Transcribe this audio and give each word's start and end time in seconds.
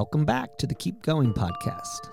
Welcome 0.00 0.24
back 0.24 0.56
to 0.56 0.66
the 0.66 0.74
Keep 0.74 1.02
Going 1.02 1.34
podcast. 1.34 2.08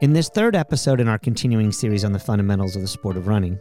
In 0.00 0.12
this 0.12 0.28
third 0.28 0.54
episode 0.54 1.00
in 1.00 1.08
our 1.08 1.18
continuing 1.18 1.72
series 1.72 2.04
on 2.04 2.12
the 2.12 2.20
fundamentals 2.20 2.76
of 2.76 2.82
the 2.82 2.86
sport 2.86 3.16
of 3.16 3.26
running, 3.26 3.58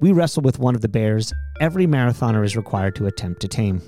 we 0.00 0.12
wrestle 0.12 0.42
with 0.42 0.58
one 0.58 0.74
of 0.74 0.80
the 0.80 0.88
bears 0.88 1.30
every 1.60 1.86
marathoner 1.86 2.42
is 2.42 2.56
required 2.56 2.96
to 2.96 3.06
attempt 3.06 3.42
to 3.42 3.48
tame. 3.48 3.82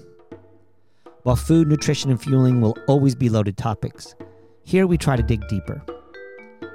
While 1.22 1.36
food, 1.36 1.68
nutrition, 1.68 2.10
and 2.10 2.20
fueling 2.20 2.60
will 2.60 2.76
always 2.86 3.14
be 3.14 3.30
loaded 3.30 3.56
topics, 3.56 4.14
here 4.62 4.86
we 4.86 4.98
try 4.98 5.16
to 5.16 5.22
dig 5.22 5.48
deeper. 5.48 5.82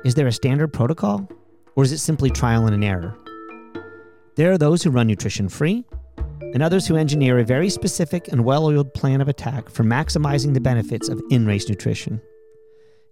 Is 0.03 0.15
there 0.15 0.25
a 0.25 0.31
standard 0.31 0.73
protocol, 0.73 1.29
or 1.75 1.83
is 1.83 1.91
it 1.91 1.99
simply 1.99 2.31
trial 2.31 2.65
and 2.65 2.83
error? 2.83 3.15
There 4.37 4.51
are 4.51 4.57
those 4.57 4.81
who 4.81 4.89
run 4.89 5.05
nutrition 5.05 5.47
free, 5.47 5.85
and 6.53 6.63
others 6.63 6.87
who 6.87 6.95
engineer 6.95 7.39
a 7.39 7.43
very 7.43 7.69
specific 7.69 8.27
and 8.27 8.43
well 8.43 8.65
oiled 8.65 8.93
plan 8.93 9.21
of 9.21 9.27
attack 9.27 9.69
for 9.69 9.83
maximizing 9.83 10.53
the 10.53 10.61
benefits 10.61 11.09
of 11.09 11.21
in 11.29 11.45
race 11.45 11.69
nutrition. 11.69 12.21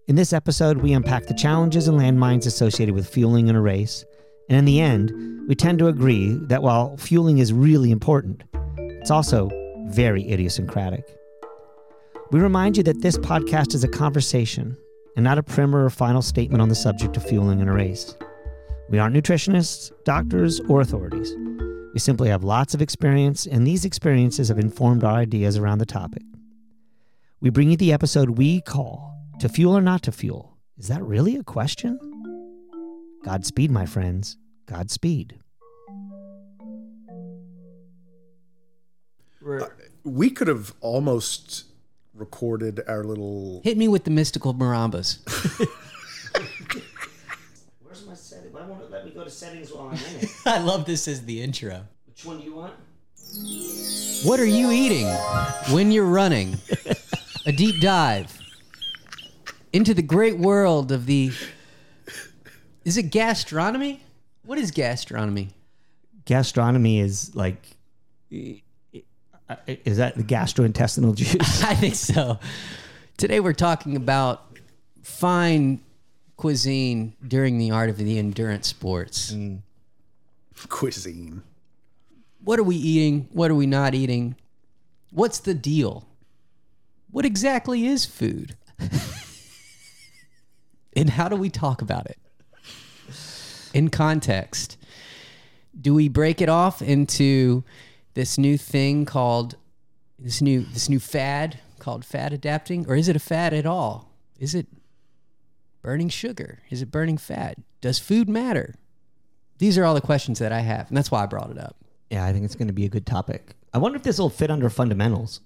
In 0.07 0.15
this 0.15 0.33
episode, 0.33 0.77
we 0.77 0.93
unpack 0.93 1.25
the 1.25 1.33
challenges 1.33 1.87
and 1.87 1.99
landmines 1.99 2.45
associated 2.45 2.95
with 2.95 3.09
fueling 3.09 3.47
in 3.47 3.55
a 3.55 3.61
race, 3.61 4.05
and 4.49 4.57
in 4.57 4.65
the 4.65 4.79
end, 4.79 5.11
we 5.47 5.55
tend 5.55 5.79
to 5.79 5.87
agree 5.87 6.37
that 6.43 6.63
while 6.63 6.95
fueling 6.97 7.39
is 7.39 7.51
really 7.53 7.91
important, 7.91 8.43
it's 8.77 9.11
also 9.11 9.49
very 9.89 10.29
idiosyncratic. 10.29 11.05
We 12.31 12.39
remind 12.39 12.77
you 12.77 12.83
that 12.83 13.01
this 13.01 13.17
podcast 13.17 13.73
is 13.73 13.83
a 13.83 13.89
conversation 13.89 14.77
and 15.15 15.23
not 15.23 15.37
a 15.37 15.43
primer 15.43 15.85
or 15.85 15.89
final 15.89 16.21
statement 16.21 16.61
on 16.61 16.69
the 16.69 16.75
subject 16.75 17.17
of 17.17 17.25
fueling 17.25 17.59
in 17.59 17.67
a 17.67 17.73
race. 17.73 18.15
We 18.89 18.99
aren't 18.99 19.15
nutritionists, 19.15 19.91
doctors, 20.05 20.59
or 20.69 20.81
authorities. 20.81 21.35
We 21.93 21.99
simply 21.99 22.29
have 22.29 22.43
lots 22.43 22.73
of 22.73 22.81
experience, 22.81 23.45
and 23.45 23.65
these 23.65 23.85
experiences 23.85 24.49
have 24.49 24.59
informed 24.59 25.03
our 25.03 25.15
ideas 25.15 25.57
around 25.57 25.79
the 25.79 25.85
topic. 25.85 26.23
We 27.39 27.49
bring 27.49 27.69
you 27.71 27.77
the 27.77 27.93
episode 27.93 28.31
we 28.31 28.61
call 28.61 29.15
To 29.39 29.49
Fuel 29.49 29.77
or 29.77 29.81
Not 29.81 30.03
to 30.03 30.11
Fuel. 30.11 30.57
Is 30.77 30.87
that 30.89 31.01
really 31.03 31.35
a 31.37 31.43
question? 31.43 31.99
Godspeed, 33.23 33.71
my 33.71 33.85
friends. 33.85 34.37
Godspeed. 34.67 35.39
Uh, 39.47 39.65
we 40.03 40.29
could 40.29 40.47
have 40.47 40.73
almost 40.81 41.65
recorded 42.13 42.81
our 42.87 43.03
little. 43.03 43.61
Hit 43.63 43.77
me 43.77 43.87
with 43.87 44.03
the 44.03 44.11
mystical 44.11 44.53
marimbas. 44.53 45.19
Where's 47.81 48.05
my 48.05 48.13
setting? 48.13 48.51
Why 48.51 48.65
won't 48.65 48.81
it 48.83 48.91
let 48.91 49.05
me 49.05 49.11
go 49.11 49.16
to 49.27 49.33
settings 49.33 49.71
while 49.71 49.89
I'm 49.89 49.93
in 49.93 50.23
it? 50.23 50.29
I 50.45 50.59
love 50.59 50.85
this 50.85 51.07
as 51.07 51.25
the 51.25 51.41
intro. 51.41 51.83
Which 52.05 52.25
one 52.25 52.39
do 52.39 52.45
you 52.45 52.55
want? 52.55 52.73
What 54.23 54.39
are 54.39 54.45
you 54.45 54.71
eating 54.71 55.07
when 55.73 55.91
you're 55.91 56.05
running? 56.05 56.57
A 57.45 57.51
deep 57.51 57.81
dive 57.81 58.39
into 59.73 59.93
the 59.93 60.01
great 60.01 60.37
world 60.37 60.91
of 60.91 61.05
the. 61.05 61.31
Is 62.85 62.97
it 62.97 63.03
gastronomy? 63.11 64.01
What 64.43 64.57
is 64.57 64.71
gastronomy? 64.71 65.49
Gastronomy 66.25 66.99
is 66.99 67.35
like. 67.35 67.61
Is 68.31 69.97
that 69.97 70.15
the 70.15 70.23
gastrointestinal 70.23 71.15
juice? 71.15 71.63
I 71.63 71.75
think 71.75 71.95
so. 71.95 72.39
Today 73.17 73.39
we're 73.39 73.53
talking 73.53 73.95
about 73.95 74.57
fine 75.03 75.79
cuisine 76.37 77.15
during 77.27 77.57
the 77.57 77.71
art 77.71 77.89
of 77.89 77.97
the 77.97 78.17
endurance 78.17 78.67
sports. 78.67 79.33
Mm. 79.33 79.59
cuisine. 80.69 81.43
What 82.43 82.59
are 82.59 82.63
we 82.63 82.75
eating? 82.75 83.27
What 83.33 83.51
are 83.51 83.55
we 83.55 83.65
not 83.65 83.93
eating? 83.93 84.35
What's 85.11 85.39
the 85.39 85.53
deal? 85.53 86.07
What 87.11 87.25
exactly 87.25 87.87
is 87.87 88.05
food? 88.05 88.55
and 90.95 91.09
how 91.09 91.27
do 91.27 91.35
we 91.35 91.49
talk 91.49 91.81
about 91.81 92.05
it? 92.05 92.17
In 93.73 93.89
context, 93.89 94.77
do 95.79 95.93
we 95.93 96.07
break 96.07 96.41
it 96.41 96.49
off 96.49 96.81
into 96.81 97.63
this 98.13 98.37
new 98.37 98.57
thing 98.57 99.05
called 99.05 99.55
this 100.19 100.41
new 100.41 100.61
this 100.61 100.89
new 100.89 100.99
fad 100.99 101.59
called 101.79 102.03
fad 102.03 102.33
adapting 102.33 102.87
or 102.87 102.95
is 102.95 103.07
it 103.07 103.15
a 103.15 103.19
fad 103.19 103.53
at 103.53 103.65
all? 103.65 104.11
Is 104.39 104.55
it 104.55 104.67
burning 105.87 106.09
sugar? 106.09 106.59
Is 106.69 106.81
it 106.81 106.91
burning 106.91 107.15
fat? 107.15 107.57
Does 107.79 107.97
food 107.97 108.27
matter? 108.27 108.75
These 109.57 109.77
are 109.77 109.85
all 109.85 109.95
the 109.95 110.01
questions 110.01 110.37
that 110.39 110.51
I 110.51 110.59
have, 110.59 110.89
and 110.89 110.97
that's 110.97 111.09
why 111.09 111.23
I 111.23 111.27
brought 111.27 111.49
it 111.49 111.57
up. 111.57 111.77
yeah, 112.09 112.25
I 112.25 112.33
think 112.33 112.43
it's 112.43 112.55
going 112.55 112.67
to 112.67 112.73
be 112.73 112.83
a 112.83 112.89
good 112.89 113.05
topic. 113.05 113.55
I 113.73 113.77
wonder 113.77 113.95
if 113.95 114.03
this 114.03 114.19
will 114.19 114.29
fit 114.29 114.51
under 114.51 114.69
fundamentals. 114.69 115.39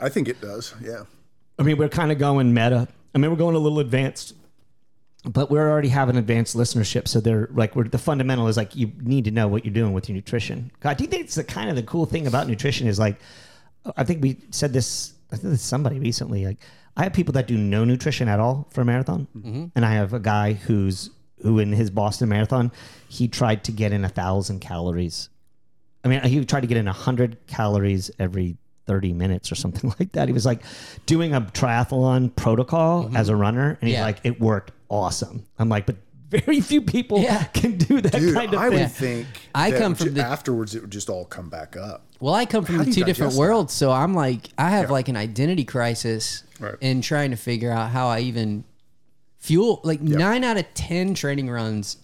I 0.00 0.08
think 0.08 0.28
it 0.28 0.40
does. 0.40 0.72
Yeah. 0.80 1.02
I 1.58 1.64
mean, 1.64 1.78
we're 1.78 1.88
kind 1.88 2.12
of 2.12 2.18
going 2.20 2.54
meta. 2.54 2.86
I 3.12 3.18
mean, 3.18 3.28
we're 3.28 3.36
going 3.36 3.56
a 3.56 3.58
little 3.58 3.80
advanced, 3.80 4.34
but 5.24 5.50
we're 5.50 5.68
already 5.68 5.88
having 5.88 6.16
advanced 6.16 6.56
listenership. 6.56 7.08
So 7.08 7.18
they're 7.18 7.48
like, 7.50 7.74
we're, 7.74 7.88
the 7.88 7.98
fundamental 7.98 8.46
is 8.46 8.56
like 8.56 8.76
you 8.76 8.92
need 9.00 9.24
to 9.24 9.32
know 9.32 9.48
what 9.48 9.64
you're 9.64 9.74
doing 9.74 9.94
with 9.94 10.08
your 10.08 10.14
nutrition. 10.14 10.70
God, 10.78 10.96
do 10.96 11.02
you 11.02 11.10
think 11.10 11.24
it's 11.24 11.34
the 11.34 11.42
kind 11.42 11.70
of 11.70 11.74
the 11.74 11.82
cool 11.82 12.06
thing 12.06 12.28
about 12.28 12.46
nutrition 12.46 12.86
is 12.86 13.00
like, 13.00 13.18
I 13.96 14.04
think 14.04 14.22
we 14.22 14.36
said 14.52 14.72
this. 14.72 15.14
I 15.32 15.36
think 15.36 15.50
this 15.50 15.62
somebody 15.62 15.98
recently. 15.98 16.46
Like, 16.46 16.58
I 16.98 17.04
have 17.04 17.12
people 17.14 17.32
that 17.32 17.46
do 17.46 17.56
no 17.56 17.84
nutrition 17.84 18.28
at 18.28 18.40
all 18.40 18.68
for 18.72 18.82
a 18.82 18.84
marathon, 18.84 19.28
mm-hmm. 19.36 19.66
and 19.74 19.86
I 19.86 19.92
have 19.94 20.12
a 20.12 20.20
guy 20.20 20.52
who's 20.52 21.10
who 21.42 21.60
in 21.60 21.72
his 21.72 21.88
Boston 21.88 22.28
Marathon, 22.28 22.72
he 23.08 23.28
tried 23.28 23.62
to 23.64 23.72
get 23.72 23.92
in 23.92 24.04
a 24.04 24.08
thousand 24.08 24.58
calories 24.60 25.28
I 26.04 26.08
mean, 26.08 26.22
he 26.22 26.44
tried 26.44 26.60
to 26.60 26.66
get 26.66 26.76
in 26.76 26.86
a 26.86 26.92
100 26.92 27.46
calories 27.46 28.10
every 28.18 28.56
30 28.86 29.12
minutes 29.12 29.50
or 29.52 29.54
something 29.56 29.92
like 29.98 30.12
that. 30.12 30.28
He 30.28 30.32
was 30.32 30.46
like 30.46 30.62
doing 31.06 31.34
a 31.34 31.40
triathlon 31.40 32.34
protocol 32.34 33.04
mm-hmm. 33.04 33.16
as 33.16 33.28
a 33.28 33.36
runner, 33.36 33.76
and 33.80 33.88
he's 33.88 33.98
Yeah. 33.98 34.04
like, 34.04 34.20
it 34.24 34.40
worked 34.40 34.72
awesome. 34.88 35.44
I'm 35.58 35.68
like, 35.68 35.86
but 35.86 35.96
very 36.30 36.60
few 36.70 36.82
people 36.82 37.20
Yeah. 37.20 37.44
can 37.44 37.76
do 37.78 38.00
that 38.00 38.12
Dude, 38.12 38.34
kind 38.34 38.52
of 38.54 38.60
I 38.60 38.68
thing. 38.70 38.78
would 38.78 38.92
think 38.92 39.26
I 39.54 39.70
come 39.72 39.94
from 39.94 40.14
the- 40.14 40.24
afterwards. 40.24 40.74
It 40.74 40.82
would 40.82 40.90
just 40.90 41.08
all 41.08 41.24
come 41.24 41.48
back 41.48 41.76
up. 41.76 42.04
Well, 42.20 42.34
I 42.34 42.46
come 42.46 42.64
from 42.64 42.76
How 42.76 42.84
the 42.84 42.90
two 42.92 43.04
different 43.04 43.18
digest 43.32 43.36
that? 43.36 43.40
worlds, 43.40 43.72
so 43.72 43.90
I'm 43.92 44.12
like, 44.14 44.48
I 44.58 44.70
have 44.70 44.90
like 44.90 45.08
an 45.08 45.16
identity 45.16 45.64
crisis 45.64 46.42
Right. 46.60 46.74
in 46.80 47.00
trying 47.02 47.30
to 47.30 47.36
figure 47.36 47.70
out 47.70 47.90
how 47.90 48.08
I 48.08 48.20
even 48.20 48.64
fuel. 49.38 49.80
Like 49.84 50.00
nine 50.00 50.42
out 50.44 50.56
of 50.56 50.66
ten 50.74 51.14
training 51.14 51.48
runs 51.48 51.96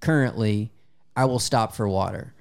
currently, 0.00 0.70
I 1.16 1.24
will 1.24 1.38
stop 1.40 1.74
for 1.74 1.88
water, 1.88 2.32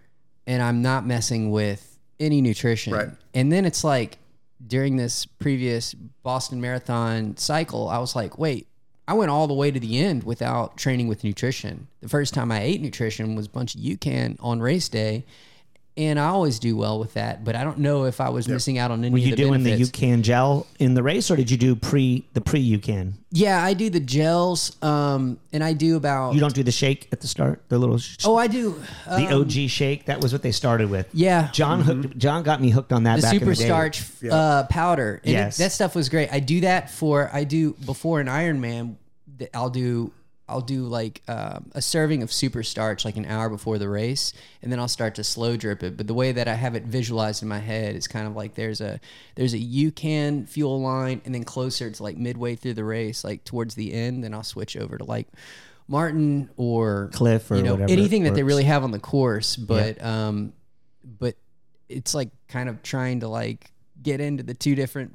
and 0.45 0.61
I'm 0.61 0.81
not 0.81 1.05
messing 1.05 1.49
with 1.51 1.97
any 2.19 2.41
nutrition. 2.41 2.93
Right. 2.93 3.09
And 3.33 3.51
then 3.51 3.65
it's 3.65 3.83
like 3.83 4.19
during 4.65 4.95
this 4.97 5.25
previous 5.25 5.93
Boston 5.93 6.61
Marathon 6.61 7.37
cycle, 7.37 7.87
I 7.89 7.97
was 7.99 8.15
like, 8.15 8.37
wait. 8.37 8.67
I 9.07 9.13
went 9.13 9.29
all 9.29 9.47
the 9.47 9.53
way 9.53 9.69
to 9.71 9.79
the 9.79 9.99
end 9.99 10.23
without 10.23 10.77
training 10.77 11.07
with 11.07 11.23
nutrition. 11.23 11.87
The 12.01 12.09
first 12.09 12.33
time 12.33 12.51
I 12.51 12.61
ate 12.61 12.81
nutrition 12.81 13.35
was 13.35 13.45
a 13.45 13.49
bunch 13.49 13.75
of 13.75 13.81
UCAN 13.81 14.37
on 14.39 14.61
race 14.61 14.89
day, 14.89 15.25
and 15.97 16.19
I 16.19 16.25
always 16.27 16.59
do 16.59 16.75
well 16.75 16.99
with 16.99 17.13
that. 17.13 17.43
But 17.45 17.55
I 17.55 17.63
don't 17.63 17.77
know 17.79 18.03
if 18.05 18.19
I 18.19 18.29
was 18.29 18.47
missing 18.47 18.77
out 18.77 18.91
on 18.91 19.03
any 19.03 19.11
Were 19.13 19.17
of 19.17 19.23
you 19.23 19.29
the 19.31 19.35
doing 19.37 19.63
benefits. 19.63 19.91
the 19.91 20.07
UCAN 20.07 20.21
gel 20.23 20.67
in 20.79 20.93
the 20.93 21.01
race, 21.03 21.31
or 21.31 21.35
did 21.35 21.49
you 21.49 21.57
do 21.57 21.75
pre 21.75 22.25
the 22.33 22.41
pre 22.41 22.61
UCAN? 22.77 23.13
Yeah, 23.31 23.63
I 23.63 23.73
do 23.73 23.89
the 23.89 23.99
gels, 23.99 24.81
um, 24.83 25.39
and 25.53 25.63
I 25.63 25.73
do 25.73 25.95
about. 25.95 26.33
You 26.33 26.39
don't 26.39 26.53
do 26.55 26.63
the 26.63 26.71
shake 26.71 27.07
at 27.11 27.21
the 27.21 27.27
start, 27.27 27.61
the 27.69 27.77
little 27.77 27.97
sh- 27.97 28.17
Oh, 28.25 28.35
I 28.35 28.47
do. 28.47 28.81
Uh, 29.07 29.17
the 29.17 29.33
OG 29.33 29.69
shake. 29.69 30.05
That 30.05 30.21
was 30.21 30.31
what 30.33 30.41
they 30.41 30.51
started 30.51 30.89
with. 30.89 31.07
yeah, 31.13 31.49
John 31.51 31.81
hooked. 31.81 32.17
John 32.17 32.43
got 32.43 32.61
me 32.61 32.69
hooked 32.69 32.91
on 32.93 33.03
that 33.03 33.17
the 33.17 33.21
back 33.23 33.31
super 33.33 33.43
in 33.45 33.49
the 33.51 33.55
day. 33.55 33.65
starch 33.65 34.03
uh, 34.29 34.63
powder. 34.69 35.21
And 35.23 35.29
it- 35.29 35.33
Yes. 35.33 35.57
that 35.57 35.71
stuff 35.71 35.95
was 35.95 36.09
great. 36.09 36.29
I 36.31 36.39
do 36.39 36.61
that 36.61 36.89
for 36.89 37.29
I 37.33 37.43
do 37.45 37.73
before 37.85 38.19
an 38.21 38.27
Ironman. 38.27 38.95
th- 39.37 39.49
I'll 39.53 39.69
do 39.69 40.11
I'll 40.47 40.61
do 40.61 40.83
like 40.83 41.21
um, 41.27 41.71
a 41.73 41.81
serving 41.81 42.21
of 42.21 42.31
super 42.31 42.61
starch 42.61 43.03
like 43.03 43.17
an 43.17 43.25
hour 43.25 43.49
before 43.49 43.79
the 43.79 43.89
race, 43.89 44.31
and 44.61 44.71
then 44.71 44.79
I'll 44.79 44.87
start 44.87 45.15
to 45.15 45.23
slow 45.23 45.57
drip 45.57 45.81
it. 45.81 45.97
But 45.97 46.07
the 46.07 46.13
way 46.13 46.31
that 46.31 46.47
I 46.47 46.53
have 46.53 46.75
it 46.75 46.83
visualized 46.83 47.41
in 47.41 47.49
my 47.49 47.59
head 47.59 47.95
is 47.95 48.07
kind 48.07 48.27
of 48.27 48.35
like 48.35 48.53
there's 48.53 48.79
a 48.79 48.99
there's 49.35 49.53
a 49.53 49.59
UCAN 49.59 50.47
fuel 50.47 50.79
line, 50.81 51.21
and 51.25 51.33
then 51.33 51.43
closer 51.43 51.89
to 51.89 52.03
like 52.03 52.17
midway 52.17 52.55
through 52.55 52.75
the 52.75 52.83
race, 52.83 53.23
like 53.23 53.43
towards 53.43 53.73
the 53.73 53.93
end, 53.93 54.23
then 54.23 54.33
I'll 54.33 54.43
switch 54.43 54.77
over 54.77 54.97
to 54.97 55.03
like 55.03 55.27
Maurten 55.89 56.49
or 56.57 57.09
Clif 57.13 57.49
or 57.49 57.55
you 57.55 57.63
know 57.63 57.73
whatever 57.73 57.91
anything 57.91 58.23
that 58.23 58.35
they 58.35 58.43
really 58.43 58.63
have 58.65 58.83
on 58.83 58.91
the 58.91 58.99
course. 58.99 59.55
But 59.55 60.03
um, 60.03 60.53
but 61.03 61.35
it's 61.89 62.13
like 62.13 62.29
kind 62.47 62.69
of 62.69 62.83
trying 62.83 63.21
to 63.21 63.27
like 63.27 63.71
get 64.01 64.21
into 64.21 64.43
the 64.43 64.53
two 64.53 64.75
different 64.75 65.13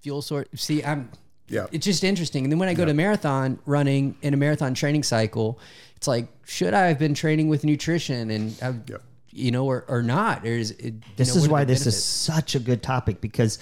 fuel 0.00 0.20
sort. 0.20 0.48
See, 0.58 0.84
I'm 0.84 1.10
Yeah. 1.48 1.66
it's 1.72 1.84
just 1.84 2.04
interesting. 2.04 2.44
And 2.44 2.52
then 2.52 2.58
when 2.58 2.68
I 2.68 2.74
go 2.74 2.84
to 2.84 2.94
marathon 2.94 3.58
running 3.66 4.16
in 4.22 4.32
a 4.34 4.36
marathon 4.36 4.74
training 4.74 5.02
cycle, 5.02 5.58
it's 5.96 6.06
like, 6.08 6.28
should 6.46 6.74
I 6.74 6.86
have 6.88 6.98
been 6.98 7.14
training 7.14 7.48
with 7.48 7.64
nutrition 7.64 8.30
and 8.30 8.52
have, 8.60 8.82
Yeah. 8.88 8.96
you 9.30 9.50
know, 9.50 9.66
or, 9.66 9.84
or 9.88 10.02
not? 10.02 10.42
Or 10.44 10.48
is 10.48 10.70
it, 10.72 10.94
This 11.16 11.34
know, 11.34 11.42
is 11.42 11.48
why 11.48 11.64
the 11.64 11.72
this 11.74 11.86
is 11.86 12.02
such 12.02 12.54
a 12.54 12.58
good 12.60 12.82
topic 12.82 13.20
because 13.20 13.58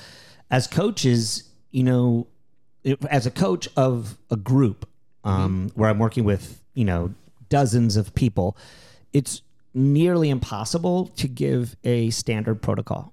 as 0.50 0.66
coaches, 0.66 1.44
you 1.70 1.82
know, 1.82 2.26
as 3.10 3.26
a 3.26 3.30
coach 3.30 3.68
of 3.76 4.16
a 4.30 4.36
group 4.36 4.88
um, 5.24 5.70
where 5.74 5.88
I'm 5.88 5.98
working 6.00 6.24
with 6.24 6.60
you 6.74 6.84
know 6.84 7.14
dozens 7.48 7.96
of 7.96 8.12
people, 8.14 8.56
it's 9.12 9.42
nearly 9.74 10.30
impossible 10.30 11.06
to 11.16 11.28
give 11.28 11.76
a 11.84 12.10
standard 12.10 12.60
protocol. 12.60 13.11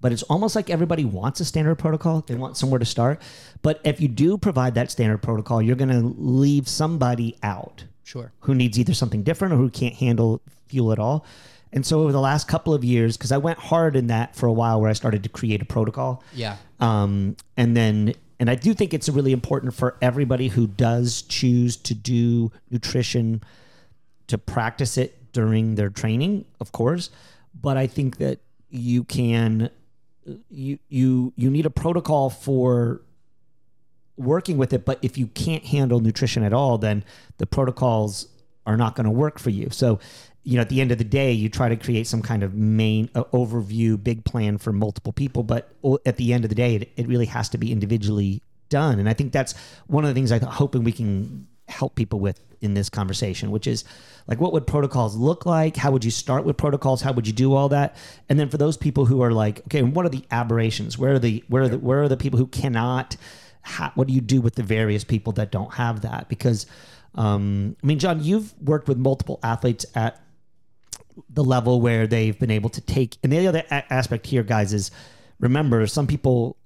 But 0.00 0.12
it's 0.12 0.22
almost 0.24 0.54
like 0.54 0.68
everybody 0.70 1.04
wants 1.04 1.40
a 1.40 1.44
standard 1.44 1.76
protocol. 1.76 2.22
They 2.26 2.34
want 2.34 2.56
somewhere 2.56 2.78
to 2.78 2.84
start. 2.84 3.20
But 3.62 3.80
if 3.84 4.00
you 4.00 4.08
do 4.08 4.36
provide 4.36 4.74
that 4.74 4.90
standard 4.90 5.18
protocol, 5.22 5.62
you're 5.62 5.76
going 5.76 5.88
to 5.90 6.14
leave 6.18 6.68
somebody 6.68 7.36
out 7.42 7.84
Sure. 8.02 8.32
who 8.40 8.54
needs 8.54 8.78
either 8.78 8.92
something 8.94 9.22
different 9.22 9.54
or 9.54 9.56
who 9.56 9.70
can't 9.70 9.94
handle 9.94 10.42
fuel 10.66 10.92
at 10.92 10.98
all. 10.98 11.24
And 11.72 11.84
so 11.84 12.02
over 12.02 12.12
the 12.12 12.20
last 12.20 12.46
couple 12.46 12.72
of 12.74 12.84
years, 12.84 13.16
because 13.16 13.32
I 13.32 13.38
went 13.38 13.58
hard 13.58 13.96
in 13.96 14.06
that 14.08 14.36
for 14.36 14.46
a 14.46 14.52
while, 14.52 14.80
where 14.80 14.90
I 14.90 14.92
started 14.92 15.22
to 15.24 15.28
create 15.28 15.60
a 15.60 15.64
protocol. 15.64 16.22
Yeah. 16.32 16.56
Um, 16.78 17.36
and 17.56 17.76
then, 17.76 18.14
and 18.38 18.48
I 18.50 18.54
do 18.54 18.74
think 18.74 18.94
it's 18.94 19.08
really 19.08 19.32
important 19.32 19.74
for 19.74 19.96
everybody 20.02 20.48
who 20.48 20.66
does 20.66 21.22
choose 21.22 21.76
to 21.78 21.94
do 21.94 22.52
nutrition 22.70 23.42
to 24.28 24.38
practice 24.38 24.96
it 24.98 25.32
during 25.32 25.74
their 25.74 25.88
training, 25.90 26.44
of 26.60 26.70
course. 26.70 27.10
But 27.60 27.76
I 27.76 27.86
think 27.86 28.18
that 28.18 28.38
you 28.74 29.04
can, 29.04 29.70
you 30.50 30.78
you 30.88 31.32
you 31.36 31.50
need 31.50 31.66
a 31.66 31.70
protocol 31.70 32.30
for 32.30 33.02
working 34.16 34.58
with 34.58 34.72
it. 34.72 34.84
But 34.84 34.98
if 35.02 35.16
you 35.16 35.26
can't 35.28 35.64
handle 35.64 36.00
nutrition 36.00 36.42
at 36.42 36.52
all, 36.52 36.78
then 36.78 37.04
the 37.38 37.46
protocols 37.46 38.28
are 38.66 38.76
not 38.76 38.94
going 38.96 39.04
to 39.04 39.10
work 39.10 39.38
for 39.38 39.50
you. 39.50 39.68
So, 39.70 40.00
you 40.42 40.56
know, 40.56 40.62
at 40.62 40.68
the 40.68 40.80
end 40.80 40.90
of 40.90 40.98
the 40.98 41.04
day, 41.04 41.32
you 41.32 41.48
try 41.48 41.68
to 41.68 41.76
create 41.76 42.06
some 42.06 42.22
kind 42.22 42.42
of 42.42 42.54
main 42.54 43.10
uh, 43.14 43.24
overview, 43.24 44.02
big 44.02 44.24
plan 44.24 44.58
for 44.58 44.72
multiple 44.72 45.12
people. 45.12 45.42
But 45.42 45.70
at 46.06 46.16
the 46.16 46.32
end 46.32 46.44
of 46.44 46.48
the 46.48 46.54
day, 46.54 46.76
it, 46.76 46.92
it 46.96 47.06
really 47.06 47.26
has 47.26 47.48
to 47.50 47.58
be 47.58 47.72
individually 47.72 48.42
done. 48.68 48.98
And 48.98 49.08
I 49.08 49.14
think 49.14 49.32
that's 49.32 49.54
one 49.86 50.04
of 50.04 50.08
the 50.08 50.14
things 50.14 50.32
I'm 50.32 50.40
hoping 50.40 50.84
we 50.84 50.92
can 50.92 51.46
help 51.68 51.94
people 51.94 52.20
with 52.20 52.40
in 52.60 52.74
this 52.74 52.88
conversation, 52.88 53.50
which 53.50 53.66
is 53.66 53.84
like, 54.26 54.40
what 54.40 54.52
would 54.52 54.66
protocols 54.66 55.16
look 55.16 55.44
like? 55.44 55.76
How 55.76 55.90
would 55.90 56.04
you 56.04 56.10
start 56.10 56.44
with 56.44 56.56
protocols? 56.56 57.02
How 57.02 57.12
would 57.12 57.26
you 57.26 57.32
do 57.32 57.54
all 57.54 57.68
that? 57.68 57.96
And 58.28 58.38
then 58.38 58.48
for 58.48 58.56
those 58.56 58.76
people 58.76 59.04
who 59.04 59.20
are 59.20 59.32
like, 59.32 59.60
okay, 59.66 59.82
what 59.82 60.06
are 60.06 60.10
the 60.10 60.24
aberrations? 60.30 60.98
Where 60.98 61.14
are 61.14 61.18
the 61.18 61.44
where 61.48 61.64
are 61.64 61.68
the 61.68 61.78
where 61.78 62.02
are 62.02 62.08
the 62.08 62.16
people 62.16 62.38
who 62.38 62.46
cannot? 62.46 63.16
How, 63.62 63.92
what 63.94 64.08
do 64.08 64.14
you 64.14 64.20
do 64.20 64.40
with 64.40 64.56
the 64.56 64.62
various 64.62 65.04
people 65.04 65.32
that 65.34 65.50
don't 65.50 65.74
have 65.74 66.02
that? 66.02 66.28
Because 66.28 66.66
um, 67.14 67.76
I 67.82 67.86
mean, 67.86 67.98
John, 67.98 68.22
you've 68.22 68.54
worked 68.60 68.88
with 68.88 68.98
multiple 68.98 69.38
athletes 69.42 69.86
at 69.94 70.20
the 71.30 71.44
level 71.44 71.80
where 71.80 72.06
they've 72.06 72.38
been 72.38 72.50
able 72.50 72.70
to 72.70 72.80
take. 72.80 73.16
And 73.22 73.32
the 73.32 73.46
other 73.46 73.62
a- 73.70 73.92
aspect 73.92 74.26
here, 74.26 74.42
guys, 74.42 74.72
is 74.72 74.90
remember 75.38 75.86
some 75.86 76.06
people 76.06 76.56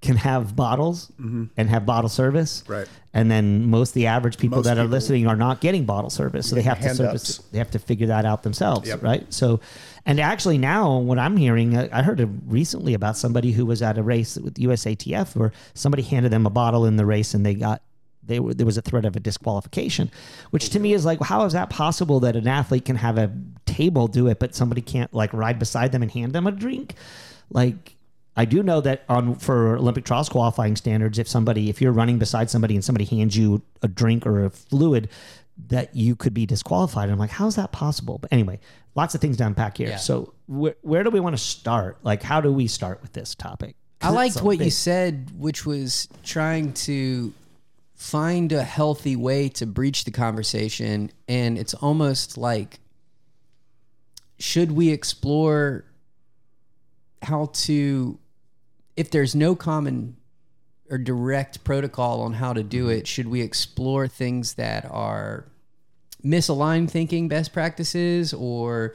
can 0.00 0.16
have 0.16 0.56
bottles 0.56 1.12
mm-hmm. 1.20 1.44
and 1.58 1.68
have 1.68 1.84
bottle 1.84 2.08
service, 2.08 2.64
Right. 2.66 2.88
And 3.12 3.28
then 3.30 3.68
most 3.68 3.92
the 3.92 4.06
average 4.06 4.38
people 4.38 4.58
Most 4.58 4.66
that 4.66 4.78
are 4.78 4.82
people- 4.82 4.92
listening 4.92 5.26
are 5.26 5.36
not 5.36 5.60
getting 5.60 5.84
bottle 5.84 6.10
service, 6.10 6.48
so 6.48 6.54
they 6.54 6.62
have 6.62 6.80
to 6.80 6.94
service. 6.94 7.38
ups. 7.40 7.48
They 7.50 7.58
have 7.58 7.70
to 7.72 7.78
figure 7.78 8.06
that 8.06 8.24
out 8.24 8.42
themselves, 8.44 8.88
Yep. 8.88 9.02
right? 9.02 9.26
So, 9.34 9.60
and 10.06 10.20
actually 10.20 10.58
now, 10.58 10.96
what 10.98 11.18
I'm 11.18 11.36
hearing, 11.36 11.76
I 11.76 11.88
I 11.92 12.02
heard 12.02 12.20
recently 12.50 12.94
about 12.94 13.16
somebody 13.16 13.52
who 13.52 13.66
was 13.66 13.82
at 13.82 13.98
a 13.98 14.02
race 14.02 14.36
with 14.38 14.54
USATF 14.54 15.34
where 15.36 15.52
somebody 15.74 16.02
handed 16.04 16.30
them 16.32 16.46
a 16.46 16.50
bottle 16.50 16.86
in 16.86 16.96
the 16.96 17.04
race 17.04 17.34
and 17.34 17.44
they 17.44 17.54
got 17.54 17.82
they 18.22 18.38
were 18.38 18.54
there 18.54 18.66
was 18.66 18.78
a 18.78 18.82
threat 18.82 19.04
of 19.04 19.16
a 19.16 19.20
disqualification, 19.20 20.10
which 20.50 20.70
to 20.70 20.78
me 20.78 20.92
is 20.94 21.04
like, 21.04 21.20
how 21.20 21.44
is 21.44 21.52
that 21.52 21.68
possible 21.68 22.20
that 22.20 22.36
an 22.36 22.46
athlete 22.46 22.84
can 22.84 22.96
have 22.96 23.18
a 23.18 23.30
table 23.66 24.06
do 24.06 24.28
it, 24.28 24.38
but 24.38 24.54
somebody 24.54 24.80
can't 24.80 25.12
like 25.12 25.32
ride 25.34 25.58
beside 25.58 25.90
them 25.92 26.00
and 26.02 26.10
hand 26.12 26.32
them 26.32 26.46
a 26.46 26.52
drink? 26.52 26.94
Like, 27.50 27.96
I 28.40 28.46
do 28.46 28.62
know 28.62 28.80
that 28.80 29.04
on 29.06 29.34
for 29.34 29.76
Olympic 29.76 30.06
trials 30.06 30.30
qualifying 30.30 30.74
standards, 30.74 31.18
if 31.18 31.28
somebody 31.28 31.68
if 31.68 31.82
you're 31.82 31.92
running 31.92 32.18
beside 32.18 32.48
somebody 32.48 32.74
and 32.74 32.82
somebody 32.82 33.04
hands 33.04 33.36
you 33.36 33.60
a 33.82 33.88
drink 33.88 34.24
or 34.24 34.46
a 34.46 34.48
fluid, 34.48 35.10
that 35.68 35.94
you 35.94 36.16
could 36.16 36.32
be 36.32 36.46
disqualified. 36.46 37.04
And 37.04 37.12
I'm 37.12 37.18
like, 37.18 37.28
how 37.28 37.48
is 37.48 37.56
that 37.56 37.70
possible? 37.70 38.16
But 38.16 38.32
anyway, 38.32 38.58
lots 38.94 39.14
of 39.14 39.20
things 39.20 39.36
to 39.36 39.46
unpack 39.46 39.76
here. 39.76 39.90
Yeah. 39.90 39.96
So 39.98 40.32
where, 40.46 40.74
where 40.80 41.04
do 41.04 41.10
we 41.10 41.20
want 41.20 41.36
to 41.36 41.42
start? 41.42 41.98
Like, 42.02 42.22
how 42.22 42.40
do 42.40 42.50
we 42.50 42.66
start 42.66 43.02
with 43.02 43.12
this 43.12 43.34
topic? 43.34 43.76
I 44.00 44.08
liked 44.08 44.40
what 44.40 44.58
you 44.58 44.70
said, 44.70 45.30
which 45.36 45.66
was 45.66 46.08
trying 46.24 46.72
to 46.72 47.34
find 47.94 48.52
a 48.52 48.62
healthy 48.62 49.16
way 49.16 49.50
to 49.50 49.66
breach 49.66 50.04
the 50.04 50.10
conversation. 50.10 51.10
And 51.28 51.58
it's 51.58 51.74
almost 51.74 52.38
like, 52.38 52.80
should 54.38 54.72
we 54.72 54.88
explore 54.88 55.84
how 57.20 57.50
to, 57.52 58.18
if 58.96 59.10
there's 59.10 59.34
no 59.34 59.54
common 59.54 60.16
or 60.90 60.98
direct 60.98 61.62
protocol 61.64 62.22
on 62.22 62.34
how 62.34 62.52
to 62.52 62.62
do 62.62 62.88
it, 62.88 63.06
should 63.06 63.28
we 63.28 63.40
explore 63.42 64.08
things 64.08 64.54
that 64.54 64.84
are 64.90 65.44
misaligned 66.24 66.90
thinking 66.90 67.28
best 67.28 67.52
practices 67.52 68.34
or 68.34 68.94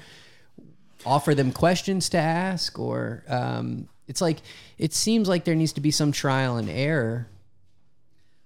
offer 1.06 1.33
them 1.33 1.51
questions 1.51 2.09
to 2.09 2.18
ask 2.18 2.77
or 2.77 3.24
um, 3.27 3.88
it's 4.07 4.21
like 4.21 4.39
it 4.77 4.94
seems 4.94 5.27
like 5.27 5.44
there 5.45 5.56
needs 5.56 5.74
to 5.74 5.81
be 5.81 5.89
some 5.92 6.12
trial 6.12 6.57
and 6.57 6.69
error 6.69 7.27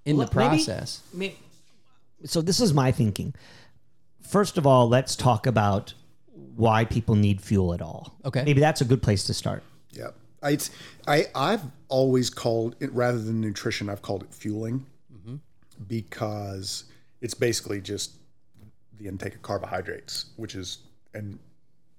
in 0.05 0.15
the 0.17 0.23
Well, 0.25 0.49
maybe- 0.49 0.63
process 0.63 1.01
so 2.25 2.41
this 2.41 2.59
is 2.59 2.73
my 2.73 2.91
thinking. 2.91 3.33
First 4.21 4.57
of 4.57 4.67
all, 4.67 4.89
let's 4.89 5.15
talk 5.15 5.47
about 5.47 5.93
why 6.55 6.83
people 6.85 7.15
need 7.15 7.39
fuel 7.41 7.73
at 7.73 7.81
all. 7.81 8.17
Okay. 8.25 8.43
Maybe 8.43 8.59
that's 8.59 8.81
a 8.81 8.85
good 8.85 9.01
place 9.01 9.23
to 9.25 9.33
start. 9.33 9.63
Yeah, 9.91 10.09
I, 10.41 10.51
it's, 10.51 10.71
I 11.07 11.25
I've 11.35 11.63
always 11.87 12.29
called 12.29 12.75
it 12.79 12.91
rather 12.93 13.19
than 13.19 13.41
nutrition. 13.41 13.89
I've 13.89 14.01
called 14.01 14.23
it 14.23 14.33
fueling 14.33 14.85
mm-hmm. 15.13 15.35
because 15.87 16.85
it's 17.21 17.33
basically 17.33 17.81
just 17.81 18.13
the 18.97 19.07
intake 19.07 19.35
of 19.35 19.41
carbohydrates, 19.41 20.27
which 20.35 20.55
is 20.55 20.79
and 21.13 21.39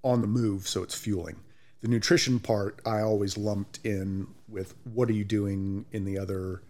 on 0.02 0.20
the 0.20 0.26
move, 0.26 0.66
so 0.66 0.82
it's 0.82 0.94
fueling. 0.94 1.36
The 1.82 1.88
nutrition 1.88 2.38
part 2.38 2.80
I 2.86 3.00
always 3.00 3.36
lumped 3.36 3.80
in 3.84 4.26
with 4.48 4.74
what 4.84 5.08
are 5.08 5.14
you 5.14 5.24
doing 5.24 5.86
in 5.92 6.04
the 6.04 6.18
other 6.18 6.62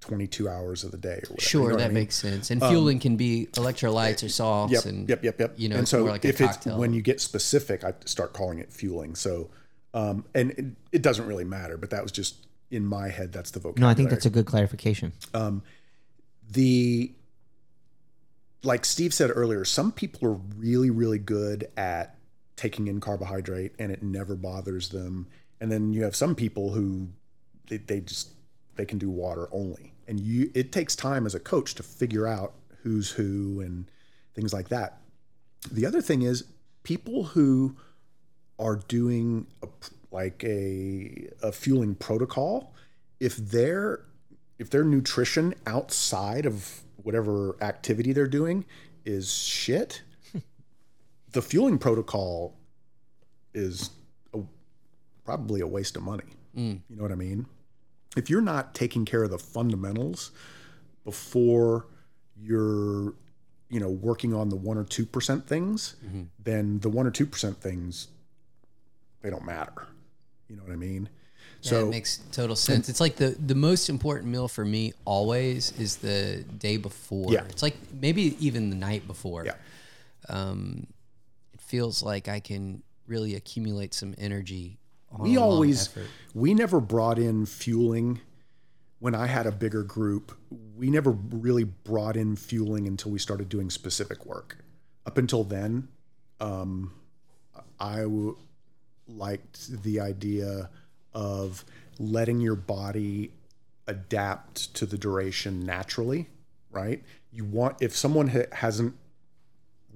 22 0.00 0.48
hours 0.48 0.84
of 0.84 0.90
the 0.90 0.98
day 0.98 1.14
or 1.14 1.30
whatever. 1.30 1.40
sure 1.40 1.62
you 1.62 1.68
know 1.70 1.76
that 1.76 1.84
I 1.84 1.88
mean? 1.88 1.94
makes 1.94 2.16
sense 2.16 2.50
and 2.50 2.62
um, 2.62 2.70
fueling 2.70 2.98
can 2.98 3.16
be 3.16 3.48
electrolytes 3.52 4.22
or 4.22 4.28
salts 4.28 4.72
Yep, 4.72 4.84
and 4.84 5.08
yep, 5.08 5.24
yep, 5.24 5.40
yep. 5.40 5.54
you 5.56 5.70
know 5.70 5.76
and 5.76 5.88
so 5.88 6.00
more 6.00 6.10
like 6.10 6.26
if 6.26 6.40
a 6.40 6.44
it's 6.44 6.66
when 6.66 6.92
you 6.92 7.00
get 7.00 7.20
specific, 7.20 7.84
I 7.84 7.94
start 8.04 8.32
calling 8.34 8.58
it 8.58 8.70
fueling. 8.72 9.14
So, 9.14 9.48
um, 9.94 10.24
and 10.34 10.50
it, 10.50 10.64
it 10.92 11.02
doesn't 11.02 11.26
really 11.26 11.44
matter, 11.44 11.78
but 11.78 11.90
that 11.90 12.02
was 12.02 12.12
just 12.12 12.46
in 12.70 12.84
my 12.84 13.08
head. 13.08 13.32
That's 13.32 13.52
the 13.52 13.60
vocabulary. 13.60 13.88
No, 13.88 13.88
I 13.88 13.94
think 13.94 14.10
that's 14.10 14.26
a 14.26 14.30
good 14.30 14.44
clarification. 14.44 15.12
Um, 15.32 15.62
the 16.50 17.12
like 18.64 18.84
Steve 18.84 19.14
said 19.14 19.30
earlier. 19.32 19.64
Some 19.64 19.92
people 19.92 20.28
are 20.28 20.40
really, 20.56 20.90
really 20.90 21.18
good 21.18 21.70
at 21.76 22.16
taking 22.56 22.88
in 22.88 23.00
carbohydrate, 23.00 23.72
and 23.78 23.92
it 23.92 24.02
never 24.02 24.34
bothers 24.34 24.88
them. 24.88 25.28
And 25.60 25.70
then 25.70 25.92
you 25.92 26.02
have 26.02 26.16
some 26.16 26.34
people 26.34 26.72
who 26.72 27.08
they, 27.68 27.76
they 27.76 28.00
just 28.00 28.30
they 28.74 28.84
can 28.84 28.98
do 28.98 29.08
water 29.08 29.48
only, 29.52 29.92
and 30.08 30.18
you 30.18 30.50
it 30.54 30.72
takes 30.72 30.96
time 30.96 31.24
as 31.24 31.34
a 31.34 31.40
coach 31.40 31.74
to 31.76 31.82
figure 31.82 32.26
out 32.26 32.54
who's 32.82 33.10
who 33.12 33.60
and 33.60 33.88
things 34.34 34.52
like 34.52 34.68
that. 34.68 34.98
The 35.70 35.86
other 35.86 36.02
thing 36.02 36.22
is 36.22 36.44
people 36.82 37.22
who 37.24 37.76
are 38.64 38.76
doing 38.88 39.46
a, 39.62 39.68
like 40.10 40.42
a 40.42 41.28
a 41.42 41.52
fueling 41.52 41.94
protocol, 41.94 42.74
if 43.20 43.36
their 43.36 44.00
if 44.58 44.70
their 44.70 44.84
nutrition 44.84 45.54
outside 45.66 46.46
of 46.46 46.80
whatever 46.96 47.56
activity 47.60 48.12
they're 48.12 48.26
doing 48.26 48.64
is 49.04 49.32
shit, 49.32 50.02
the 51.32 51.42
fueling 51.42 51.76
protocol 51.76 52.56
is 53.52 53.90
a, 54.32 54.38
probably 55.24 55.60
a 55.60 55.66
waste 55.66 55.96
of 55.96 56.02
money. 56.02 56.24
Mm. 56.56 56.80
You 56.88 56.96
know 56.96 57.02
what 57.02 57.12
I 57.12 57.16
mean? 57.16 57.46
If 58.16 58.30
you're 58.30 58.40
not 58.40 58.74
taking 58.74 59.04
care 59.04 59.24
of 59.24 59.30
the 59.30 59.38
fundamentals 59.38 60.30
before 61.04 61.86
you're 62.34 63.14
you 63.68 63.80
know 63.80 63.90
working 63.90 64.32
on 64.32 64.48
the 64.48 64.56
1 64.56 64.78
or 64.78 64.84
2% 64.84 65.44
things, 65.44 65.96
mm-hmm. 66.02 66.22
then 66.42 66.78
the 66.78 66.88
1 66.88 67.06
or 67.06 67.10
2% 67.10 67.56
things 67.56 68.08
they 69.24 69.30
don't 69.30 69.44
matter. 69.44 69.72
You 70.48 70.56
know 70.56 70.62
what 70.62 70.72
I 70.72 70.76
mean? 70.76 71.08
Yeah, 71.62 71.70
So 71.70 71.86
it 71.86 71.90
makes 71.90 72.18
total 72.30 72.54
sense. 72.54 72.88
It's 72.90 73.00
like 73.00 73.16
the 73.16 73.30
the 73.30 73.54
most 73.54 73.88
important 73.88 74.30
meal 74.30 74.46
for 74.48 74.64
me 74.64 74.92
always 75.06 75.72
is 75.78 75.96
the 75.96 76.44
day 76.58 76.76
before. 76.76 77.32
Yeah. 77.32 77.44
It's 77.48 77.62
like 77.62 77.76
maybe 78.00 78.36
even 78.38 78.68
the 78.70 78.76
night 78.76 79.06
before. 79.06 79.46
Yeah. 79.46 79.54
Um, 80.28 80.86
it 81.54 81.60
feels 81.62 82.02
like 82.02 82.28
I 82.28 82.38
can 82.40 82.82
really 83.06 83.34
accumulate 83.34 83.94
some 83.94 84.14
energy. 84.18 84.78
On 85.10 85.22
we 85.22 85.38
always 85.38 85.88
we 86.34 86.52
never 86.54 86.80
brought 86.80 87.18
in 87.18 87.46
fueling 87.46 88.20
when 88.98 89.14
I 89.14 89.26
had 89.26 89.46
a 89.46 89.52
bigger 89.52 89.84
group. 89.84 90.36
We 90.76 90.90
never 90.90 91.12
really 91.12 91.64
brought 91.64 92.16
in 92.16 92.36
fueling 92.36 92.86
until 92.86 93.10
we 93.10 93.18
started 93.18 93.48
doing 93.48 93.70
specific 93.70 94.26
work. 94.26 94.58
Up 95.06 95.16
until 95.16 95.44
then, 95.44 95.88
um, 96.40 96.92
I 97.80 98.00
w- 98.00 98.36
liked 99.06 99.82
the 99.82 100.00
idea 100.00 100.70
of 101.12 101.64
letting 101.98 102.40
your 102.40 102.56
body 102.56 103.32
adapt 103.86 104.74
to 104.74 104.86
the 104.86 104.98
duration 104.98 105.64
naturally, 105.64 106.28
right? 106.70 107.02
You 107.30 107.44
want 107.44 107.76
if 107.80 107.96
someone 107.96 108.28
ha- 108.28 108.50
hasn't 108.52 108.94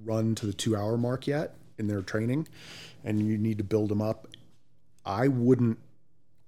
run 0.03 0.35
to 0.35 0.45
the 0.45 0.53
two 0.53 0.75
hour 0.75 0.97
mark 0.97 1.27
yet 1.27 1.55
in 1.77 1.87
their 1.87 2.01
training, 2.01 2.47
and 3.03 3.25
you 3.25 3.37
need 3.37 3.57
to 3.57 3.63
build 3.63 3.89
them 3.89 4.01
up, 4.01 4.27
I 5.05 5.27
wouldn't. 5.27 5.79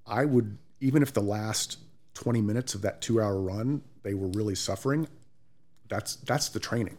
I 0.05 0.25
would 0.25 0.57
even 0.79 1.01
if 1.03 1.13
the 1.13 1.21
last 1.21 1.79
twenty 2.13 2.41
minutes 2.41 2.75
of 2.75 2.81
that 2.81 3.01
two 3.01 3.21
hour 3.21 3.39
run 3.39 3.81
they 4.03 4.13
were 4.13 4.27
really 4.27 4.55
suffering. 4.55 5.07
That's 5.87 6.15
that's 6.17 6.49
the 6.49 6.59
training. 6.59 6.97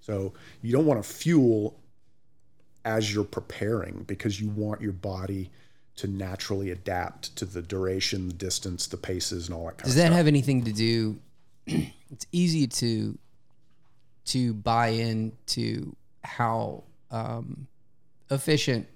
So 0.00 0.34
you 0.62 0.72
don't 0.72 0.86
want 0.86 1.02
to 1.02 1.08
fuel 1.08 1.80
as 2.84 3.12
you're 3.14 3.24
preparing 3.24 4.04
because 4.06 4.40
you 4.40 4.48
want 4.50 4.80
your 4.80 4.92
body 4.92 5.50
to 5.96 6.08
naturally 6.08 6.70
adapt 6.70 7.34
to 7.36 7.44
the 7.44 7.62
duration, 7.62 8.28
the 8.28 8.34
distance, 8.34 8.86
the 8.88 8.96
paces, 8.96 9.48
and 9.48 9.56
all 9.56 9.66
that 9.66 9.78
kind 9.78 9.84
Does 9.84 9.92
of 9.92 9.96
that 9.98 10.06
stuff. 10.06 10.16
have 10.16 10.26
anything 10.26 10.64
to 10.64 10.72
do? 10.72 11.18
it's 11.66 12.26
easy 12.32 12.66
to 12.66 13.18
to 14.26 14.54
buy 14.54 14.88
into 14.88 15.94
how 16.24 16.82
um, 17.10 17.66
efficient 18.30 18.86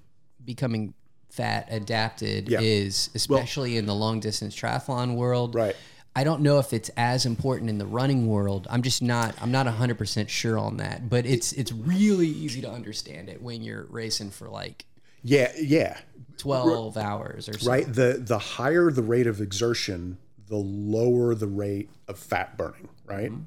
becoming 0.45 0.95
fat 1.31 1.69
adapted 1.71 2.49
Yeah. 2.49 2.61
is, 2.61 3.11
especially 3.15 3.77
in 3.77 3.85
the 3.87 3.95
long 3.95 4.21
distance 4.21 4.57
triathlon 4.57 5.15
world. 5.17 5.55
Right. 5.55 5.77
I 6.19 6.25
don't 6.25 6.41
know 6.41 6.59
if 6.59 6.73
it's 6.73 6.89
as 6.97 7.27
important 7.27 7.71
in 7.71 7.79
the 7.79 7.87
running 7.87 8.27
world. 8.27 8.67
I'm 8.69 8.83
just 8.83 9.03
not. 9.03 9.37
I'm 9.41 9.53
not 9.53 9.67
100 9.67 9.97
percent 9.97 10.29
sure 10.29 10.59
on 10.59 10.79
that. 10.79 11.09
But 11.09 11.27
it's 11.27 11.53
it's 11.53 11.71
really 11.71 12.27
easy 12.27 12.61
to 12.63 12.69
understand 12.69 13.29
it 13.29 13.41
when 13.41 13.63
you're 13.63 13.87
racing 13.89 14.33
for 14.33 14.49
like 14.49 14.85
yeah, 15.23 15.53
yeah, 15.57 15.97
12 16.39 16.97
hours 16.97 17.49
or 17.49 17.53
something. 17.53 17.69
right. 17.69 17.87
The 17.87 18.21
the 18.21 18.37
higher 18.37 18.91
the 18.91 19.03
rate 19.03 19.29
of 19.29 19.41
exertion, 19.41 20.19
the 20.49 20.57
lower 20.57 21.37
the 21.37 21.47
rate 21.47 21.89
of 22.09 22.19
fat 22.19 22.57
burning, 22.57 22.89
right? 23.07 23.31
Mm-hmm. 23.31 23.43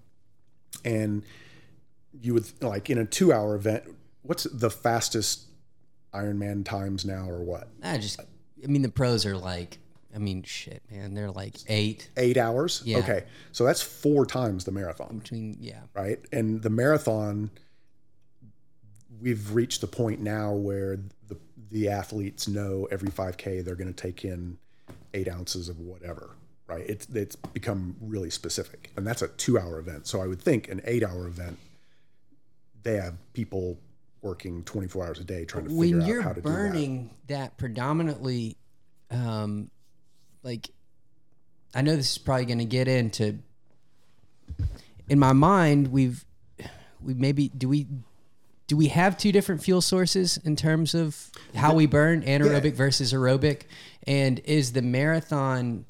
And 0.85 1.23
you 2.21 2.33
would 2.33 2.63
like 2.63 2.89
in 2.89 2.97
a 2.97 3.05
two 3.05 3.33
hour 3.33 3.53
event. 3.53 3.83
What's 4.21 4.45
the 4.45 4.69
fastest 4.69 5.47
Ironman 6.13 6.63
times 6.63 7.03
now, 7.03 7.29
or 7.29 7.43
what? 7.43 7.67
I 7.83 7.97
just. 7.97 8.21
I 8.21 8.67
mean, 8.67 8.81
the 8.81 8.87
pros 8.87 9.25
are 9.25 9.35
like. 9.35 9.77
I 10.13 10.17
mean, 10.19 10.43
shit, 10.43 10.81
man. 10.91 11.13
They're 11.13 11.31
like 11.31 11.55
eight 11.67 12.09
Eight 12.17 12.37
hours. 12.37 12.81
Yeah. 12.85 12.99
Okay, 12.99 13.23
so 13.51 13.63
that's 13.63 13.81
four 13.81 14.25
times 14.25 14.65
the 14.65 14.71
marathon. 14.71 15.19
between. 15.19 15.57
Yeah. 15.59 15.81
right? 15.93 16.19
And 16.31 16.61
the 16.61 16.69
marathon, 16.69 17.49
we've 19.21 19.53
reached 19.53 19.81
the 19.81 19.87
point 19.87 20.19
now 20.19 20.53
where 20.53 20.97
the 21.27 21.37
the 21.69 21.87
athletes 21.89 22.47
know 22.47 22.87
every 22.91 23.09
5K 23.09 23.63
they're 23.63 23.75
going 23.75 23.93
to 23.93 24.01
take 24.01 24.25
in 24.25 24.57
eight 25.13 25.29
ounces 25.29 25.69
of 25.69 25.79
whatever, 25.79 26.31
right? 26.67 26.83
It's 26.89 27.07
it's 27.09 27.35
become 27.35 27.95
really 28.01 28.29
specific, 28.29 28.91
and 28.97 29.07
that's 29.07 29.21
a 29.21 29.27
two 29.29 29.57
hour 29.57 29.79
event. 29.79 30.07
So 30.07 30.21
I 30.21 30.27
would 30.27 30.41
think 30.41 30.67
an 30.69 30.81
eight 30.85 31.03
hour 31.03 31.27
event, 31.27 31.57
they 32.83 32.95
have 32.95 33.15
people 33.33 33.77
working 34.21 34.63
24 34.63 35.07
hours 35.07 35.19
a 35.19 35.23
day 35.23 35.45
trying 35.45 35.63
to 35.63 35.69
figure 35.71 35.79
when 35.79 36.01
out 36.03 36.07
you're 36.07 36.21
how 36.21 36.31
to 36.31 36.41
burning 36.41 37.09
that. 37.27 37.57
predominantly 37.57 38.55
um 39.09 39.71
like 40.43 40.69
i 41.73 41.81
know 41.81 41.95
this 41.95 42.11
is 42.11 42.17
probably 42.17 42.45
going 42.45 42.59
to 42.59 42.65
get 42.65 42.87
into 42.87 43.39
in 45.09 45.19
my 45.19 45.33
mind 45.33 45.91
we've 45.91 46.25
we 47.01 47.13
maybe 47.13 47.49
do 47.49 47.67
we 47.67 47.87
do 48.71 48.77
we 48.77 48.87
have 48.87 49.17
two 49.17 49.33
different 49.33 49.61
fuel 49.61 49.81
sources 49.81 50.37
in 50.45 50.55
terms 50.55 50.95
of 50.95 51.29
how 51.53 51.73
we 51.73 51.87
burn 51.87 52.21
anaerobic 52.21 52.73
versus 52.73 53.11
aerobic? 53.11 53.63
And 54.07 54.39
is 54.45 54.71
the 54.71 54.81
marathon 54.81 55.83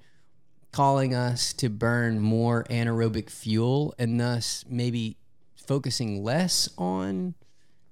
calling 0.72 1.13
us 1.13 1.53
to 1.53 1.70
burn 1.70 2.20
more 2.20 2.63
anaerobic 2.72 3.29
fuel 3.29 3.93
and 4.00 4.20
thus 4.20 4.65
maybe 4.67 5.17
focusing 5.55 6.24
less 6.24 6.70
on 6.75 7.36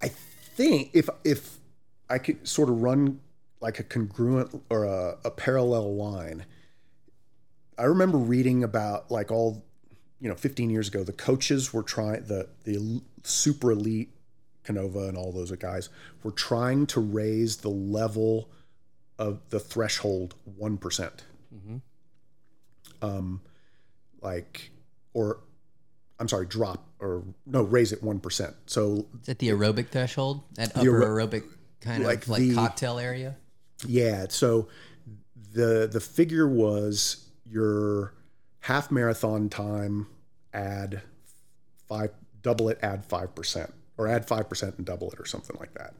I 0.01 0.07
think 0.07 0.89
if 0.93 1.07
if 1.23 1.59
I 2.09 2.17
could 2.17 2.47
sort 2.47 2.69
of 2.69 2.81
run 2.81 3.19
like 3.61 3.79
a 3.79 3.83
congruent 3.83 4.63
or 4.69 4.83
a, 4.85 5.17
a 5.25 5.31
parallel 5.31 5.95
line, 5.95 6.45
I 7.77 7.83
remember 7.83 8.17
reading 8.17 8.63
about 8.63 9.09
like 9.11 9.31
all 9.31 9.65
you 10.21 10.27
know 10.29 10.35
15 10.35 10.69
years 10.69 10.87
ago 10.89 11.03
the 11.03 11.13
coaches 11.13 11.73
were 11.73 11.83
trying 11.83 12.23
the 12.25 12.47
the 12.65 13.01
super 13.23 13.71
elite 13.71 14.09
Canova 14.63 15.07
and 15.07 15.17
all 15.17 15.31
those 15.31 15.51
guys 15.53 15.89
were 16.23 16.31
trying 16.31 16.85
to 16.87 16.99
raise 16.99 17.57
the 17.57 17.69
level 17.69 18.49
of 19.17 19.39
the 19.49 19.59
threshold 19.59 20.35
one 20.43 20.77
Um, 23.01 23.41
like 24.21 24.71
or 25.13 25.39
I'm 26.19 26.27
sorry, 26.27 26.45
drop 26.45 26.85
or 26.99 27.23
no, 27.45 27.61
raise 27.63 27.91
it 27.93 28.03
one 28.03 28.19
percent. 28.19 28.55
So 28.65 29.07
Is 29.21 29.27
that 29.27 29.39
the 29.39 29.49
aerobic 29.49 29.87
threshold? 29.87 30.43
That 30.55 30.75
upper 30.75 31.01
aero- 31.03 31.27
aerobic 31.27 31.43
kind 31.81 32.03
like 32.03 32.23
of 32.23 32.29
like 32.29 32.41
the- 32.41 32.55
cocktail 32.55 32.99
area? 32.99 33.37
Yeah. 33.87 34.27
So 34.29 34.67
the 35.53 35.89
the 35.91 35.99
figure 35.99 36.47
was 36.47 37.25
your 37.45 38.13
half 38.61 38.91
marathon 38.91 39.49
time 39.49 40.07
add 40.53 41.01
five 41.87 42.11
double 42.41 42.69
it 42.69 42.79
add 42.81 43.05
five 43.05 43.33
percent 43.35 43.73
or 43.97 44.07
add 44.07 44.25
five 44.25 44.49
percent 44.49 44.75
and 44.77 44.85
double 44.85 45.11
it 45.11 45.19
or 45.19 45.25
something 45.25 45.55
like 45.59 45.73
that. 45.73 45.93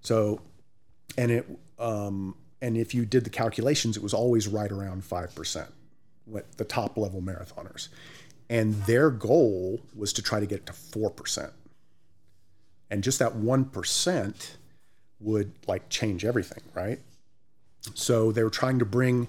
So 0.00 0.40
and 1.16 1.30
it 1.30 1.46
um 1.78 2.34
and 2.62 2.76
if 2.76 2.94
you 2.94 3.04
did 3.04 3.24
the 3.24 3.30
calculations, 3.30 3.96
it 3.96 4.02
was 4.02 4.14
always 4.14 4.48
right 4.48 4.70
around 4.70 5.04
five 5.04 5.34
percent 5.34 5.68
with 6.26 6.56
the 6.56 6.64
top 6.64 6.96
level 6.96 7.20
marathoners. 7.20 7.88
And 8.48 8.74
their 8.84 9.10
goal 9.10 9.80
was 9.94 10.12
to 10.14 10.22
try 10.22 10.40
to 10.40 10.46
get 10.46 10.66
to 10.66 10.72
four 10.72 11.10
percent. 11.10 11.52
And 12.90 13.02
just 13.02 13.18
that 13.18 13.34
one 13.34 13.64
percent 13.66 14.56
would 15.20 15.52
like 15.66 15.88
change 15.88 16.24
everything, 16.24 16.62
right? 16.74 17.00
So 17.94 18.32
they 18.32 18.42
were 18.42 18.50
trying 18.50 18.78
to 18.78 18.84
bring 18.84 19.28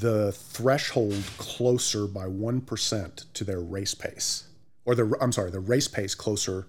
the 0.00 0.32
threshold 0.32 1.22
closer 1.38 2.06
by 2.06 2.26
1% 2.26 3.24
to 3.32 3.44
their 3.44 3.60
race 3.60 3.94
pace. 3.94 4.44
Or 4.84 4.94
the 4.94 5.16
I'm 5.20 5.32
sorry, 5.32 5.50
the 5.50 5.60
race 5.60 5.88
pace 5.88 6.14
closer. 6.14 6.66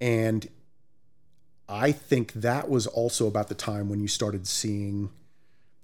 And 0.00 0.48
I 1.68 1.92
think 1.92 2.32
that 2.34 2.68
was 2.68 2.86
also 2.86 3.26
about 3.26 3.48
the 3.48 3.54
time 3.54 3.88
when 3.88 4.00
you 4.00 4.08
started 4.08 4.46
seeing 4.46 5.10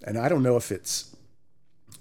and 0.03 0.19
I 0.19 0.29
don't 0.29 0.43
know 0.43 0.57
if 0.57 0.71
it's 0.71 1.17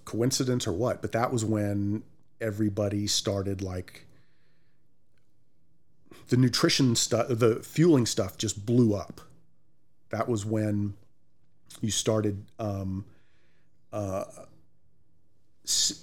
coincidence 0.06 0.68
or 0.68 0.74
what, 0.74 1.02
but 1.02 1.14
that 1.14 1.32
was 1.32 1.46
when 1.46 2.04
everybody 2.42 3.08
started 3.08 3.62
like 3.62 4.06
the 6.30 6.38
nutrition 6.38 6.96
stuff, 6.96 7.28
the 7.30 7.62
fueling 7.64 8.06
stuff 8.06 8.38
just 8.38 8.66
blew 8.66 8.94
up. 8.94 9.22
That 10.10 10.28
was 10.28 10.46
when 10.46 10.96
you 11.82 11.92
started. 11.92 12.44
Um, 12.60 13.06
uh, 13.92 14.24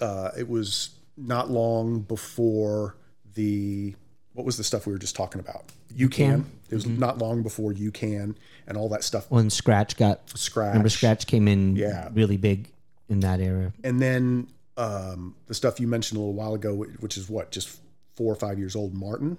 uh, 0.00 0.30
it 0.38 0.48
was 0.48 0.90
not 1.16 1.50
long 1.50 2.00
before 2.00 2.96
the 3.34 3.94
what 4.32 4.46
was 4.46 4.56
the 4.56 4.64
stuff 4.64 4.86
we 4.86 4.92
were 4.92 4.98
just 4.98 5.16
talking 5.16 5.40
about? 5.40 5.64
UCAN. 5.94 6.44
It 6.70 6.74
was 6.74 6.86
not 6.86 7.18
long 7.18 7.42
before 7.42 7.72
UCAN 7.72 8.36
and 8.66 8.76
all 8.78 8.88
that 8.90 9.02
stuff. 9.04 9.28
When 9.30 9.48
Skratch 9.48 9.96
got 9.96 10.24
Skratch. 10.28 10.68
remember 10.68 10.88
Skratch 10.88 11.26
came 11.26 11.48
in 11.48 11.74
Yeah. 11.76 12.08
really 12.12 12.36
big 12.36 12.68
in 13.08 13.20
that 13.20 13.40
era. 13.40 13.72
and 13.82 14.00
then 14.00 14.46
um, 14.76 15.34
the 15.46 15.54
stuff 15.54 15.80
you 15.80 15.86
mentioned 15.88 16.16
a 16.16 16.20
little 16.20 16.32
while 16.34 16.54
ago, 16.54 16.74
which 17.00 17.16
is 17.18 17.28
what 17.28 17.50
just 17.50 17.80
four 18.14 18.32
or 18.32 18.36
five 18.36 18.58
years 18.58 18.76
old, 18.76 18.94
Maurten. 18.94 19.36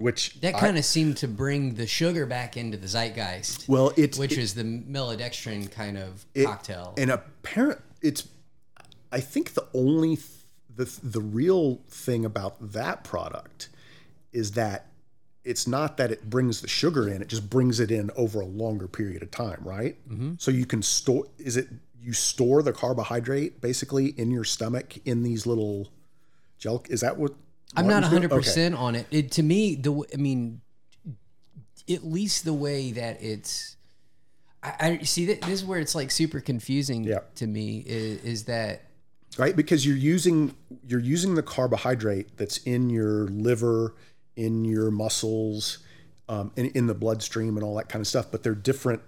Which 0.00 0.40
That 0.40 0.56
kind 0.56 0.78
of 0.78 0.84
seemed 0.84 1.18
to 1.18 1.28
bring 1.28 1.74
the 1.74 1.86
sugar 1.86 2.24
back 2.24 2.56
into 2.56 2.78
the 2.78 2.88
zeitgeist, 2.88 3.68
well, 3.68 3.92
it's 3.98 4.18
which 4.18 4.38
is 4.38 4.54
the 4.54 4.64
maltodextrin 4.64 5.70
kind 5.70 5.98
of 5.98 6.24
it- 6.34 6.46
cocktail. 6.46 6.94
And 6.96 7.10
apparent, 7.10 7.80
it's. 8.00 8.26
I 9.12 9.20
think 9.20 9.52
the 9.52 9.66
only 9.74 10.16
th- 10.16 10.28
the 10.74 10.98
the 11.02 11.20
real 11.20 11.80
thing 11.88 12.24
about 12.24 12.72
that 12.72 13.04
product 13.04 13.68
is 14.32 14.52
that 14.52 14.86
it's 15.44 15.66
not 15.66 15.98
that 15.98 16.10
it 16.10 16.30
brings 16.30 16.62
the 16.62 16.68
sugar 16.68 17.06
in; 17.06 17.20
it 17.20 17.28
just 17.28 17.50
brings 17.50 17.78
it 17.78 17.90
in 17.90 18.10
over 18.16 18.40
a 18.40 18.46
longer 18.46 18.88
period 18.88 19.22
of 19.22 19.30
time, 19.30 19.60
right? 19.62 19.96
Mm-hmm. 20.08 20.34
So 20.38 20.50
you 20.50 20.64
can 20.64 20.82
store. 20.82 21.26
Is 21.38 21.58
it 21.58 21.68
you 22.00 22.14
store 22.14 22.62
the 22.62 22.72
carbohydrate 22.72 23.60
basically 23.60 24.06
in 24.18 24.30
your 24.30 24.44
stomach 24.44 24.96
in 25.04 25.22
these 25.22 25.44
little 25.46 25.88
gel? 26.58 26.84
Is 26.88 27.02
that 27.02 27.18
what? 27.18 27.34
I'm 27.76 27.86
not 27.86 28.02
100 28.02 28.30
percent 28.30 28.74
on 28.74 28.94
it. 28.94 29.06
It 29.10 29.32
to 29.32 29.42
me, 29.42 29.76
the 29.76 30.04
I 30.12 30.16
mean, 30.16 30.60
at 31.88 32.04
least 32.04 32.44
the 32.44 32.54
way 32.54 32.92
that 32.92 33.22
it's. 33.22 33.76
I, 34.62 34.98
I 35.00 35.04
see 35.04 35.26
that 35.26 35.40
this 35.42 35.60
is 35.60 35.64
where 35.64 35.80
it's 35.80 35.94
like 35.94 36.10
super 36.10 36.40
confusing 36.40 37.04
Yeah. 37.04 37.20
to 37.36 37.46
me 37.46 37.78
is, 37.86 38.22
is 38.24 38.44
that 38.44 38.82
right 39.38 39.56
because 39.56 39.86
you're 39.86 39.96
using 39.96 40.54
you're 40.86 41.00
using 41.00 41.34
the 41.34 41.42
carbohydrate 41.42 42.36
that's 42.36 42.58
in 42.58 42.90
your 42.90 43.26
liver 43.28 43.94
in 44.36 44.66
your 44.66 44.90
muscles 44.90 45.78
um, 46.28 46.52
in, 46.56 46.66
in 46.72 46.86
the 46.86 46.94
bloodstream 46.94 47.56
and 47.56 47.64
all 47.64 47.74
that 47.76 47.88
kind 47.88 48.02
of 48.02 48.06
stuff 48.06 48.26
but 48.30 48.42
they're 48.42 48.54
different 48.54 49.00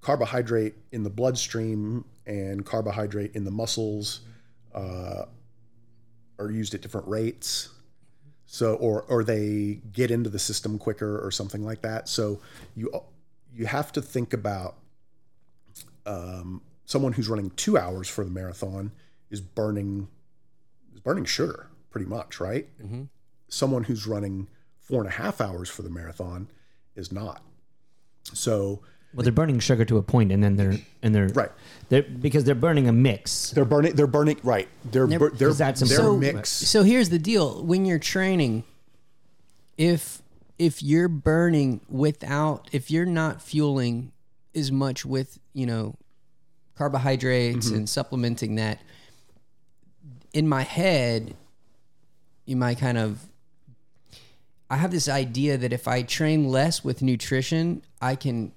carbohydrate 0.00 0.74
in 0.92 1.02
the 1.02 1.10
bloodstream 1.10 2.04
and 2.26 2.64
carbohydrate 2.66 3.34
in 3.34 3.44
the 3.44 3.50
muscles 3.50 4.20
uh, 4.74 5.26
are 6.38 6.50
used 6.50 6.74
at 6.74 6.80
different 6.80 7.08
rates. 7.08 7.70
So, 8.46 8.74
or 8.74 9.02
or 9.02 9.24
they 9.24 9.80
get 9.92 10.10
into 10.10 10.30
the 10.30 10.38
system 10.38 10.78
quicker 10.78 11.24
or 11.24 11.30
something 11.30 11.64
like 11.64 11.82
that. 11.82 12.08
So 12.08 12.40
you 12.74 12.90
you 13.52 13.66
have 13.66 13.90
to 13.92 14.02
think 14.02 14.32
about 14.32 14.76
um, 16.04 16.62
someone 16.84 17.12
who's 17.12 17.28
running 17.28 17.50
two 17.50 17.76
hours 17.76 18.08
for 18.08 18.24
the 18.24 18.30
marathon 18.30 18.92
is 19.30 19.40
burning 19.40 20.08
is 20.94 21.00
burning 21.00 21.24
sugar 21.24 21.68
pretty 21.90 22.06
much, 22.06 22.38
right? 22.40 22.68
Someone 23.48 23.84
who's 23.84 24.06
running 24.06 24.48
four 24.78 25.00
and 25.00 25.08
a 25.08 25.12
half 25.14 25.40
hours 25.40 25.68
for 25.68 25.82
the 25.82 25.90
marathon 25.90 26.48
is 26.94 27.10
not. 27.10 27.42
So 28.32 28.82
Well, 29.16 29.24
they're 29.24 29.32
burning 29.32 29.58
sugar 29.60 29.86
to 29.86 29.96
a 29.96 30.02
point, 30.02 30.30
and 30.30 30.44
then 30.44 30.56
they're 30.56 30.76
and 31.02 31.14
they're 31.14 31.28
Right. 31.28 31.50
They're 31.88 32.02
because 32.02 32.44
they're 32.44 32.54
burning 32.54 32.86
a 32.86 32.92
mix. 32.92 33.50
they're 33.52 33.64
burning. 33.64 33.94
They're 33.94 34.06
burning. 34.06 34.38
Right. 34.42 34.68
They're 34.84 35.06
bur- 35.06 35.30
they're, 35.30 35.48
Is 35.48 35.58
that 35.58 35.78
some- 35.78 35.88
their 35.88 35.96
So- 35.96 36.16
mix. 36.18 36.50
So 36.50 36.82
here's 36.82 37.08
the 37.08 37.18
deal: 37.18 37.64
when 37.64 37.86
you're 37.86 37.98
training, 37.98 38.64
if 39.78 40.20
if 40.58 40.82
you're 40.82 41.08
burning 41.08 41.80
without, 41.88 42.68
if 42.72 42.90
you're 42.90 43.06
not 43.06 43.40
fueling 43.40 44.12
as 44.54 44.70
much 44.70 45.06
with 45.06 45.38
you 45.54 45.64
know 45.64 45.96
carbohydrates 46.76 47.68
mm-hmm. 47.68 47.76
and 47.76 47.88
supplementing 47.88 48.56
that, 48.56 48.80
in 50.34 50.46
my 50.46 50.62
head, 50.62 51.34
you 52.44 52.56
might 52.56 52.78
kind 52.78 52.98
of. 52.98 53.28
I 54.68 54.76
have 54.78 54.90
this 54.90 55.08
idea 55.08 55.56
that 55.56 55.72
if 55.72 55.86
I 55.86 56.02
train 56.02 56.48
less 56.48 56.82
with 56.84 57.00
nutrition, 57.00 57.82
I 58.02 58.16
can 58.16 58.50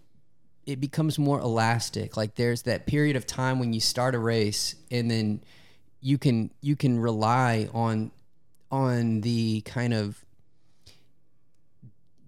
it 0.69 0.79
becomes 0.79 1.17
more 1.17 1.39
elastic. 1.39 2.15
Like 2.15 2.35
there's 2.35 2.61
that 2.63 2.85
period 2.85 3.15
of 3.15 3.25
time 3.25 3.59
when 3.59 3.73
you 3.73 3.79
start 3.79 4.13
a 4.15 4.19
race 4.19 4.75
and 4.91 5.09
then 5.09 5.41
you 6.01 6.17
can 6.17 6.51
you 6.61 6.75
can 6.75 6.99
rely 6.99 7.67
on 7.73 8.11
on 8.71 9.21
the 9.21 9.61
kind 9.61 9.93
of 9.93 10.23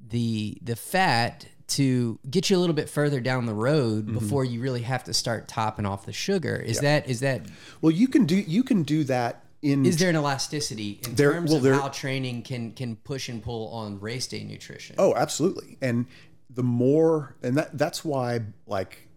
the 0.10 0.58
the 0.62 0.76
fat 0.76 1.46
to 1.68 2.20
get 2.30 2.50
you 2.50 2.58
a 2.58 2.60
little 2.60 2.76
bit 2.76 2.90
further 2.90 3.22
down 3.22 3.46
the 3.46 3.54
road 3.54 4.06
Mm-hmm. 4.06 4.14
before 4.18 4.44
you 4.44 4.60
really 4.60 4.82
have 4.82 5.04
to 5.06 5.14
start 5.14 5.48
topping 5.48 5.86
off 5.86 6.06
the 6.06 6.14
sugar. 6.14 6.56
Is 6.56 6.80
that 6.80 7.08
is 7.08 7.20
that 7.22 7.44
Well, 7.82 7.92
you 7.92 8.08
can 8.08 8.26
do 8.26 8.36
you 8.36 8.64
can 8.64 8.84
do 8.84 9.04
that 9.06 9.44
in 9.62 9.86
is 9.86 9.98
there 9.98 10.10
an 10.10 10.16
elasticity 10.16 11.00
in 11.06 11.16
There- 11.16 11.34
terms 11.34 11.50
well, 11.52 11.58
of 11.58 11.64
there- 11.64 11.76
how 11.76 11.90
training 11.90 12.42
can 12.42 12.72
can 12.72 12.96
push 12.96 13.30
and 13.30 13.42
pull 13.44 13.68
on 13.70 14.00
race 14.00 14.28
day 14.28 14.44
nutrition? 14.44 14.96
Oh, 14.98 15.14
absolutely. 15.16 15.78
And 15.82 16.08
the 16.54 16.64
more, 16.64 17.36
and 17.42 17.58
that 17.58 17.78
that's 17.78 18.04
why, 18.04 18.42
like, 18.66 19.08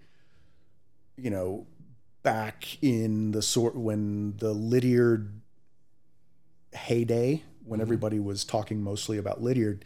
you 1.16 1.30
know, 1.30 1.66
back 2.22 2.82
in 2.82 3.32
the 3.32 3.42
sort 3.42 3.76
when 3.76 4.36
the 4.38 4.52
Lydiard 4.52 5.40
heyday, 6.72 7.42
when 7.64 7.78
mm-hmm. 7.78 7.82
everybody 7.82 8.20
was 8.20 8.44
talking 8.44 8.82
mostly 8.82 9.18
about 9.18 9.42
Lydiard, 9.42 9.84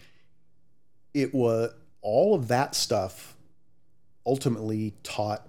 it 1.14 1.34
was 1.34 1.72
all 2.02 2.34
of 2.34 2.48
that 2.48 2.74
stuff 2.74 3.36
ultimately 4.24 4.94
taught 5.02 5.48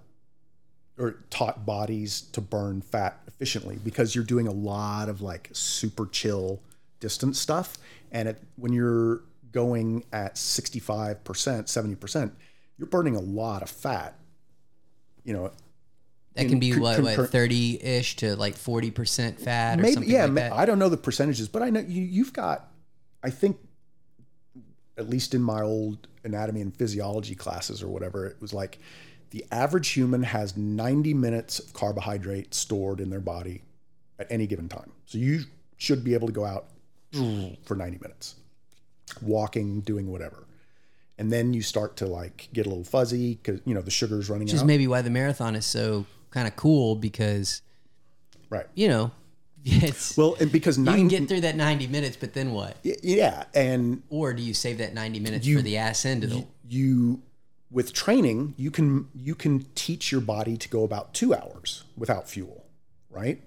or 0.97 1.23
taught 1.29 1.65
bodies 1.65 2.21
to 2.21 2.41
burn 2.41 2.81
fat 2.81 3.19
efficiently 3.27 3.77
because 3.83 4.15
you're 4.15 4.23
doing 4.23 4.47
a 4.47 4.51
lot 4.51 5.07
of 5.07 5.21
like 5.21 5.49
super 5.53 6.05
chill 6.05 6.61
distance 6.99 7.39
stuff. 7.39 7.77
And 8.11 8.29
it, 8.29 8.43
when 8.57 8.73
you're 8.73 9.21
going 9.51 10.03
at 10.11 10.35
65% 10.35 11.23
70% 11.23 12.31
you're 12.79 12.87
burning 12.87 13.15
a 13.15 13.19
lot 13.19 13.61
of 13.61 13.69
fat. 13.69 14.15
You 15.23 15.33
know 15.33 15.51
that 16.35 16.47
can 16.47 16.59
be 16.59 16.79
what, 16.79 16.95
concur- 16.95 17.23
what 17.23 17.29
thirty 17.29 17.83
ish 17.83 18.15
to 18.17 18.35
like 18.35 18.55
forty 18.55 18.89
percent 18.89 19.39
fat 19.39 19.77
or 19.77 19.81
maybe 19.81 19.93
something 19.95 20.11
yeah 20.11 20.25
like 20.25 20.35
that. 20.35 20.53
i 20.53 20.65
don't 20.65 20.79
know 20.79 20.87
the 20.87 20.95
percentages 20.97 21.49
but 21.49 21.61
i 21.61 21.69
know 21.69 21.81
you, 21.81 22.01
you've 22.01 22.31
got 22.31 22.71
i 23.21 23.29
think 23.29 23.57
at 24.97 25.09
least 25.09 25.33
in 25.33 25.41
my 25.41 25.61
old 25.61 26.07
anatomy 26.23 26.61
and 26.61 26.75
physiology 26.75 27.35
classes 27.35 27.83
or 27.83 27.89
whatever 27.89 28.25
it 28.25 28.37
was 28.39 28.53
like 28.53 28.79
the 29.31 29.45
average 29.51 29.89
human 29.89 30.23
has 30.23 30.55
90 30.57 31.13
minutes 31.13 31.59
of 31.59 31.73
carbohydrate 31.73 32.53
stored 32.53 32.99
in 32.99 33.09
their 33.09 33.19
body 33.19 33.61
at 34.17 34.27
any 34.31 34.47
given 34.47 34.67
time. 34.67 34.91
So 35.05 35.17
you 35.17 35.41
should 35.77 36.03
be 36.03 36.13
able 36.13 36.27
to 36.27 36.33
go 36.33 36.45
out 36.45 36.67
for 37.65 37.75
90 37.75 37.99
minutes 38.01 38.35
walking 39.21 39.81
doing 39.81 40.11
whatever 40.11 40.45
and 41.17 41.31
then 41.31 41.53
you 41.53 41.61
start 41.61 41.97
to 41.97 42.05
like 42.05 42.47
get 42.53 42.65
a 42.65 42.69
little 42.69 42.83
fuzzy 42.83 43.35
because 43.35 43.59
you 43.65 43.73
know 43.73 43.81
the 43.81 43.91
sugar's 43.91 44.29
running 44.29 44.45
Which 44.47 44.53
is 44.53 44.63
maybe 44.63 44.87
why 44.87 45.01
the 45.01 45.09
marathon 45.09 45.55
is 45.55 45.65
so 45.65 46.05
kind 46.31 46.47
of 46.47 46.55
cool 46.55 46.95
because 46.95 47.61
right 48.49 48.67
you 48.75 48.87
know 48.87 49.11
it's 49.65 50.15
well 50.17 50.35
and 50.39 50.51
because 50.51 50.77
you 50.77 50.85
can 50.85 51.07
get 51.09 51.27
through 51.27 51.41
that 51.41 51.55
ninety 51.57 51.85
minutes, 51.85 52.15
but 52.15 52.33
then 52.33 52.51
what? 52.53 52.77
yeah 52.83 53.43
and 53.53 54.01
Or 54.09 54.33
do 54.33 54.41
you 54.41 54.53
save 54.53 54.77
that 54.77 54.93
ninety 54.93 55.19
minutes 55.19 55.45
You- 55.45 55.57
for 55.57 55.61
the 55.63 55.75
ass 55.77 56.05
end 56.05 56.23
of 56.23 56.29
the? 56.29 56.45
you 56.67 57.21
with 57.69 57.91
training 57.93 58.53
you 58.57 58.71
can 58.71 59.09
you 59.13 59.35
can 59.35 59.65
teach 59.75 60.11
your 60.13 60.21
body 60.21 60.55
to 60.57 60.69
go 60.69 60.83
about 60.83 61.13
two 61.13 61.33
hours 61.35 61.83
without 61.97 62.29
fuel 62.29 62.65
right 63.09 63.41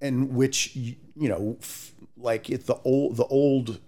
and 0.00 0.34
which 0.34 0.74
you, 0.76 0.96
you 1.16 1.28
know 1.28 1.56
f- 1.60 1.92
like 2.16 2.50
it's 2.50 2.66
the 2.66 2.76
old 2.84 3.16
the 3.16 3.24
old 3.26 3.80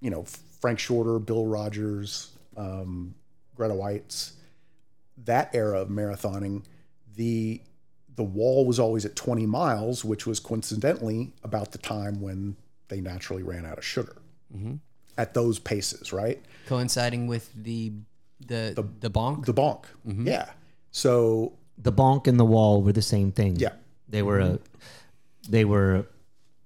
you 0.00 0.10
know 0.10 0.24
frank 0.60 0.78
shorter 0.78 1.18
bill 1.18 1.46
rodgers 1.46 2.30
um, 2.56 3.14
grete 3.56 3.72
waitz 3.72 4.32
that 5.16 5.54
era 5.54 5.80
of 5.80 5.88
marathoning 5.88 6.62
the 7.16 7.60
the 8.14 8.22
wall 8.22 8.66
was 8.66 8.78
always 8.78 9.04
at 9.04 9.16
20 9.16 9.46
miles 9.46 10.04
which 10.04 10.26
was 10.26 10.38
coincidentally 10.38 11.32
about 11.42 11.72
the 11.72 11.78
time 11.78 12.20
when 12.20 12.56
they 12.88 13.00
naturally 13.00 13.42
ran 13.42 13.64
out 13.64 13.78
of 13.78 13.84
sugar 13.84 14.16
mm-hmm. 14.54 14.74
at 15.16 15.34
those 15.34 15.58
paces 15.58 16.12
right 16.12 16.42
coinciding 16.66 17.26
with 17.26 17.50
the 17.54 17.92
the 18.46 18.86
the, 19.00 19.10
bonk. 19.10 19.44
the 19.46 19.54
bonk. 19.54 19.84
Mm-hmm. 20.06 20.26
Yeah. 20.26 20.50
So 20.90 21.52
The 21.78 21.92
bonk 21.92 22.26
and 22.26 22.38
the 22.38 22.44
wall 22.44 22.82
were 22.82 22.92
the 22.92 23.02
same 23.02 23.32
thing. 23.32 23.56
Yeah. 23.56 23.72
they 24.08 24.22
were 24.22 24.40
mm-hmm. 24.40 24.54
a 24.54 24.71
they 25.48 25.64
were 25.64 26.06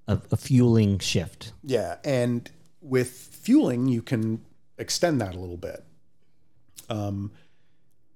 a, 0.09 0.19
a 0.31 0.37
fueling 0.37 0.99
shift. 0.99 1.53
yeah, 1.65 1.97
and 2.05 2.51
with 2.81 3.11
fueling, 3.11 3.89
you 3.89 4.03
can 4.03 4.43
extend 4.79 5.21
that 5.21 5.35
a 5.35 5.39
little 5.39 5.57
bit. 5.57 5.85
Um, 6.89 7.33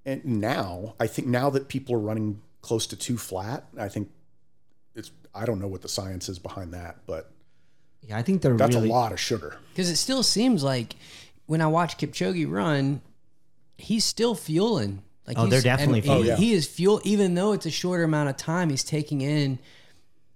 and 0.05 0.23
now 0.25 0.95
I 0.99 1.07
think 1.07 1.27
now 1.27 1.49
that 1.49 1.67
people 1.67 1.95
are 1.95 1.99
running 1.99 2.41
close 2.61 2.87
to 2.87 2.95
two 2.95 3.17
flat, 3.17 3.65
I 3.77 3.89
think 3.89 4.09
it's 4.95 5.11
I 5.35 5.45
don't 5.45 5.59
know 5.59 5.67
what 5.67 5.81
the 5.81 5.89
science 5.89 6.29
is 6.29 6.39
behind 6.39 6.73
that, 6.73 6.97
but 7.05 7.31
Yeah, 8.07 8.17
I 8.17 8.21
think 8.23 8.41
they're 8.41 8.55
that's 8.57 8.75
really 8.75 8.89
a 8.89 8.91
lot 8.93 9.11
of 9.11 9.19
sugar. 9.19 9.57
Because 9.73 9.89
it 9.89 9.97
still 9.97 10.23
seems 10.23 10.63
like 10.63 10.95
when 11.45 11.61
I 11.61 11.67
watch 11.67 11.97
Kipchoge 11.97 12.49
run, 12.49 13.01
he's 13.77 14.05
still 14.05 14.35
fueling. 14.35 15.01
Like 15.27 15.37
Oh, 15.37 15.47
they're 15.47 15.61
definitely 15.61 15.99
and 15.99 16.05
fueling. 16.05 16.23
He, 16.23 16.31
Oh, 16.31 16.33
yeah. 16.33 16.39
he 16.39 16.53
is 16.53 16.67
fuel, 16.67 17.01
even 17.03 17.35
though 17.35 17.51
it's 17.53 17.65
a 17.65 17.71
shorter 17.71 18.03
amount 18.03 18.29
of 18.29 18.37
time. 18.37 18.69
He's 18.69 18.83
taking 18.83 19.21
in 19.21 19.59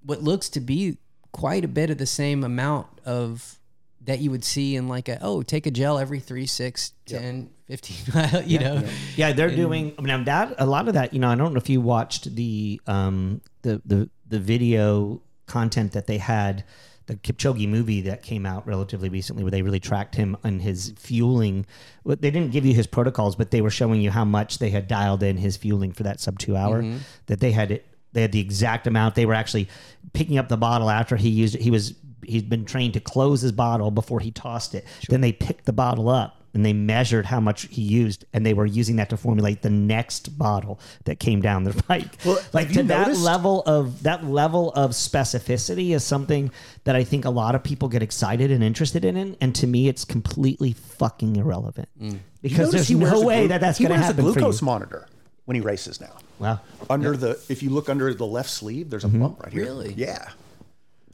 what 0.06 0.22
looks 0.24 0.50
to 0.50 0.60
be 0.60 0.98
quite 1.32 1.66
a 1.66 1.68
bit 1.68 1.90
of 1.90 1.98
the 1.98 2.06
same 2.06 2.44
amount 2.44 2.88
of 3.06 3.60
that 4.02 4.20
you 4.20 4.30
would 4.32 4.44
see 4.44 4.76
in 4.76 4.88
like 4.88 5.10
a 5.10 5.18
oh 5.22 5.42
take 5.42 5.66
a 5.66 5.72
gel 5.72 5.98
every 5.98 6.20
3 6.20 6.46
6 6.46 6.94
10 7.08 7.50
15 7.68 7.98
mile 8.14 8.44
you 8.44 8.60
know 8.60 8.84
Yeah, 9.16 9.34
they're 9.34 9.50
doing. 9.50 9.94
I 9.98 10.02
mean, 10.02 10.24
that 10.26 10.54
a 10.60 10.66
lot 10.66 10.88
of 10.88 10.94
that. 10.94 11.14
You 11.14 11.20
know, 11.20 11.30
I 11.30 11.36
don't 11.36 11.54
know 11.54 11.58
if 11.58 11.70
you 11.70 11.82
watched 11.82 12.36
the 12.36 12.80
um 12.88 13.42
the 13.64 13.82
the 13.86 14.10
the 14.28 14.40
video 14.40 15.22
content 15.48 15.92
that 15.94 16.06
they 16.06 16.18
had, 16.20 16.64
the 17.08 17.16
Kipchoge 17.16 17.68
movie 17.68 18.02
that 18.02 18.22
came 18.24 18.46
out 18.46 18.68
relatively 18.68 19.10
recently, 19.10 19.44
where 19.44 19.52
they 19.52 19.62
really 19.64 19.80
tracked 19.80 20.16
him 20.16 20.38
on 20.44 20.60
his 20.60 20.94
fueling. 20.98 21.66
They 22.06 22.30
didn't 22.30 22.52
give 22.52 22.66
you 22.66 22.74
his 22.76 22.86
protocols, 22.88 23.36
but 23.36 23.50
they 23.52 23.62
were 23.62 23.72
showing 23.72 24.00
you 24.02 24.12
how 24.12 24.26
much 24.26 24.60
they 24.60 24.70
had 24.70 24.88
dialed 24.88 25.24
in 25.24 25.38
his 25.38 25.58
fueling 25.58 25.92
for 25.92 26.04
that 26.04 26.20
sub 26.20 26.38
two 26.38 26.56
hour. 26.56 26.84
That 27.26 27.40
they 27.40 27.52
had 27.52 27.72
it. 27.72 27.86
They 28.16 28.22
had 28.22 28.32
the 28.32 28.40
exact 28.40 28.88
amount. 28.88 29.16
They 29.16 29.26
were 29.26 29.34
actually 29.34 29.68
picking 30.14 30.38
up 30.38 30.48
the 30.48 30.58
bottle 30.58 30.90
after 30.90 31.18
he 31.18 31.30
used 31.30 31.56
it. 31.56 31.62
He 31.62 31.70
was 31.70 31.94
he'd 32.26 32.50
been 32.50 32.66
trained 32.66 32.94
to 32.94 33.00
close 33.00 33.42
his 33.42 33.52
bottle 33.52 33.92
before 33.92 34.22
he 34.22 34.32
tossed 34.32 34.74
it. 34.74 34.86
Then 35.10 35.22
they 35.22 35.34
picked 35.34 35.66
the 35.66 35.74
bottle 35.74 36.10
up 36.10 36.42
and 36.56 36.66
they 36.66 36.72
measured 36.72 37.26
how 37.26 37.42
much 37.42 37.64
he 37.64 37.82
used, 37.82 38.24
and 38.32 38.46
they 38.46 38.54
were 38.54 38.66
using 38.66 38.96
that 38.96 39.10
to 39.10 39.18
formulate 39.18 39.62
the 39.62 39.70
next 39.70 40.38
bottle 40.38 40.80
that 41.04 41.20
came 41.20 41.42
down 41.42 41.66
the 41.66 41.74
pike. 41.84 42.18
Well, 42.26 42.40
like 42.54 42.70
to 42.70 42.76
you 42.76 42.84
that 42.84 43.18
level 43.18 43.62
of 43.64 44.04
that 44.04 44.24
level 44.24 44.72
of 44.72 44.92
specificity 44.92 45.94
is 45.94 46.06
something 46.06 46.50
that 46.86 46.96
I 46.96 47.04
think 47.04 47.26
a 47.26 47.30
lot 47.30 47.54
of 47.54 47.64
people 47.64 47.90
get 47.90 48.02
excited 48.02 48.50
and 48.50 48.64
interested 48.64 49.04
in, 49.04 49.36
and 49.42 49.54
to 49.56 49.68
me, 49.68 49.90
it's 49.90 50.06
completely 50.06 50.72
fucking 50.72 51.36
irrelevant 51.36 51.90
mm. 52.02 52.12
You 52.14 52.20
because 52.42 52.72
there's 52.72 52.88
he 52.88 52.96
wears 52.96 53.12
no 53.12 53.22
way 53.22 53.42
glu- 53.42 53.48
that 53.50 53.60
that's 53.60 53.78
he 53.78 53.86
going 53.86 54.00
to 54.00 54.06
happen 54.06 54.22
a 54.22 54.24
for 54.24 54.30
you. 54.30 54.46
glucose 54.46 54.62
monitor 54.62 55.08
when 55.46 55.56
he 55.56 55.62
races 55.62 56.02
now. 56.02 56.12
Wow. 56.40 56.60
Under 56.90 57.16
the 57.16 57.40
if 57.50 57.64
you 57.64 57.70
look 57.70 57.88
under 57.90 58.14
the 58.14 58.26
left 58.26 58.50
sleeve, 58.50 58.90
there's 58.90 59.04
a 59.04 59.08
Mm-hmm. 59.08 59.20
bump 59.22 59.44
right 59.44 59.54
here. 59.54 59.64
Really? 59.64 59.94
Yeah. 59.94 60.30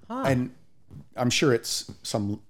And 0.09 0.51
I'm 1.15 1.29
sure 1.29 1.53
it's 1.53 1.89
some 2.03 2.41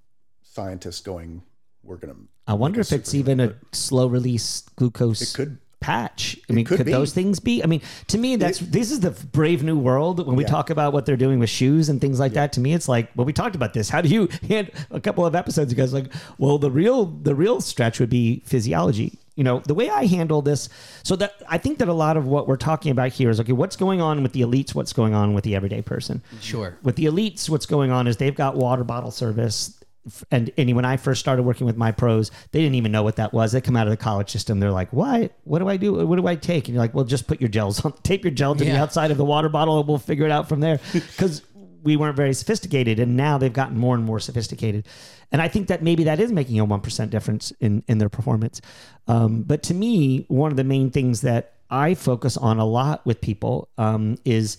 scientist 0.43 1.05
going, 1.05 1.43
we're 1.83 1.97
gonna 1.97 2.15
I 2.47 2.53
wonder 2.53 2.79
if 2.81 2.91
it's 2.91 3.13
even 3.13 3.39
a 3.39 3.53
slow 3.71 4.07
release 4.07 4.63
glucose. 4.75 5.21
It 5.21 5.33
could. 5.35 5.57
patch. 5.79 6.37
I 6.49 6.53
mean, 6.53 6.65
could 6.65 6.77
could, 6.77 6.87
those 6.87 7.11
things 7.13 7.39
be? 7.39 7.63
I 7.63 7.67
mean, 7.67 7.81
to 8.07 8.17
me, 8.17 8.35
that's 8.35 8.59
this 8.59 8.91
is 8.91 8.99
the 8.99 9.11
brave 9.11 9.63
new 9.63 9.77
world. 9.77 10.25
When 10.25 10.35
we 10.35 10.43
Yeah. 10.43 10.49
talk 10.49 10.69
about 10.69 10.91
what 10.93 11.05
they're 11.05 11.17
doing 11.17 11.39
with 11.39 11.49
shoes 11.49 11.89
and 11.89 11.99
things 12.01 12.19
like 12.19 12.33
that, 12.33 12.53
to 12.53 12.59
me, 12.59 12.73
it's 12.73 12.87
like, 12.87 13.09
well, 13.15 13.25
we 13.25 13.33
talked 13.33 13.55
about 13.55 13.73
this. 13.73 13.89
How 13.89 14.01
do 14.01 14.09
you? 14.09 14.27
And 14.49 14.69
a 14.91 14.99
couple 14.99 15.25
of 15.25 15.33
episodes 15.35 15.71
ago, 15.71 15.83
it's 15.83 15.93
like, 15.93 16.11
well, 16.37 16.57
the 16.59 16.69
real 16.71 17.05
the 17.05 17.33
real 17.35 17.61
stretch 17.61 17.99
would 17.99 18.09
be 18.11 18.41
physiology. 18.45 19.17
You 19.41 19.43
know, 19.43 19.57
the 19.57 19.73
way 19.73 19.89
I 19.89 20.05
handle 20.05 20.43
this, 20.43 20.69
so 21.01 21.15
that 21.15 21.33
I 21.49 21.57
think 21.57 21.79
that 21.79 21.87
a 21.87 21.93
lot 21.93 22.15
of 22.15 22.27
what 22.27 22.47
we're 22.47 22.57
talking 22.57 22.91
about 22.91 23.11
here 23.11 23.31
is 23.31 23.39
okay, 23.39 23.53
what's 23.53 23.75
going 23.75 23.99
on 23.99 24.21
with 24.21 24.33
the 24.33 24.41
elites, 24.41 24.75
what's 24.75 24.93
going 24.93 25.15
on 25.15 25.33
with 25.33 25.43
the 25.43 25.55
everyday 25.55 25.81
person. 25.81 26.21
Sure. 26.41 26.77
With 26.83 26.95
the 26.95 27.05
elites, 27.05 27.49
what's 27.49 27.65
going 27.65 27.89
on 27.89 28.05
is 28.05 28.17
they've 28.17 28.35
got 28.35 28.55
water 28.55 28.83
bottle 28.83 29.09
service. 29.09 29.83
And, 30.29 30.51
and 30.59 30.75
when 30.75 30.85
I 30.85 30.97
first 30.97 31.19
started 31.21 31.41
working 31.41 31.65
with 31.65 31.75
my 31.75 31.91
pros, 31.91 32.29
they 32.51 32.59
didn't 32.59 32.75
even 32.75 32.91
know 32.91 33.01
what 33.01 33.15
that 33.15 33.33
was. 33.33 33.51
They 33.51 33.61
come 33.61 33.75
out 33.75 33.87
of 33.87 33.91
the 33.91 33.97
college 33.97 34.29
system. 34.29 34.59
They're 34.59 34.69
like, 34.69 34.93
"What? 34.93 35.31
What 35.43 35.57
do 35.57 35.67
I 35.67 35.77
do? 35.77 36.05
What 36.05 36.17
do 36.17 36.27
I 36.27 36.35
take?" 36.35 36.67
And 36.67 36.75
you're 36.75 36.83
like, 36.83 36.93
"Well, 36.93 37.05
just 37.05 37.25
put 37.25 37.41
your 37.41 37.49
gels 37.49 37.83
on. 37.83 37.93
Tape 38.03 38.23
your 38.23 38.31
gel 38.31 38.53
to 38.53 38.63
the 38.63 38.77
outside 38.77 39.09
of 39.09 39.17
the 39.17 39.25
water 39.25 39.49
bottle, 39.49 39.79
and 39.79 39.87
we'll 39.87 39.97
figure 39.97 40.25
it 40.25 40.31
out 40.31 40.47
from 40.47 40.59
there." 40.59 40.79
Because 40.93 41.41
we 41.83 41.97
weren't 41.97 42.15
very 42.15 42.33
sophisticated, 42.33 42.99
and 42.99 43.17
now 43.17 43.37
they've 43.37 43.53
gotten 43.53 43.77
more 43.77 43.95
and 43.95 44.03
more 44.03 44.19
sophisticated. 44.19 44.87
And 45.31 45.41
I 45.41 45.47
think 45.47 45.67
that 45.67 45.81
maybe 45.81 46.03
that 46.03 46.19
is 46.19 46.31
making 46.31 46.59
a 46.59 46.65
one 46.65 46.81
percent 46.81 47.11
difference 47.11 47.51
in 47.59 47.83
in 47.87 47.97
their 47.97 48.09
performance. 48.09 48.61
Um, 49.07 49.43
but 49.43 49.63
to 49.63 49.73
me, 49.73 50.25
one 50.27 50.51
of 50.51 50.57
the 50.57 50.63
main 50.63 50.91
things 50.91 51.21
that 51.21 51.53
I 51.69 51.93
focus 51.95 52.37
on 52.37 52.59
a 52.59 52.65
lot 52.65 53.05
with 53.05 53.21
people 53.21 53.69
um, 53.77 54.17
is 54.25 54.57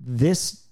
this 0.00 0.62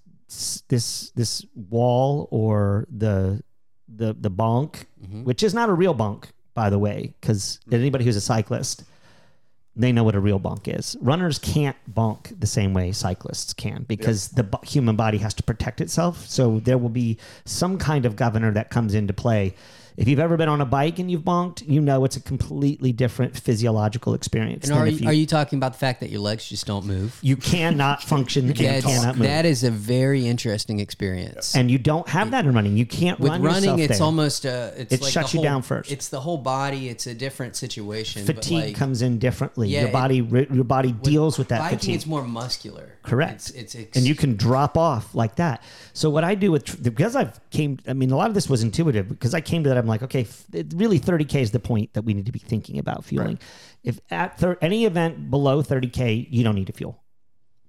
this 0.67 1.11
this 1.11 1.45
wall 1.55 2.27
or 2.31 2.87
the 2.89 3.43
the 3.87 4.15
the 4.19 4.31
bonk, 4.31 4.85
which 5.23 5.43
is 5.43 5.53
not 5.53 5.69
a 5.69 5.73
real 5.73 5.93
bonk, 5.93 6.25
by 6.53 6.69
the 6.69 6.79
way, 6.79 7.13
because 7.21 7.59
anybody 7.71 8.03
who's 8.05 8.15
a 8.15 8.21
cyclist, 8.21 8.83
they 9.75 9.91
know 9.91 10.03
what 10.03 10.15
a 10.15 10.19
real 10.19 10.39
bonk 10.39 10.67
is. 10.67 10.95
Runners 11.01 11.39
can't 11.39 11.77
bonk 11.91 12.39
the 12.39 12.47
same 12.47 12.73
way 12.73 12.91
cyclists 12.91 13.53
can 13.53 13.85
because 13.87 14.29
the 14.29 14.43
bo- 14.43 14.59
human 14.63 14.95
body 14.95 15.17
has 15.17 15.33
to 15.35 15.43
protect 15.43 15.81
itself. 15.81 16.27
So 16.27 16.59
there 16.59 16.77
will 16.77 16.89
be 16.89 17.17
some 17.45 17.77
kind 17.77 18.05
of 18.05 18.15
governor 18.15 18.51
that 18.51 18.69
comes 18.69 18.93
into 18.93 19.13
play. 19.13 19.55
If 19.95 20.07
you've 20.07 20.19
ever 20.19 20.37
been 20.37 20.49
on 20.49 20.59
a 20.61 20.65
bike 20.65 20.99
and 20.99 21.09
you've 21.09 21.21
bonked, 21.21 21.67
you 21.67 21.79
know 21.79 22.03
it's 22.03 22.17
a 22.17 22.21
completely 22.21 22.91
different 22.91 23.37
physiological 23.37 24.13
experience. 24.13 24.69
And 24.69 24.77
are 24.77 24.87
if 24.87 25.01
you, 25.01 25.07
are 25.07 25.13
you 25.13 25.27
talking 25.27 25.57
about 25.57 25.73
the 25.73 25.79
fact 25.79 25.99
that 25.99 26.09
your 26.09 26.21
legs 26.21 26.49
just 26.49 26.65
don't 26.65 26.85
move? 26.85 27.17
you 27.21 27.37
cannot 27.37 28.01
function 28.01 28.47
and 28.47 28.55
cannot 28.55 29.17
move. 29.17 29.27
that 29.27 29.45
is 29.45 29.63
a 29.63 29.69
very 29.69 30.25
interesting 30.25 30.79
experience. 30.79 31.55
and 31.55 31.69
you 31.69 31.77
don't 31.77 32.07
have 32.09 32.31
that 32.31 32.45
in 32.45 32.53
running. 32.53 32.75
You 32.75 32.85
can't 32.85 33.19
With 33.19 33.31
run 33.31 33.43
running, 33.43 33.79
it's 33.79 33.99
there. 33.99 34.05
almost 34.05 34.45
a. 34.45 34.73
It's 34.77 34.93
It 34.93 35.01
like 35.01 35.11
shuts 35.11 35.33
you 35.33 35.41
down 35.41 35.61
first. 35.61 35.91
It's 35.91 36.09
the 36.09 36.21
whole 36.21 36.37
body. 36.37 36.89
It's 36.89 37.05
a 37.05 37.13
different 37.13 37.55
situation. 37.55 38.25
but, 38.25 38.37
fatigue 38.37 38.65
like, 38.65 38.75
comes 38.75 39.01
in 39.01 39.19
differently. 39.19 39.69
Yeah, 39.69 39.81
your 39.81 39.91
body 39.91 40.21
ri- 40.21 40.47
your 40.51 40.63
body 40.63 40.91
deals 40.91 41.37
with 41.37 41.49
that 41.49 41.59
biking, 41.59 41.79
fatigue. 41.79 41.95
it's 41.95 42.05
more 42.07 42.23
muscular. 42.23 42.97
Correct. 43.03 43.51
It's, 43.55 43.75
it's, 43.75 43.97
and 43.97 44.07
you 44.07 44.15
can 44.15 44.35
drop 44.35 44.77
off 44.77 45.13
like 45.13 45.35
that. 45.35 45.61
So 45.93 46.09
what 46.09 46.23
I 46.23 46.33
do 46.35 46.51
with 46.51 46.81
because 46.81 47.15
I've 47.15 47.39
came, 47.51 47.79
I 47.87 47.93
mean, 47.93 48.11
a 48.11 48.17
lot 48.17 48.29
of 48.29 48.33
this 48.33 48.49
was 48.49 48.63
intuitive 48.63 49.07
because 49.07 49.33
I 49.35 49.41
came 49.41 49.63
to 49.63 49.69
that. 49.69 49.82
I'm 49.83 49.89
like, 49.89 50.03
okay, 50.03 50.25
really, 50.73 50.99
30k 50.99 51.41
is 51.41 51.51
the 51.51 51.59
point 51.59 51.93
that 51.93 52.03
we 52.03 52.13
need 52.13 52.25
to 52.25 52.31
be 52.31 52.39
thinking 52.39 52.79
about 52.79 53.03
fueling. 53.03 53.37
If 53.83 53.99
at 54.09 54.37
thir- 54.39 54.57
any 54.61 54.85
event 54.85 55.29
below 55.29 55.61
30k, 55.61 56.27
you 56.29 56.43
don't 56.43 56.55
need 56.55 56.67
to 56.67 56.73
fuel 56.73 57.03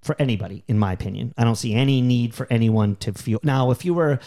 for 0.00 0.14
anybody, 0.18 0.62
in 0.68 0.78
my 0.78 0.92
opinion. 0.92 1.34
I 1.36 1.42
don't 1.42 1.56
see 1.56 1.74
any 1.74 2.00
need 2.00 2.34
for 2.34 2.46
anyone 2.50 2.94
to 2.96 3.12
fuel. 3.12 3.40
Now, 3.42 3.72
if 3.72 3.84
you 3.84 3.94
were 3.94 4.20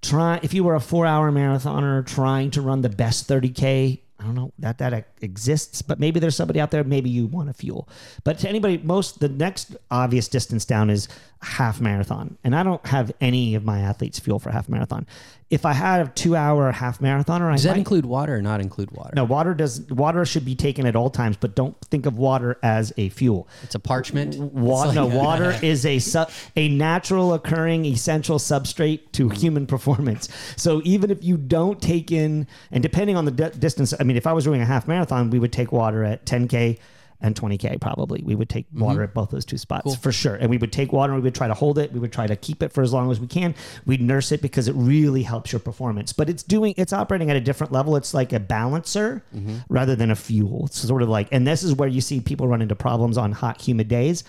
try, 0.00 0.40
if 0.42 0.54
you 0.54 0.64
were 0.64 0.74
a 0.74 0.80
four 0.80 1.04
hour 1.06 1.30
marathoner 1.30 2.06
trying 2.06 2.50
to 2.52 2.62
run 2.62 2.80
the 2.82 2.88
best 2.88 3.28
30k. 3.28 4.00
I 4.16 4.24
don't 4.24 4.36
know 4.36 4.52
that 4.60 4.78
that 4.78 5.08
exists, 5.20 5.82
but 5.82 5.98
maybe 5.98 6.20
there's 6.20 6.36
somebody 6.36 6.60
out 6.60 6.70
there. 6.70 6.84
Maybe 6.84 7.10
you 7.10 7.26
want 7.26 7.48
to 7.48 7.52
fuel, 7.52 7.88
but 8.22 8.38
to 8.38 8.48
anybody, 8.48 8.78
most 8.78 9.18
the 9.18 9.28
next 9.28 9.76
obvious 9.90 10.28
distance 10.28 10.64
down 10.64 10.88
is 10.88 11.08
half 11.44 11.80
marathon, 11.80 12.36
and 12.44 12.54
I 12.56 12.62
don't 12.62 12.84
have 12.86 13.12
any 13.20 13.54
of 13.54 13.64
my 13.64 13.80
athletes 13.80 14.18
fuel 14.18 14.38
for 14.38 14.50
half 14.50 14.68
marathon. 14.68 15.06
If 15.50 15.64
I 15.66 15.72
had 15.72 16.00
a 16.00 16.08
two 16.10 16.34
hour 16.34 16.72
half 16.72 16.98
marathoner, 17.00 17.48
I 17.48 17.52
Does 17.52 17.62
that 17.64 17.70
might- 17.72 17.78
include 17.78 18.06
water 18.06 18.34
or 18.36 18.42
not 18.42 18.60
include 18.60 18.90
water? 18.90 19.12
no 19.14 19.24
water 19.24 19.54
does 19.54 19.82
water 19.90 20.24
should 20.24 20.44
be 20.44 20.54
taken 20.56 20.86
at 20.86 20.96
all 20.96 21.10
times, 21.10 21.36
but 21.36 21.54
don't 21.54 21.76
think 21.90 22.06
of 22.06 22.16
water 22.16 22.58
as 22.62 22.92
a 22.96 23.10
fuel. 23.10 23.46
It's 23.62 23.74
a 23.74 23.78
parchment. 23.78 24.36
Water, 24.38 24.88
It's 24.88 24.96
no, 24.96 25.06
water 25.06 25.54
is 25.62 25.84
a 25.86 25.98
su- 26.00 26.24
a 26.56 26.68
natural 26.68 27.34
occurring 27.34 27.84
essential 27.84 28.38
substrate 28.38 29.00
to 29.12 29.28
human 29.28 29.66
performance. 29.66 30.28
So 30.56 30.80
even 30.84 31.10
if 31.10 31.22
you 31.22 31.36
don't 31.36 31.80
take 31.80 32.10
in, 32.10 32.46
and 32.72 32.82
depending 32.82 33.16
on 33.16 33.24
the 33.26 33.30
di- 33.30 33.50
distance, 33.50 33.92
I 34.00 34.02
mean, 34.02 34.16
if 34.16 34.26
I 34.26 34.32
was 34.32 34.44
doing 34.44 34.60
a 34.62 34.64
half 34.66 34.88
marathon, 34.88 35.30
we 35.30 35.38
would 35.38 35.52
take 35.52 35.70
water 35.72 36.02
at 36.04 36.24
10k 36.26 36.78
and 37.24 37.34
20k 37.34 37.80
probably. 37.80 38.22
We 38.22 38.34
would 38.34 38.50
take 38.50 38.66
water 38.74 38.96
mm-hmm. 38.96 39.04
at 39.04 39.14
both 39.14 39.30
those 39.30 39.46
two 39.46 39.56
spots 39.56 39.96
for 39.96 40.12
sure, 40.12 40.34
and 40.34 40.50
we 40.50 40.58
would 40.58 40.72
take 40.72 40.92
water 40.92 41.14
and 41.14 41.22
we 41.22 41.26
would 41.26 41.34
try 41.34 41.48
to 41.48 41.54
hold 41.54 41.78
it. 41.78 41.90
We 41.90 41.98
would 41.98 42.12
try 42.12 42.26
to 42.26 42.36
keep 42.36 42.62
it 42.62 42.70
for 42.70 42.82
as 42.82 42.92
long 42.92 43.10
as 43.10 43.18
we 43.18 43.26
can. 43.26 43.54
We'd 43.86 44.02
nurse 44.02 44.30
it 44.30 44.42
because 44.42 44.68
it 44.68 44.74
really 44.74 45.22
helps 45.22 45.50
your 45.50 45.60
performance. 45.60 46.12
But 46.12 46.28
it's 46.28 46.42
doing, 46.42 46.74
it's 46.76 46.92
operating 46.92 47.30
at 47.30 47.36
a 47.36 47.40
different 47.40 47.72
level. 47.72 47.96
It's 47.96 48.12
like 48.12 48.34
a 48.34 48.40
balancer 48.40 49.24
mm-hmm. 49.34 49.56
rather 49.70 49.96
than 49.96 50.10
a 50.10 50.16
fuel. 50.16 50.66
It's 50.66 50.78
sort 50.78 51.02
of 51.02 51.08
like, 51.08 51.28
and 51.32 51.46
this 51.46 51.62
is 51.62 51.74
where 51.74 51.88
you 51.88 52.02
see 52.02 52.20
people 52.20 52.46
run 52.46 52.60
into 52.60 52.76
problems 52.76 53.16
on 53.16 53.32
hot, 53.32 53.62
humid 53.62 53.88
days 53.88 54.22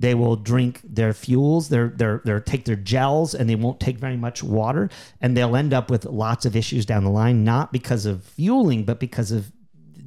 they 0.00 0.14
will 0.14 0.36
drink 0.36 0.80
their 0.84 1.12
fuels 1.12 1.70
their 1.70 1.88
their 1.88 2.22
their 2.24 2.38
take 2.38 2.64
their 2.64 2.76
gels 2.76 3.34
and 3.34 3.50
they 3.50 3.56
won't 3.56 3.80
take 3.80 3.98
very 3.98 4.16
much 4.16 4.44
water 4.44 4.88
and 5.20 5.36
they'll 5.36 5.56
end 5.56 5.74
up 5.74 5.90
with 5.90 6.04
lots 6.04 6.46
of 6.46 6.54
issues 6.54 6.86
down 6.86 7.02
the 7.02 7.10
line 7.10 7.42
not 7.42 7.72
because 7.72 8.06
of 8.06 8.22
fueling 8.22 8.84
but 8.84 9.00
because 9.00 9.32
of 9.32 9.50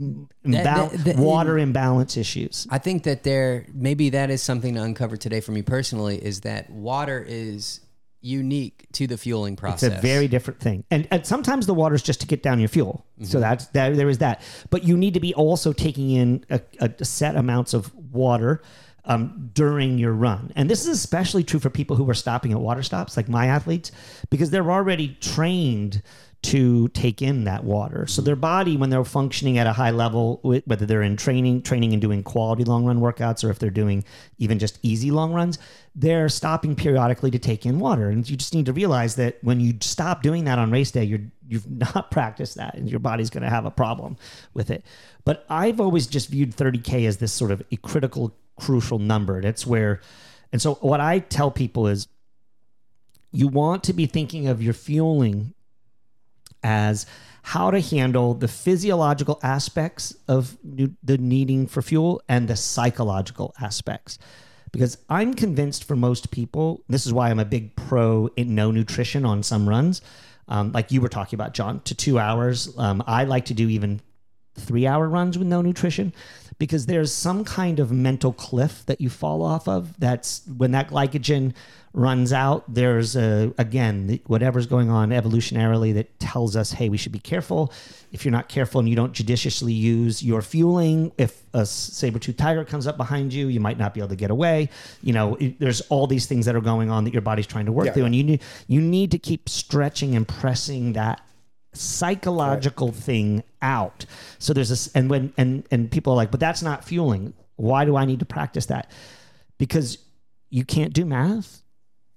imbal- 0.02 0.64
that- 0.64 0.92
that- 1.06 1.16
water 1.18 1.58
imbalance 1.58 2.18
issues 2.18 2.68
I 2.70 2.78
think 2.80 3.04
that 3.04 3.24
there 3.24 3.66
maybe 3.74 4.10
that 4.12 4.30
is 4.30 4.42
something 4.42 4.76
to 4.76 4.82
uncover 4.84 5.18
today 5.18 5.40
for 5.42 5.52
me 5.52 5.62
personally 5.62 6.18
is 6.24 6.42
that 6.42 6.70
water 6.70 7.24
is 7.28 7.82
unique 8.24 8.86
to 8.94 9.08
the 9.08 9.18
fueling 9.18 9.56
process. 9.56 9.84
it's 9.90 9.98
a 9.98 10.02
very 10.02 10.28
different 10.28 10.60
thing 10.60 10.84
and, 10.92 11.08
and 11.10 11.26
sometimes 11.26 11.66
the 11.66 11.74
water 11.74 11.96
is 11.96 12.04
just 12.04 12.22
to 12.22 12.28
get 12.28 12.44
down 12.44 12.60
your 12.60 12.70
fuel 12.70 13.06
Mm-hmm. 13.16 13.26
so 13.32 13.40
that's 13.40 13.66
that 13.68 13.96
there 13.96 14.10
is 14.10 14.20
that 14.20 14.42
but 14.70 14.84
you 14.84 14.96
need 14.98 15.14
to 15.16 15.20
be 15.20 15.34
also 15.34 15.74
taking 15.74 16.12
in 16.12 16.46
a, 16.50 16.62
a 16.80 17.06
set 17.06 17.36
amounts 17.36 17.74
of 17.74 17.94
water 18.12 18.62
um, 19.04 19.50
during 19.56 19.98
your 19.98 20.14
run. 20.14 20.52
And 20.56 20.70
this 20.70 20.82
is 20.84 20.90
especially 20.90 21.44
true 21.44 21.60
for 21.60 21.72
people 21.72 21.96
who 21.96 22.08
are 22.08 22.14
stopping 22.14 22.52
at 22.52 22.60
water 22.60 22.84
stops, 22.84 23.18
like 23.18 23.28
my 23.28 23.48
athletes, 23.48 23.92
because 24.30 24.52
they're 24.52 24.70
already 24.72 25.18
trained 25.20 26.04
to 26.44 26.88
take 26.90 27.22
in 27.22 27.44
that 27.44 27.64
water. 27.64 28.08
So 28.08 28.22
their 28.22 28.36
body, 28.36 28.76
when 28.76 28.90
they're 28.90 29.06
functioning 29.06 29.60
at 29.60 29.68
a 29.68 29.74
high 29.74 29.92
level, 29.92 30.40
whether 30.42 30.88
they're 30.88 31.04
in 31.04 31.16
training, 31.16 31.62
training 31.62 31.94
and 31.94 32.02
doing 32.02 32.24
quality 32.24 32.64
long 32.64 32.84
run 32.84 33.00
workouts, 33.00 33.44
or 33.44 33.52
if 33.52 33.60
they're 33.60 33.70
doing 33.70 34.04
even 34.40 34.58
just 34.58 34.80
easy 34.82 35.12
long 35.12 35.34
runs, 35.34 35.60
they're 35.94 36.30
stopping 36.30 36.76
periodically 36.76 37.30
to 37.30 37.38
take 37.38 37.66
in 37.66 37.80
water. 37.80 38.10
And 38.10 38.28
you 38.28 38.36
just 38.36 38.56
need 38.56 38.66
to 38.66 38.74
realize 38.74 39.16
that 39.18 39.38
when 39.44 39.60
you 39.60 39.76
stop 39.82 40.24
doing 40.24 40.46
that 40.46 40.58
on 40.58 40.72
race 40.72 40.90
day, 40.90 41.04
you're 41.04 41.22
you've 41.48 41.70
not 41.96 42.10
practiced 42.10 42.56
that, 42.56 42.74
and 42.76 42.90
your 42.90 43.00
body's 43.00 43.30
going 43.30 43.44
to 43.44 43.50
have 43.50 43.66
a 43.66 43.72
problem 43.72 44.18
with 44.56 44.72
it. 44.72 44.84
But 45.26 45.46
I've 45.48 45.80
always 45.80 46.08
just 46.08 46.30
viewed 46.30 46.56
30k 46.56 47.08
as 47.08 47.18
this 47.18 47.32
sort 47.32 47.52
of 47.52 47.62
a 47.72 47.76
critical, 47.78 48.36
crucial 48.60 48.98
number. 48.98 49.42
That's 49.42 49.68
where, 49.68 50.02
and 50.52 50.60
so 50.60 50.76
what 50.76 51.00
I 51.02 51.20
tell 51.20 51.52
people 51.52 51.88
is, 51.88 52.08
you 53.32 53.48
want 53.48 53.84
to 53.86 53.94
be 53.94 54.08
thinking 54.08 54.48
of 54.48 54.62
your 54.62 54.74
fueling 54.74 55.54
as 56.64 57.06
how 57.44 57.72
to 57.72 57.80
handle 57.80 58.34
the 58.34 58.48
physiological 58.48 59.40
aspects 59.42 60.16
of 60.28 60.58
the 60.64 61.18
needing 61.18 61.68
for 61.68 61.82
fuel 61.82 62.22
and 62.30 62.48
the 62.48 62.56
psychological 62.56 63.54
aspects. 63.60 64.20
Because 64.72 64.98
I'm 65.10 65.34
convinced 65.34 65.84
for 65.84 65.96
most 65.96 66.32
people, 66.32 66.84
this 66.88 67.06
is 67.06 67.12
why 67.12 67.30
I'm 67.30 67.40
a 67.40 67.46
big 67.46 67.76
pro 67.76 68.30
in 68.38 68.56
no 68.56 68.72
nutrition 68.72 69.26
on 69.26 69.44
some 69.44 69.68
runs. 69.68 70.02
Um, 70.48 70.72
like 70.72 70.92
you 70.92 71.02
were 71.02 71.10
talking 71.10 71.36
about, 71.36 71.54
John, 71.54 71.82
to 71.82 71.96
two 71.96 72.20
hours. 72.20 72.74
Um, 72.78 73.04
I 73.08 73.24
like 73.26 73.46
to 73.46 73.54
do 73.54 73.70
even 73.70 74.02
three 74.56 74.86
hour 74.86 75.08
runs 75.08 75.38
with 75.38 75.48
no 75.48 75.62
nutrition 75.62 76.14
because 76.60 76.86
there's 76.86 77.12
some 77.14 77.44
kind 77.44 77.80
of 77.80 77.92
mental 77.92 78.34
cliff 78.34 78.86
that 78.86 79.02
you 79.02 79.10
fall 79.10 79.42
off 79.42 79.68
of. 79.68 80.00
That's 80.00 80.42
when 80.58 80.72
that 80.72 80.90
glycogen 80.90 81.54
runs 81.94 82.32
out. 82.32 82.64
There's 82.74 83.16
a, 83.18 83.54
again, 83.58 84.20
whatever's 84.28 84.66
going 84.68 84.90
on 84.90 85.10
evolutionarily 85.10 85.94
that 85.96 86.20
tells 86.20 86.56
us, 86.56 86.72
hey, 86.72 86.88
we 86.88 86.98
should 86.98 87.12
be 87.12 87.20
careful. 87.20 87.74
If 88.14 88.24
you're 88.24 88.32
not 88.32 88.48
careful 88.48 88.80
and 88.80 88.88
you 88.88 88.96
don't 88.96 89.12
judiciously 89.14 89.74
use 89.74 90.24
your 90.24 90.42
fueling, 90.42 91.12
if 91.18 91.42
a 91.54 91.66
saber 91.66 92.20
tooth 92.20 92.38
tiger 92.38 92.64
comes 92.64 92.88
up 92.88 92.96
behind 92.96 93.34
you, 93.34 93.48
you 93.48 93.60
might 93.60 93.78
not 93.78 93.94
be 93.94 94.00
able 94.00 94.10
to 94.10 94.16
get 94.16 94.32
away. 94.32 94.70
You 95.02 95.14
know, 95.14 95.36
it, 95.36 95.60
there's 95.60 95.82
all 95.90 96.08
these 96.08 96.28
things 96.28 96.46
that 96.46 96.56
are 96.56 96.62
going 96.62 96.90
on 96.90 97.04
that 97.06 97.14
your 97.14 97.22
body's 97.22 97.48
trying 97.48 97.66
to 97.66 97.72
work 97.72 97.88
Yeah. 97.88 97.94
through, 97.94 98.06
and 98.06 98.16
you 98.16 98.24
need 98.24 98.42
you 98.68 98.80
need 98.82 99.12
to 99.12 99.18
keep 99.18 99.50
stretching 99.50 100.16
and 100.16 100.28
pressing 100.28 100.94
that 100.94 101.22
psychological 101.74 102.92
thing 102.92 103.44
out. 103.62 104.06
So 104.40 104.54
there's 104.54 104.70
this, 104.70 104.92
and 104.94 105.10
when 105.10 105.34
and 105.38 105.68
and 105.72 105.92
people 105.92 106.14
are 106.14 106.16
like, 106.16 106.32
but 106.32 106.40
that's 106.40 106.62
not 106.62 106.84
fueling. 106.84 107.34
Why 107.56 107.86
do 107.86 107.96
I 107.96 108.06
need 108.06 108.20
to 108.20 108.26
practice 108.26 108.66
that? 108.68 108.92
Because 109.58 110.00
you 110.50 110.66
can't 110.66 110.94
do 110.94 111.06
math, 111.06 111.62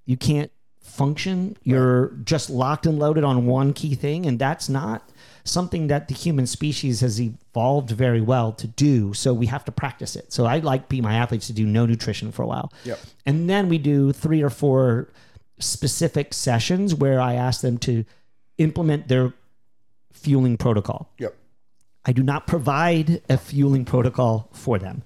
you 0.06 0.16
can't 0.16 0.50
function. 0.80 1.56
You're 1.62 2.08
just 2.24 2.50
locked 2.50 2.86
and 2.86 2.98
loaded 2.98 3.24
on 3.24 3.46
one 3.46 3.72
key 3.72 3.94
thing, 3.94 4.26
and 4.26 4.38
that's 4.38 4.68
not 4.68 5.10
something 5.44 5.88
that 5.88 6.08
the 6.08 6.14
human 6.14 6.46
species 6.46 7.00
has 7.00 7.20
evolved 7.20 7.90
very 7.90 8.20
well 8.20 8.52
to 8.52 8.66
do. 8.66 9.12
So 9.12 9.34
we 9.34 9.46
have 9.46 9.64
to 9.66 9.72
practice 9.72 10.16
it. 10.16 10.32
So 10.32 10.46
I 10.46 10.58
like 10.58 10.88
be 10.88 11.00
my 11.00 11.14
athletes 11.16 11.46
to 11.48 11.52
do 11.52 11.66
no 11.66 11.84
nutrition 11.84 12.32
for 12.32 12.42
a 12.42 12.46
while. 12.46 12.72
Yep. 12.84 12.98
And 13.26 13.50
then 13.50 13.68
we 13.68 13.78
do 13.78 14.12
three 14.12 14.42
or 14.42 14.50
four 14.50 15.10
specific 15.58 16.32
sessions 16.32 16.94
where 16.94 17.20
I 17.20 17.34
ask 17.34 17.60
them 17.60 17.78
to 17.78 18.04
implement 18.58 19.08
their 19.08 19.34
fueling 20.14 20.56
protocol. 20.56 21.12
Yep. 21.18 21.36
I 22.06 22.12
do 22.12 22.22
not 22.22 22.46
provide 22.46 23.20
a 23.28 23.36
fueling 23.38 23.84
protocol 23.84 24.48
for 24.52 24.78
them. 24.78 25.02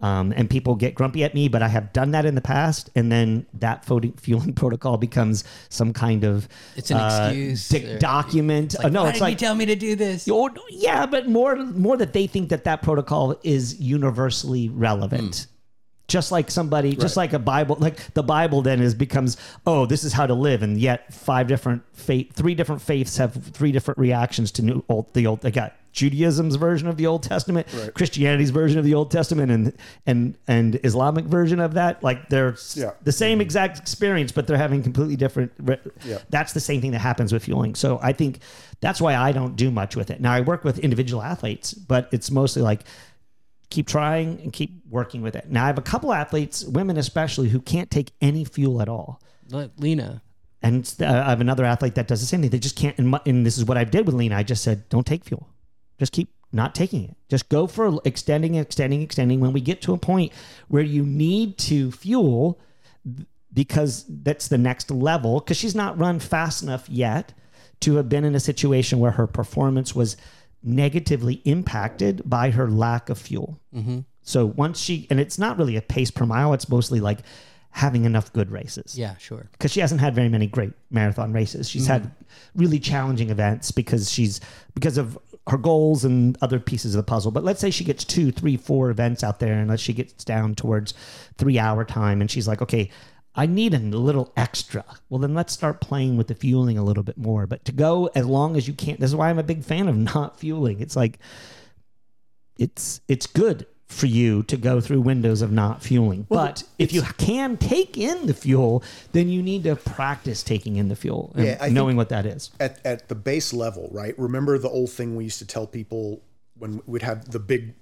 Um, 0.00 0.34
and 0.36 0.50
people 0.50 0.74
get 0.74 0.94
grumpy 0.94 1.24
at 1.24 1.32
me, 1.34 1.48
but 1.48 1.62
I 1.62 1.68
have 1.68 1.92
done 1.94 2.10
that 2.10 2.26
in 2.26 2.34
the 2.34 2.42
past, 2.42 2.90
and 2.94 3.10
then 3.10 3.46
that 3.54 3.86
fo- 3.86 4.00
fueling 4.18 4.52
protocol 4.62 4.98
becomes 4.98 5.44
some 5.70 5.94
kind 5.94 6.24
of 6.24 6.46
It's 6.76 6.90
an 6.90 6.98
uh, 6.98 7.28
excuse 7.32 7.68
dic- 7.70 7.84
or- 7.86 7.98
document. 7.98 8.74
Like, 8.76 8.86
Uh, 8.86 8.88
no, 8.90 9.02
why 9.04 9.08
it's 9.10 9.18
did 9.18 9.24
like 9.24 9.30
you 9.32 9.38
tell 9.38 9.54
me 9.54 9.64
to 9.66 9.76
do 9.76 9.96
this? 9.96 10.28
or, 10.28 10.50
yeah, 10.68 11.06
but 11.06 11.26
more 11.28 11.56
more 11.56 11.96
that 11.96 12.12
they 12.12 12.26
think 12.26 12.50
that 12.50 12.64
that 12.64 12.82
protocol 12.82 13.36
is 13.42 13.80
universally 13.80 14.68
relevant. 14.68 15.46
Just 16.06 16.30
like 16.30 16.50
somebody, 16.50 16.94
just 16.96 17.16
like 17.16 17.32
a 17.32 17.38
Bible, 17.38 17.76
like 17.80 18.12
the 18.12 18.22
Bible 18.22 18.60
then 18.60 18.80
is 18.82 18.94
becomes, 18.94 19.38
oh, 19.66 19.86
this 19.86 20.04
is 20.04 20.12
how 20.12 20.26
to 20.26 20.34
live, 20.34 20.62
and 20.62 20.76
yet 20.78 21.12
five 21.14 21.46
different 21.48 21.82
faith, 21.94 22.34
three 22.34 22.54
different 22.54 22.82
faiths 22.82 23.16
have 23.16 23.32
three 23.32 23.72
different 23.72 23.96
reactions 23.96 24.50
to 24.52 24.62
new 24.62 24.84
old 24.90 25.12
the 25.14 25.26
old. 25.26 25.40
They 25.40 25.50
got 25.50 25.74
Judaism's 25.94 26.56
version 26.56 26.88
of 26.88 26.96
the 26.98 27.06
Old 27.06 27.22
Testament, 27.22 27.68
Christianity's 27.94 28.50
version 28.50 28.78
of 28.78 28.84
the 28.84 28.92
Old 28.94 29.10
Testament, 29.12 29.50
and 29.50 29.72
and 30.06 30.36
and 30.46 30.78
Islamic 30.84 31.24
version 31.24 31.58
of 31.58 31.72
that. 31.74 32.02
Like 32.02 32.28
they're 32.28 32.54
Yeah. 32.74 32.90
the 33.02 33.12
same 33.12 33.40
exact 33.40 33.78
experience, 33.78 34.30
but 34.30 34.46
they're 34.46 34.58
having 34.58 34.82
completely 34.82 35.16
different. 35.16 35.52
Re- 35.58 35.78
Yeah. 36.04 36.18
That's 36.28 36.52
the 36.52 36.60
same 36.60 36.82
thing 36.82 36.90
that 36.90 36.98
happens 36.98 37.32
with 37.32 37.44
fueling. 37.44 37.76
So 37.76 37.98
I 38.02 38.12
think 38.12 38.40
that's 38.80 39.00
why 39.00 39.14
I 39.16 39.32
don't 39.32 39.56
do 39.56 39.70
much 39.70 39.96
with 39.96 40.10
it. 40.10 40.20
Now 40.20 40.32
I 40.34 40.42
work 40.42 40.64
with 40.64 40.78
individual 40.80 41.22
athletes, 41.22 41.72
but 41.72 42.08
it's 42.12 42.30
mostly 42.30 42.60
like 42.60 42.80
keep 43.70 43.86
trying 43.86 44.40
and 44.40 44.52
keep 44.52 44.82
working 44.88 45.22
with 45.22 45.36
it. 45.36 45.50
Now 45.50 45.64
I 45.64 45.66
have 45.66 45.78
a 45.78 45.82
couple 45.82 46.12
athletes, 46.12 46.64
women 46.64 46.96
especially, 46.96 47.48
who 47.48 47.60
can't 47.60 47.90
take 47.90 48.12
any 48.20 48.44
fuel 48.44 48.80
at 48.80 48.88
all. 48.88 49.20
Let 49.50 49.78
Lena. 49.78 50.22
And 50.62 50.92
uh, 51.00 51.04
I 51.06 51.30
have 51.30 51.40
another 51.40 51.64
athlete 51.64 51.94
that 51.96 52.08
does 52.08 52.20
the 52.20 52.26
same 52.26 52.40
thing. 52.40 52.50
They 52.50 52.58
just 52.58 52.76
can't. 52.76 52.96
And, 52.98 53.08
my, 53.08 53.20
and 53.26 53.44
this 53.44 53.58
is 53.58 53.64
what 53.64 53.76
I 53.76 53.84
did 53.84 54.06
with 54.06 54.14
Lena. 54.14 54.36
I 54.36 54.42
just 54.42 54.62
said, 54.62 54.88
don't 54.88 55.06
take 55.06 55.24
fuel. 55.24 55.48
Just 55.98 56.12
keep 56.12 56.30
not 56.52 56.74
taking 56.74 57.04
it. 57.04 57.16
Just 57.28 57.48
go 57.48 57.66
for 57.66 58.00
extending, 58.04 58.54
extending, 58.54 59.02
extending. 59.02 59.40
When 59.40 59.52
we 59.52 59.60
get 59.60 59.82
to 59.82 59.92
a 59.92 59.98
point 59.98 60.32
where 60.68 60.82
you 60.82 61.04
need 61.04 61.58
to 61.58 61.90
fuel, 61.92 62.60
because 63.52 64.04
that's 64.08 64.48
the 64.48 64.58
next 64.58 64.90
level, 64.90 65.40
because 65.40 65.56
she's 65.56 65.74
not 65.74 65.98
run 65.98 66.18
fast 66.18 66.62
enough 66.62 66.88
yet 66.88 67.34
to 67.80 67.96
have 67.96 68.08
been 68.08 68.24
in 68.24 68.34
a 68.34 68.40
situation 68.40 68.98
where 69.00 69.10
her 69.10 69.26
performance 69.26 69.94
was 69.94 70.16
negatively 70.64 71.34
impacted 71.44 72.22
by 72.24 72.50
her 72.50 72.68
lack 72.68 73.08
of 73.10 73.18
fuel. 73.18 73.60
Mm-hmm. 73.74 74.00
So 74.22 74.46
once 74.46 74.80
she, 74.80 75.06
and 75.10 75.20
it's 75.20 75.38
not 75.38 75.58
really 75.58 75.76
a 75.76 75.82
pace 75.82 76.10
per 76.10 76.24
mile, 76.24 76.54
it's 76.54 76.68
mostly 76.68 77.00
like 77.00 77.20
having 77.70 78.04
enough 78.04 78.32
good 78.32 78.52
races 78.52 78.96
Yeah, 78.96 79.16
sure. 79.16 79.48
because 79.52 79.72
she 79.72 79.80
hasn't 79.80 80.00
had 80.00 80.14
very 80.14 80.28
many 80.28 80.46
great 80.46 80.72
marathon 80.90 81.32
races. 81.32 81.68
She's 81.68 81.86
had 81.86 82.04
mm-hmm. 82.04 82.60
really 82.60 82.78
challenging 82.78 83.30
events 83.30 83.72
because 83.72 84.10
she's 84.10 84.40
because 84.74 84.96
of 84.96 85.18
her 85.48 85.58
goals 85.58 86.04
and 86.04 86.38
other 86.40 86.58
pieces 86.58 86.94
of 86.94 86.98
the 87.04 87.10
puzzle. 87.10 87.30
But 87.30 87.44
let's 87.44 87.60
say 87.60 87.70
she 87.70 87.84
gets 87.84 88.04
two, 88.04 88.30
three, 88.32 88.56
four 88.56 88.90
events 88.90 89.22
out 89.22 89.40
there, 89.40 89.54
and 89.54 89.68
let's 89.68 89.82
she 89.82 89.92
gets 89.92 90.24
down 90.24 90.54
towards 90.54 90.94
three 91.36 91.58
hour 91.58 91.84
time, 91.84 92.20
and 92.20 92.30
she's 92.30 92.48
like, 92.48 92.62
okay. 92.62 92.90
I 93.36 93.46
need 93.46 93.74
a 93.74 93.78
little 93.78 94.32
extra. 94.36 94.84
Well, 95.08 95.18
then 95.18 95.34
let's 95.34 95.52
start 95.52 95.80
playing 95.80 96.16
with 96.16 96.28
the 96.28 96.34
fueling 96.34 96.78
a 96.78 96.84
little 96.84 97.02
bit 97.02 97.18
more. 97.18 97.46
But 97.46 97.64
to 97.64 97.72
go 97.72 98.10
as 98.14 98.26
long 98.26 98.56
as 98.56 98.68
you 98.68 98.74
can, 98.74 98.96
this 98.98 99.10
is 99.10 99.16
why 99.16 99.30
I'm 99.30 99.38
a 99.38 99.44
big 99.44 99.64
fan 99.64 99.88
of 99.88 99.96
not 100.14 100.38
fueling. 100.38 100.80
It's 100.80 100.96
like 100.96 101.18
it's 102.58 103.00
it's 103.08 103.26
good 103.26 103.66
for 103.86 104.06
you 104.06 104.42
to 104.44 104.56
go 104.56 104.80
through 104.80 105.00
windows 105.00 105.42
of 105.42 105.52
not 105.52 105.82
fueling. 105.82 106.26
but 106.28 106.64
if 106.78 106.92
you 106.92 107.02
can 107.18 107.56
take 107.56 107.98
in 107.98 108.26
the 108.26 108.34
fuel, 108.34 108.82
then 109.12 109.28
you 109.28 109.42
need 109.42 109.62
to 109.62 109.76
practice 109.76 110.42
taking 110.42 110.76
in 110.76 110.88
the 110.88 110.96
fuel 110.96 111.32
and 111.36 111.44
Yeah, 111.44 111.68
knowing 111.68 111.96
what 111.96 112.08
that 112.08 112.26
is. 112.26 112.50
at, 112.58 112.84
at 112.84 113.08
the 113.08 113.14
base 113.14 113.52
level, 113.52 113.88
right? 113.92 114.18
Remember 114.18 114.58
the 114.58 114.70
old 114.70 114.90
thing 114.90 115.16
we 115.16 115.24
used 115.24 115.38
to 115.40 115.46
tell 115.46 115.66
people 115.66 116.22
when 116.56 116.80
we'd 116.86 117.02
have 117.02 117.30
the 117.30 117.38
big 117.38 117.74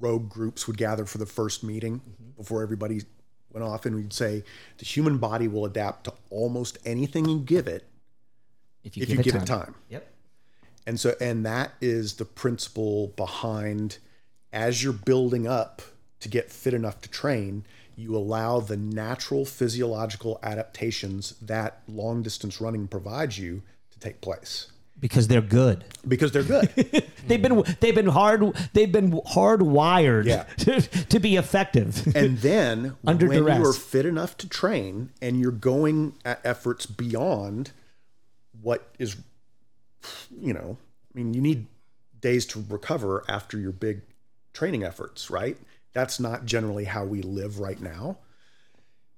rogue 0.00 0.28
groups 0.28 0.66
would 0.66 0.78
gather 0.78 1.04
for 1.04 1.18
the 1.18 1.26
first 1.26 1.62
meeting 1.62 2.00
mm-hmm. 2.00 2.30
before 2.36 2.62
everybody 2.62 3.02
went 3.52 3.64
off, 3.64 3.86
and 3.86 3.96
we'd 3.96 4.12
say 4.12 4.44
the 4.78 4.84
human 4.84 5.18
body 5.18 5.48
will 5.48 5.64
adapt 5.64 6.04
to 6.04 6.14
almost 6.30 6.78
anything 6.84 7.28
you 7.28 7.38
give 7.38 7.66
it 7.66 7.86
if 8.84 8.96
you 8.96 9.06
give 9.06 9.34
it 9.34 9.46
time. 9.46 9.74
Yep. 9.88 10.06
And 10.86 10.98
so, 10.98 11.14
and 11.20 11.44
that 11.44 11.72
is 11.80 12.14
the 12.14 12.24
principle 12.24 13.08
behind 13.16 13.98
as 14.52 14.82
you're 14.82 14.92
building 14.92 15.46
up 15.46 15.82
to 16.20 16.28
get 16.28 16.50
fit 16.50 16.74
enough 16.74 17.00
to 17.02 17.08
train, 17.08 17.64
you 17.96 18.16
allow 18.16 18.60
the 18.60 18.76
natural 18.76 19.44
physiological 19.44 20.38
adaptations 20.42 21.34
that 21.42 21.82
long 21.86 22.22
distance 22.22 22.60
running 22.60 22.88
provides 22.88 23.38
you 23.38 23.62
to 23.90 24.00
take 24.00 24.20
place 24.20 24.72
Because 25.00 25.28
they're 25.28 25.40
good. 25.40 25.84
because 26.06 26.30
they're 26.32 26.42
good. 26.42 26.68
They've 27.26 27.40
been 27.40 27.62
they've 27.80 27.94
been 27.94 28.06
hard 28.08 28.42
they've 28.72 28.90
been 28.90 29.12
hardwired 29.12 30.24
Yeah. 30.26 30.42
to, 30.58 30.80
to 30.80 31.18
be 31.20 31.36
effective. 31.36 32.14
and 32.16 32.38
then 32.38 32.96
Under 33.06 33.28
when 33.28 33.38
duress. 33.38 33.58
you 33.58 33.66
are 33.66 33.72
fit 33.72 34.04
enough 34.06 34.36
to 34.38 34.48
train 34.48 35.10
and 35.22 35.38
you're 35.40 35.52
going 35.52 36.14
at 36.24 36.40
efforts 36.44 36.86
beyond 36.86 37.70
what 38.62 38.88
is 38.98 39.16
you 40.40 40.52
know 40.52 40.76
i 41.14 41.18
mean 41.18 41.34
you 41.34 41.40
need 41.40 41.66
days 42.20 42.44
to 42.46 42.64
recover 42.68 43.22
after 43.28 43.58
your 43.58 43.72
big 43.72 44.00
training 44.52 44.82
efforts 44.82 45.30
right 45.30 45.56
that's 45.92 46.18
not 46.18 46.44
generally 46.46 46.84
how 46.84 47.04
we 47.04 47.22
live 47.22 47.58
right 47.60 47.80
now 47.80 48.16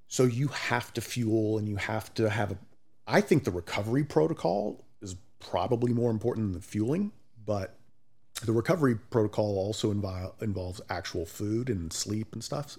so 0.09 0.25
you 0.25 0.49
have 0.49 0.93
to 0.93 1.01
fuel 1.01 1.57
and 1.59 1.69
you 1.69 1.77
have 1.77 2.13
to 2.15 2.29
have 2.29 2.53
a 2.53 2.59
i 3.07 3.21
think 3.21 3.45
the 3.45 3.51
recovery 3.51 4.05
protocol 4.05 4.85
probably 5.51 5.93
more 5.93 6.11
important 6.11 6.47
than 6.47 6.61
the 6.61 6.67
fueling 6.67 7.13
but 7.45 7.77
the 8.45 8.53
recovery 8.53 8.97
protocol 8.97 9.57
also 9.57 9.93
invi- 9.93 10.33
involves 10.43 10.81
actual 10.91 11.25
food 11.25 11.69
and 11.69 11.93
sleep 11.93 12.33
and 12.33 12.43
stuff. 12.43 12.77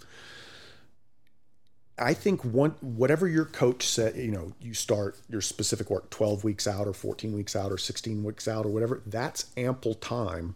I 1.98 2.14
think 2.14 2.44
one 2.44 2.72
whatever 2.82 3.28
your 3.28 3.46
coach 3.46 3.88
said, 3.88 4.16
you 4.16 4.32
know, 4.32 4.54
you 4.60 4.74
start 4.74 5.18
your 5.30 5.42
specific 5.42 5.90
work 5.90 6.10
12 6.10 6.44
weeks 6.44 6.68
out 6.68 6.88
or 6.88 6.94
14 6.94 7.34
weeks 7.34 7.56
out 7.56 7.72
or 7.72 7.78
16 7.78 8.24
weeks 8.24 8.48
out 8.48 8.66
or 8.66 8.70
whatever, 8.70 9.02
that's 9.06 9.46
ample 9.56 9.94
time 9.94 10.56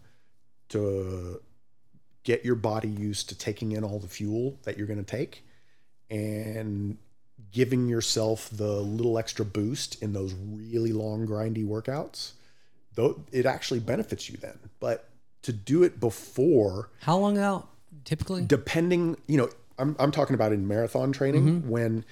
to 0.70 1.40
get 2.24 2.44
your 2.44 2.56
body 2.56 2.88
used 2.88 3.28
to 3.28 3.38
taking 3.38 3.72
in 3.72 3.84
all 3.84 3.98
the 3.98 4.08
fuel 4.08 4.58
that 4.64 4.76
you're 4.76 4.86
going 4.86 5.02
to 5.02 5.16
take. 5.16 5.44
And 6.10 6.98
giving 7.50 7.88
yourself 7.88 8.48
the 8.52 8.80
little 8.80 9.18
extra 9.18 9.44
boost 9.44 10.02
in 10.02 10.12
those 10.12 10.34
really 10.34 10.92
long 10.92 11.26
grindy 11.26 11.66
workouts. 11.66 12.32
Though 12.94 13.24
it 13.32 13.46
actually 13.46 13.80
benefits 13.80 14.28
you 14.28 14.36
then. 14.36 14.58
But 14.80 15.08
to 15.42 15.52
do 15.52 15.82
it 15.82 16.00
before 16.00 16.90
How 17.00 17.16
long 17.16 17.38
out 17.38 17.68
typically? 18.04 18.44
depending 18.44 19.16
you 19.26 19.36
know 19.36 19.48
i'm, 19.78 19.96
I'm 19.98 20.10
talking 20.10 20.34
about 20.34 20.52
in 20.52 20.66
marathon 20.66 21.12
training 21.12 21.44
mm-hmm. 21.44 21.68
when 21.68 22.04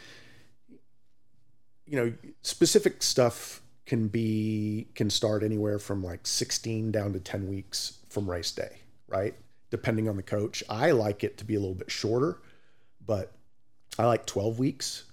you 1.86 1.96
know 1.96 2.12
specific 2.42 3.02
stuff 3.02 3.60
can 3.84 4.08
be 4.08 4.88
can 4.94 5.10
start 5.10 5.42
anywhere 5.42 5.78
from 5.78 6.02
like 6.02 6.26
16 6.26 6.90
down 6.90 7.12
to 7.12 7.20
10 7.20 7.48
weeks 7.48 7.98
from 8.08 8.30
race 8.30 8.52
day 8.52 8.78
right 9.08 9.34
depending 9.70 10.08
on 10.08 10.16
the 10.16 10.22
coach 10.22 10.62
i 10.68 10.90
like 10.90 11.22
it 11.22 11.38
to 11.38 11.44
be 11.44 11.54
a 11.54 11.60
little 11.60 11.74
bit 11.74 11.90
shorter 11.90 12.38
but 13.04 13.32
i 13.98 14.04
like 14.04 14.26
12 14.26 14.58
weeks 14.58 15.04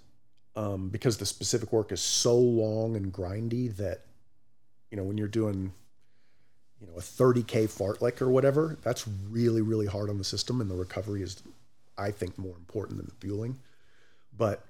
um, 0.55 0.89
because 0.89 1.17
the 1.17 1.25
specific 1.25 1.71
work 1.71 1.91
is 1.91 2.01
so 2.01 2.37
long 2.37 2.95
and 2.95 3.11
grindy 3.11 3.75
that 3.77 4.01
you 4.91 4.97
know 4.97 5.03
when 5.03 5.17
you're 5.17 5.27
doing 5.27 5.73
you 6.79 6.87
know 6.87 6.93
a 6.93 7.01
30k 7.01 7.65
fartlek 7.65 8.21
or 8.21 8.29
whatever 8.29 8.77
that's 8.83 9.07
really 9.29 9.61
really 9.61 9.87
hard 9.87 10.09
on 10.09 10.17
the 10.17 10.23
system 10.23 10.61
and 10.61 10.69
the 10.69 10.75
recovery 10.75 11.21
is 11.21 11.41
i 11.97 12.11
think 12.11 12.37
more 12.37 12.55
important 12.55 12.97
than 12.97 13.07
the 13.07 13.15
fueling. 13.25 13.59
But 14.35 14.65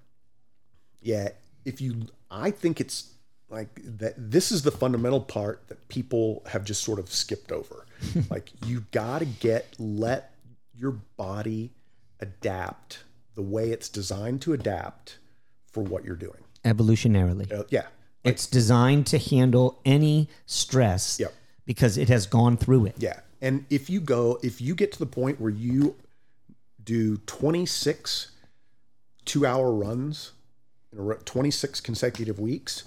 yeah 1.02 1.30
if 1.66 1.82
you 1.82 2.08
i 2.30 2.52
think 2.52 2.80
it's 2.82 3.14
like 3.54 3.80
that 3.84 4.16
this 4.18 4.52
is 4.52 4.64
the 4.64 4.72
fundamental 4.72 5.22
part 5.22 5.68
that 5.68 5.88
people 5.88 6.42
have 6.48 6.66
just 6.66 6.84
sort 6.84 7.00
of 7.00 7.10
skipped 7.12 7.52
over. 7.52 7.86
Like 8.30 8.52
you 8.66 8.86
got 8.92 9.20
to 9.20 9.26
get 9.26 9.76
let 9.80 10.34
your 10.76 10.92
body 10.92 11.72
adapt 12.20 13.04
the 13.36 13.42
way 13.42 13.70
it's 13.70 13.88
designed 13.88 14.42
to 14.42 14.52
adapt 14.52 15.20
for 15.74 15.84
what 15.84 16.06
you're 16.06 16.16
doing 16.16 16.40
Evolutionarily. 16.64 17.52
Uh, 17.52 17.64
yeah 17.70 17.88
It's 18.24 18.48
designed 18.48 19.06
to 19.08 19.18
handle 19.18 19.82
any 19.84 20.30
stress 20.46 21.20
Yep. 21.20 21.34
because 21.66 21.98
it 21.98 22.08
has 22.08 22.26
gone 22.26 22.56
through 22.56 22.86
it. 22.86 22.96
Yeah. 22.98 23.20
And 23.42 23.66
if 23.70 23.90
you 23.90 24.00
go, 24.00 24.40
if 24.42 24.62
you 24.62 24.74
get 24.76 24.94
to 24.94 25.00
the 25.00 25.06
point 25.06 25.42
where 25.42 25.52
you 25.52 25.96
do 26.82 27.18
26 27.18 28.32
two 29.26 29.46
hour 29.46 29.72
runs 29.74 30.32
in 30.94 31.00
a 31.00 31.02
row, 31.02 31.18
26 31.26 31.82
consecutive 31.82 32.40
weeks, 32.40 32.84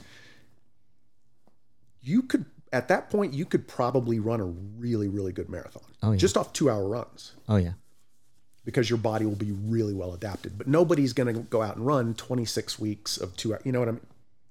you 2.03 2.23
could 2.23 2.47
at 2.73 2.89
that 2.89 3.11
point 3.11 3.33
you 3.35 3.45
could 3.45 3.67
probably 3.69 4.19
run 4.19 4.41
a 4.41 4.45
really 4.45 5.09
really 5.09 5.33
good 5.33 5.49
marathon 5.49 5.83
Oh, 6.03 6.13
yeah. 6.13 6.19
just 6.19 6.37
off 6.37 6.53
two 6.53 6.71
hour 6.71 6.87
runs 6.89 7.33
Oh 7.49 7.57
yeah. 7.57 7.73
Because 8.67 8.91
your 8.91 8.99
body 8.99 9.25
will 9.25 9.37
be 9.37 9.53
really 9.53 9.95
well 9.95 10.13
adapted. 10.13 10.59
But 10.59 10.67
nobody's 10.67 11.15
going 11.15 11.33
to 11.33 11.41
go 11.41 11.63
out 11.63 11.77
and 11.77 11.87
run 11.87 12.15
26 12.15 12.79
weeks 12.79 13.17
of 13.17 13.35
two. 13.37 13.55
hours. 13.55 13.63
You 13.65 13.73
know 13.73 13.79
what 13.79 13.89
I 13.89 13.93
mean? 13.93 14.07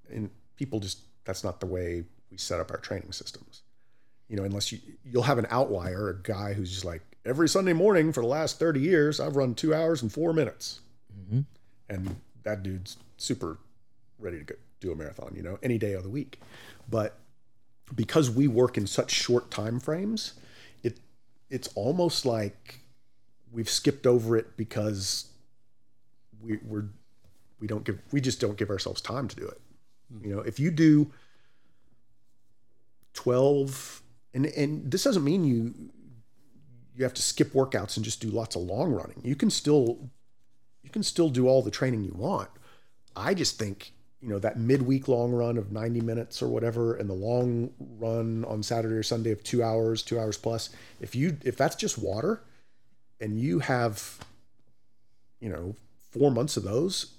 And 0.10 0.30
people 0.56 0.80
just 0.80 1.00
that's 1.26 1.44
not 1.44 1.60
the 1.60 1.66
way 1.66 2.06
we 2.32 2.38
set 2.38 2.60
up 2.60 2.72
our 2.72 2.78
training 2.78 3.12
systems. 3.12 3.62
You 4.30 4.38
know, 4.38 4.44
unless 4.44 4.72
you 4.72 4.80
you'll 5.04 5.24
have 5.24 5.38
an 5.38 5.46
outlier, 5.50 6.10
a 6.10 6.16
guy 6.16 6.54
who's 6.54 6.72
just 6.72 6.86
like 6.86 7.02
every 7.26 7.50
Sunday 7.50 7.74
morning 7.74 8.14
for 8.14 8.22
the 8.22 8.28
last 8.28 8.58
30 8.58 8.80
years, 8.80 9.20
I've 9.20 9.36
run 9.36 9.54
two 9.54 9.74
hours 9.74 10.02
and 10.02 10.12
four 10.12 10.34
minutes, 10.34 10.80
mm-hmm. 11.14 11.42
and 11.90 12.16
that 12.44 12.64
dude's 12.64 12.98
super 13.18 13.58
ready 14.18 14.40
to 14.40 14.44
go 14.46 14.56
do 14.80 14.92
a 14.92 14.96
marathon. 14.96 15.34
You 15.36 15.44
know, 15.44 15.60
any 15.62 15.78
day 15.78 15.94
of 15.94 16.04
the 16.04 16.10
week, 16.10 16.40
but 16.90 17.18
because 17.94 18.32
we 18.32 18.48
work 18.48 18.78
in 18.78 18.88
such 18.88 19.12
short 19.12 19.52
time 19.52 19.80
frames, 19.80 20.36
it 20.84 21.00
it's 21.50 21.68
almost 21.76 22.26
like 22.26 22.80
we've 23.56 23.70
skipped 23.70 24.06
over 24.06 24.36
it 24.36 24.58
because 24.58 25.30
we, 26.44 26.60
we're 26.64 26.86
we 27.60 27.68
don't 27.68 27.86
give 27.86 28.00
we 28.12 28.22
just 28.22 28.40
don't 28.40 28.58
give 28.58 28.70
ourselves 28.70 29.02
time 29.02 29.28
to 29.30 29.36
do 29.36 29.48
it. 29.48 29.62
Hmm. 30.12 30.28
You 30.28 30.36
know, 30.36 30.42
if 30.42 30.60
you 30.60 30.70
do 30.70 31.12
twelve, 33.14 34.04
and 34.34 34.46
and 34.46 34.92
this 34.92 35.06
doesn't 35.06 35.24
mean 35.24 35.46
you 35.46 35.74
you 36.96 37.04
have 37.04 37.14
to 37.14 37.22
skip 37.22 37.54
workouts 37.54 37.96
and 37.96 38.06
just 38.06 38.22
do 38.22 38.30
lots 38.30 38.56
of 38.56 38.64
long 38.64 38.92
running. 38.92 39.22
You 39.24 39.36
can 39.36 39.50
still 39.50 40.10
you 40.84 40.90
can 40.90 41.02
still 41.02 41.30
do 41.30 41.48
all 41.48 41.62
the 41.62 41.72
training 41.72 42.04
you 42.04 42.14
want. 42.14 42.50
I 43.16 43.34
just 43.34 43.58
think 43.58 43.94
you 44.22 44.30
know 44.30 44.40
that 44.40 44.60
midweek 44.60 45.08
long 45.08 45.32
run 45.32 45.58
of 45.58 45.72
90 45.72 46.02
minutes 46.02 46.42
or 46.42 46.50
whatever 46.50 46.96
and 46.96 47.10
the 47.10 47.14
long 47.14 47.72
run 47.80 48.44
on 48.46 48.64
Saturday 48.64 48.96
or 48.96 49.04
Sunday 49.04 49.32
of 49.32 49.44
2 49.44 49.64
hours, 49.64 50.04
2 50.04 50.20
hours 50.20 50.38
plus. 50.38 50.70
If 51.00 51.16
you 51.16 51.38
if 51.46 51.56
that's 51.56 51.76
just 51.78 51.98
water 51.98 52.42
and 53.22 53.40
you 53.40 53.60
have 53.60 54.20
you 55.40 55.50
know 55.50 55.76
4 56.12 56.32
months 56.32 56.58
of 56.58 56.64
those 56.64 57.12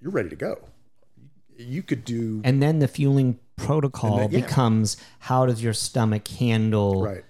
you're 0.00 0.10
ready 0.12 0.28
to 0.28 0.36
go. 0.36 0.58
You 1.56 1.82
could 1.82 2.04
do 2.04 2.42
And 2.44 2.62
then 2.62 2.80
the 2.80 2.88
fueling 2.88 3.38
protocol 3.56 4.18
then- 4.18 4.30
yeah. 4.30 4.40
becomes 4.42 4.96
how 5.20 5.46
does 5.46 5.62
your 5.62 5.72
stomach 5.72 6.28
handle 6.28 7.02
right. 7.04 7.24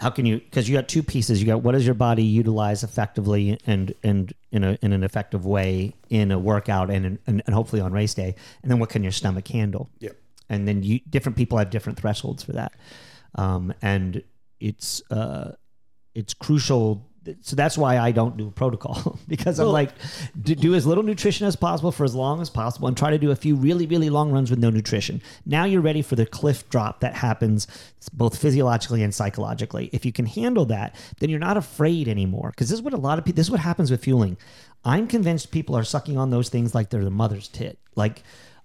how 0.00 0.10
can 0.10 0.26
you 0.26 0.40
because 0.40 0.68
you 0.68 0.74
got 0.76 0.88
two 0.88 1.04
pieces 1.04 1.40
you 1.40 1.46
got 1.46 1.62
what 1.62 1.70
does 1.72 1.86
your 1.86 1.94
body 1.94 2.24
utilize 2.24 2.82
effectively 2.82 3.56
and 3.64 3.94
and 4.02 4.32
in 4.50 4.64
a 4.64 4.76
in 4.82 4.92
an 4.92 5.04
effective 5.04 5.46
way 5.46 5.94
in 6.10 6.32
a 6.32 6.38
workout 6.38 6.90
and 6.90 7.06
in, 7.06 7.18
and, 7.28 7.42
and 7.46 7.54
hopefully 7.54 7.80
on 7.80 7.92
race 7.92 8.12
day 8.14 8.34
and 8.62 8.70
then 8.72 8.80
what 8.80 8.88
can 8.88 9.04
your 9.04 9.12
stomach 9.12 9.46
handle 9.46 9.88
Yep. 10.00 10.16
and 10.48 10.66
then 10.66 10.82
you 10.82 10.98
different 11.08 11.38
people 11.38 11.58
have 11.58 11.70
different 11.70 11.96
thresholds 12.00 12.42
for 12.42 12.52
that 12.54 12.72
um, 13.36 13.72
and 13.80 14.24
it's 14.58 15.00
uh, 15.12 15.52
it's 16.16 16.34
crucial 16.34 17.06
so 17.40 17.56
that's 17.56 17.76
why 17.76 17.98
I 17.98 18.12
don't 18.12 18.36
do 18.36 18.48
a 18.48 18.50
protocol 18.50 19.18
because 19.28 19.58
I'm 19.58 19.68
like 19.68 19.90
do, 20.40 20.54
do 20.54 20.74
as 20.74 20.86
little 20.86 21.02
nutrition 21.02 21.46
as 21.46 21.56
possible 21.56 21.90
for 21.92 22.04
as 22.04 22.14
long 22.14 22.40
as 22.40 22.50
possible 22.50 22.88
and 22.88 22.96
try 22.96 23.10
to 23.10 23.18
do 23.18 23.30
a 23.30 23.36
few 23.36 23.56
really 23.56 23.86
really 23.86 24.10
long 24.10 24.30
runs 24.30 24.50
with 24.50 24.58
no 24.58 24.70
nutrition. 24.70 25.20
Now 25.44 25.64
you're 25.64 25.80
ready 25.80 26.02
for 26.02 26.16
the 26.16 26.26
cliff 26.26 26.68
drop 26.70 27.00
that 27.00 27.14
happens 27.14 27.66
both 28.12 28.38
physiologically 28.38 29.02
and 29.02 29.14
psychologically. 29.14 29.90
If 29.92 30.04
you 30.04 30.12
can 30.12 30.26
handle 30.26 30.64
that, 30.66 30.94
then 31.18 31.30
you're 31.30 31.40
not 31.40 31.56
afraid 31.56 32.08
anymore 32.08 32.50
because 32.50 32.68
this 32.68 32.78
is 32.78 32.82
what 32.82 32.94
a 32.94 32.98
lot 32.98 33.18
of 33.18 33.24
people 33.24 33.36
this 33.36 33.46
is 33.46 33.50
what 33.50 33.60
happens 33.60 33.90
with 33.90 34.02
fueling. 34.04 34.36
I'm 34.84 35.08
convinced 35.08 35.50
people 35.50 35.76
are 35.76 35.84
sucking 35.84 36.16
on 36.16 36.30
those 36.30 36.48
things 36.48 36.74
like 36.74 36.90
they're 36.90 37.04
the 37.04 37.10
mother's 37.10 37.48
tit. 37.48 37.78
Like 37.96 38.22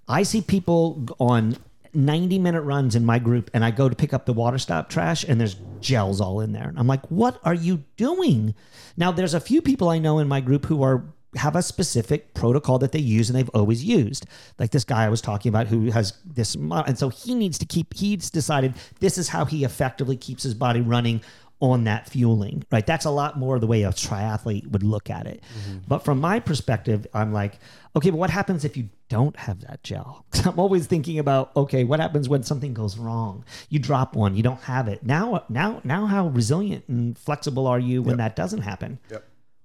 I 0.08 0.24
see 0.24 0.42
people 0.42 1.08
on 1.20 1.58
90 1.94 2.40
minute 2.40 2.62
runs 2.62 2.96
in 2.96 3.06
my 3.06 3.20
group 3.20 3.50
and 3.54 3.64
I 3.66 3.72
go 3.72 3.90
to 3.90 3.96
pick 3.96 4.14
up 4.14 4.26
the 4.26 4.34
water 4.34 4.58
stop 4.58 4.90
trash 4.90 5.24
and 5.24 5.40
there's 5.40 5.56
gels 5.80 6.22
all 6.22 6.40
in 6.42 6.52
there. 6.52 6.68
And 6.68 6.80
I'm 6.80 6.88
like, 6.88 7.06
what 7.12 7.40
are 7.44 7.54
you 7.54 7.84
doing? 7.98 8.56
Now 8.98 9.12
there's 9.12 9.34
a 9.34 9.40
few 9.40 9.62
people 9.62 9.90
I 9.90 10.00
know 10.00 10.20
in 10.20 10.28
my 10.28 10.42
group 10.42 10.66
who 10.66 10.84
are 10.84 11.04
have 11.36 11.56
a 11.56 11.62
specific 11.62 12.34
protocol 12.34 12.78
that 12.80 12.92
they 12.92 13.00
use 13.00 13.30
and 13.30 13.40
they've 13.40 13.50
always 13.50 13.84
used. 13.84 14.26
Like 14.60 14.72
this 14.72 14.84
guy 14.84 15.06
I 15.06 15.10
was 15.10 15.22
talking 15.22 15.50
about 15.50 15.68
who 15.68 15.90
has 15.92 16.14
this 16.26 16.56
and 16.56 16.98
so 16.98 17.10
he 17.10 17.36
needs 17.36 17.58
to 17.60 17.66
keep 17.66 17.94
he's 17.94 18.30
decided 18.30 18.74
this 19.00 19.18
is 19.18 19.30
how 19.30 19.46
he 19.46 19.64
effectively 19.64 20.18
keeps 20.18 20.44
his 20.44 20.54
body 20.54 20.82
running 20.82 21.22
on 21.62 21.84
that 21.84 22.10
fueling, 22.10 22.64
right? 22.72 22.86
That's 22.86 23.06
a 23.06 23.12
lot 23.12 23.38
more 23.38 23.60
the 23.60 23.68
way 23.68 23.84
a 23.84 23.90
triathlete 23.90 24.68
would 24.72 24.82
look 24.82 25.12
at 25.12 25.28
it. 25.28 25.44
But 25.88 26.00
from 26.00 26.20
my 26.20 26.40
perspective, 26.40 27.06
I'm 27.14 27.32
like, 27.32 27.60
okay, 27.96 28.10
but 28.10 28.18
what 28.18 28.32
happens 28.32 28.66
if 28.66 28.76
you 28.76 28.90
don't 29.10 29.38
have 29.38 29.62
that 29.62 29.84
gel? 29.84 30.26
I'm 30.46 30.60
always 30.60 30.88
thinking 30.88 31.20
about, 31.20 31.56
okay, 31.56 31.84
what 31.84 32.00
happens 32.00 32.28
when 32.28 32.42
something 32.42 32.74
goes 32.74 32.98
wrong? 32.98 33.46
You 33.70 33.78
drop 33.78 34.16
one, 34.16 34.36
you 34.36 34.42
don't 34.42 34.62
have 34.62 34.88
it. 34.88 35.04
Now, 35.04 35.44
now, 35.50 35.82
now, 35.84 36.08
how 36.08 36.30
resilient 36.30 36.86
and 36.88 37.16
flexible 37.16 37.68
are 37.68 37.80
you 37.80 38.02
when 38.02 38.18
that 38.18 38.36
doesn't 38.36 38.62
happen? 38.62 38.98
Yep. 39.12 39.24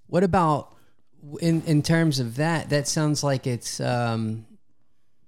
What 0.08 0.22
about 0.22 0.76
in 1.40 1.62
in 1.62 1.82
terms 1.82 2.20
of 2.20 2.36
that? 2.36 2.68
That 2.68 2.86
sounds 2.86 3.24
like 3.24 3.46
it's 3.46 3.80
um, 3.80 4.46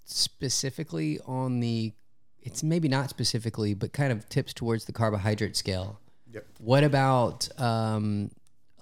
specifically 0.05 1.19
on 1.27 1.61
the. 1.61 1.93
It's 2.41 2.63
maybe 2.63 2.89
not 2.89 3.11
specifically, 3.11 3.75
but 3.75 3.93
kind 3.93 4.13
of 4.13 4.29
tips 4.29 4.55
towards 4.55 4.85
the 4.85 4.93
carbohydrate 4.93 5.57
scale. 5.57 6.01
Yep. 6.33 6.47
What 6.59 6.85
about 6.85 7.49
um, 7.61 8.31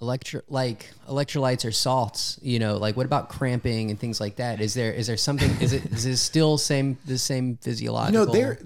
electro 0.01 0.41
like 0.49 0.89
electrolytes 1.07 1.65
or 1.65 1.71
salts? 1.71 2.39
You 2.41 2.59
know, 2.59 2.77
like 2.77 2.97
what 2.97 3.05
about 3.05 3.29
cramping 3.29 3.89
and 3.89 3.99
things 3.99 4.19
like 4.19 4.37
that? 4.37 4.61
Is 4.61 4.73
there 4.73 4.91
is 4.91 5.07
there 5.07 5.17
something? 5.17 5.49
is 5.61 5.73
it 5.73 5.85
is 5.85 6.05
it 6.05 6.17
still 6.17 6.57
same 6.57 6.97
the 7.05 7.17
same 7.17 7.57
physiological? 7.57 8.25
know 8.25 8.31
there 8.31 8.59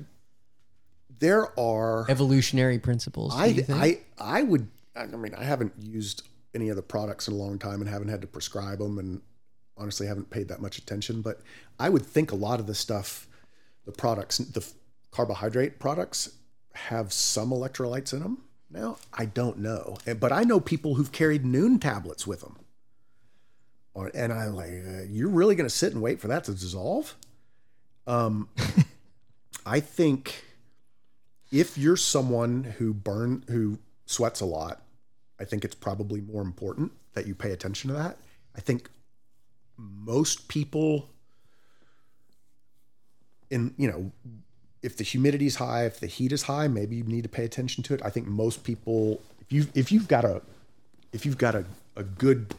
there 1.19 1.59
are 1.59 2.05
evolutionary 2.09 2.79
principles. 2.79 3.33
I 3.35 3.45
you 3.47 3.63
think? 3.63 3.79
I 3.79 3.99
I 4.17 4.43
would 4.43 4.67
I 4.95 5.05
mean 5.05 5.35
I 5.35 5.43
haven't 5.43 5.73
used 5.79 6.23
any 6.53 6.69
of 6.69 6.75
the 6.75 6.81
products 6.81 7.27
in 7.27 7.33
a 7.33 7.37
long 7.37 7.59
time 7.59 7.81
and 7.81 7.89
haven't 7.89 8.09
had 8.09 8.21
to 8.21 8.27
prescribe 8.27 8.79
them 8.79 8.97
and 8.97 9.21
honestly 9.77 10.05
haven't 10.07 10.29
paid 10.29 10.49
that 10.49 10.61
much 10.61 10.77
attention 10.77 11.21
but 11.21 11.39
I 11.79 11.89
would 11.89 12.05
think 12.05 12.31
a 12.31 12.35
lot 12.35 12.59
of 12.59 12.67
the 12.67 12.75
stuff 12.75 13.27
the 13.85 13.91
products 13.91 14.37
the 14.37 14.65
carbohydrate 15.11 15.79
products 15.79 16.33
have 16.73 17.13
some 17.13 17.51
electrolytes 17.51 18.13
in 18.13 18.19
them 18.19 18.43
now 18.71 18.97
I 19.13 19.25
don't 19.25 19.59
know. 19.59 19.97
But 20.19 20.31
I 20.31 20.43
know 20.43 20.59
people 20.59 20.95
who've 20.95 21.11
carried 21.11 21.43
Nuun 21.43 21.79
tablets 21.79 22.25
with 22.25 22.41
them 22.41 22.57
and 24.13 24.33
I'm 24.33 24.55
like 24.55 24.69
uh, 24.69 25.03
you're 25.09 25.29
really 25.29 25.55
going 25.55 25.69
to 25.69 25.75
sit 25.75 25.93
and 25.93 26.01
wait 26.01 26.19
for 26.19 26.27
that 26.27 26.43
to 26.45 26.53
dissolve? 26.53 27.15
Um 28.07 28.49
I 29.65 29.79
think 29.79 30.43
if 31.51 31.77
you're 31.77 31.97
someone 31.97 32.63
who 32.77 32.93
burn 32.93 33.43
who 33.47 33.79
sweats 34.05 34.41
a 34.41 34.45
lot, 34.45 34.81
I 35.39 35.45
think 35.45 35.63
it's 35.63 35.75
probably 35.75 36.21
more 36.21 36.41
important 36.41 36.93
that 37.13 37.27
you 37.27 37.35
pay 37.35 37.51
attention 37.51 37.89
to 37.89 37.93
that. 37.95 38.17
I 38.55 38.61
think 38.61 38.89
most 39.77 40.47
people 40.47 41.09
in 43.49 43.73
you 43.77 43.87
know 43.87 44.11
if 44.81 44.97
the 44.97 45.03
humidity 45.03 45.45
is 45.45 45.57
high, 45.57 45.85
if 45.85 45.99
the 45.99 46.07
heat 46.07 46.31
is 46.31 46.43
high, 46.43 46.67
maybe 46.67 46.95
you 46.95 47.03
need 47.03 47.23
to 47.23 47.29
pay 47.29 47.45
attention 47.45 47.83
to 47.83 47.93
it. 47.93 48.01
I 48.03 48.09
think 48.09 48.27
most 48.27 48.63
people 48.63 49.21
if 49.41 49.51
you 49.51 49.67
if 49.73 49.91
you've 49.91 50.07
got 50.07 50.25
a 50.25 50.41
if 51.11 51.25
you've 51.25 51.37
got 51.37 51.55
a, 51.55 51.65
a 51.95 52.03
good 52.03 52.55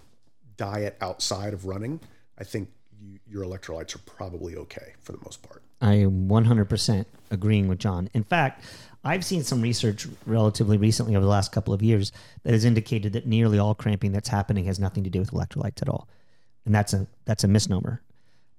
diet 0.57 0.97
outside 1.01 1.55
of 1.55 1.67
running, 1.67 2.01
I 2.39 2.45
think 2.45 2.69
you, 3.01 3.19
your 3.29 3.45
electrolytes 3.45 3.95
are 3.95 4.01
probably 4.01 4.57
okay 4.57 4.93
for 5.01 5.13
the 5.13 5.19
most 5.25 5.43
part. 5.43 5.63
I 5.81 5.95
am 5.95 6.29
100% 6.29 7.07
agreeing 7.31 7.67
with 7.67 7.81
John. 7.81 8.09
In 8.15 8.23
fact, 8.23 8.65
I've 9.05 9.25
seen 9.25 9.43
some 9.43 9.61
research 9.61 10.07
relatively 10.27 10.77
recently 10.77 11.17
over 11.17 11.25
the 11.25 11.31
last 11.31 11.51
couple 11.51 11.75
of 11.75 11.83
years 11.83 12.13
that 12.45 12.53
has 12.53 12.65
indicated 12.65 13.15
that 13.15 13.27
nearly 13.27 13.59
all 13.59 13.75
cramping 13.75 14.13
that's 14.13 14.29
happening 14.29 14.67
has 14.67 14.79
nothing 14.79 15.03
to 15.03 15.11
do 15.11 15.19
with 15.19 15.33
electrolytes 15.33 15.83
at 15.83 15.88
all, 15.88 16.09
and 16.65 16.75
that's 16.75 16.92
a 16.92 17.07
that's 17.25 17.42
a 17.42 17.49
misnomer. 17.49 18.01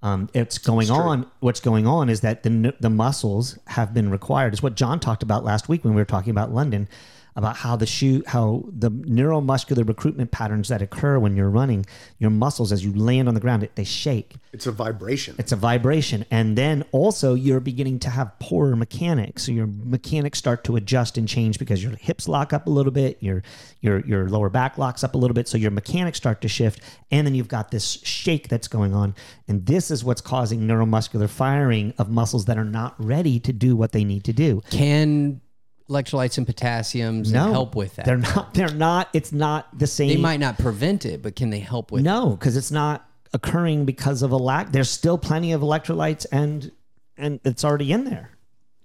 Um, 0.03 0.29
it's 0.33 0.57
going 0.57 0.91
on. 0.91 1.25
What's 1.39 1.61
going 1.61 1.87
on 1.87 2.09
is 2.09 2.21
that 2.21 2.43
the 2.43 2.75
the 2.79 2.89
muscles 2.89 3.57
have 3.67 3.93
been 3.93 4.11
required. 4.11 4.53
It's 4.53 4.61
what 4.61 4.75
John 4.75 4.99
talked 4.99 5.23
about 5.23 5.45
last 5.45 5.69
week 5.69 5.85
when 5.85 5.95
we 5.95 6.01
were 6.01 6.05
talking 6.05 6.31
about 6.31 6.53
London, 6.53 6.89
about 7.35 7.57
how 7.57 7.75
the 7.75 7.85
shoe, 7.85 8.23
how 8.27 8.63
the 8.67 8.91
neuromuscular 8.91 9.87
recruitment 9.87 10.31
patterns 10.31 10.69
that 10.69 10.81
occur 10.81 11.17
when 11.17 11.35
you're 11.35 11.49
running, 11.49 11.85
your 12.19 12.29
muscles 12.29 12.71
as 12.71 12.83
you 12.83 12.93
land 12.93 13.27
on 13.27 13.33
the 13.33 13.39
ground, 13.39 13.67
they 13.75 13.83
shake. 13.83 14.35
It's 14.51 14.67
a 14.67 14.71
vibration. 14.71 15.35
It's 15.39 15.51
a 15.51 15.55
vibration. 15.55 16.25
And 16.29 16.57
then 16.57 16.83
also 16.91 17.33
you're 17.33 17.59
beginning 17.59 17.99
to 17.99 18.09
have 18.09 18.37
poorer 18.39 18.75
mechanics. 18.75 19.43
So 19.43 19.51
your 19.51 19.67
mechanics 19.67 20.37
start 20.37 20.63
to 20.65 20.75
adjust 20.75 21.17
and 21.17 21.27
change 21.27 21.57
because 21.57 21.83
your 21.83 21.93
hips 21.93 22.27
lock 22.27 22.53
up 22.53 22.67
a 22.67 22.69
little 22.69 22.91
bit, 22.91 23.17
your 23.21 23.43
your 23.81 24.05
your 24.05 24.29
lower 24.29 24.49
back 24.49 24.77
locks 24.77 25.03
up 25.03 25.15
a 25.15 25.17
little 25.17 25.33
bit. 25.33 25.47
So 25.47 25.57
your 25.57 25.71
mechanics 25.71 26.17
start 26.17 26.41
to 26.41 26.47
shift. 26.47 26.81
And 27.09 27.25
then 27.25 27.33
you've 27.33 27.47
got 27.47 27.71
this 27.71 27.99
shake 28.03 28.47
that's 28.47 28.67
going 28.67 28.93
on. 28.93 29.15
And 29.47 29.65
this 29.65 29.89
is 29.89 30.03
what's 30.03 30.21
causing 30.21 30.61
neuromuscular 30.61 31.29
firing 31.29 31.93
of 31.97 32.09
muscles 32.09 32.45
that 32.45 32.57
are 32.57 32.65
not 32.65 32.95
ready 33.03 33.39
to 33.39 33.53
do 33.53 33.75
what 33.75 33.91
they 33.91 34.03
need 34.03 34.23
to 34.25 34.33
do. 34.33 34.61
Can 34.69 35.41
electrolytes 35.89 36.37
and 36.37 36.47
potassiums 36.47 37.31
No. 37.31 37.51
help 37.51 37.75
with 37.75 37.95
that? 37.95 38.05
They're 38.05 38.17
not 38.17 38.53
they're 38.53 38.73
not 38.73 39.09
it's 39.13 39.31
not 39.31 39.77
the 39.77 39.87
same 39.87 40.09
they 40.09 40.17
might 40.17 40.39
not 40.39 40.57
prevent 40.57 41.05
it, 41.05 41.21
but 41.21 41.35
can 41.35 41.49
they 41.49 41.59
help 41.59 41.91
with 41.91 42.03
No, 42.03 42.31
because 42.31 42.55
it's 42.57 42.71
not 42.71 43.07
occurring 43.33 43.85
because 43.85 44.21
of 44.21 44.31
a 44.31 44.37
lack. 44.37 44.71
There's 44.71 44.89
still 44.89 45.17
plenty 45.17 45.51
of 45.51 45.61
electrolytes 45.61 46.25
and 46.31 46.71
and 47.17 47.39
it's 47.45 47.63
already 47.63 47.91
in 47.91 48.05
there. 48.05 48.31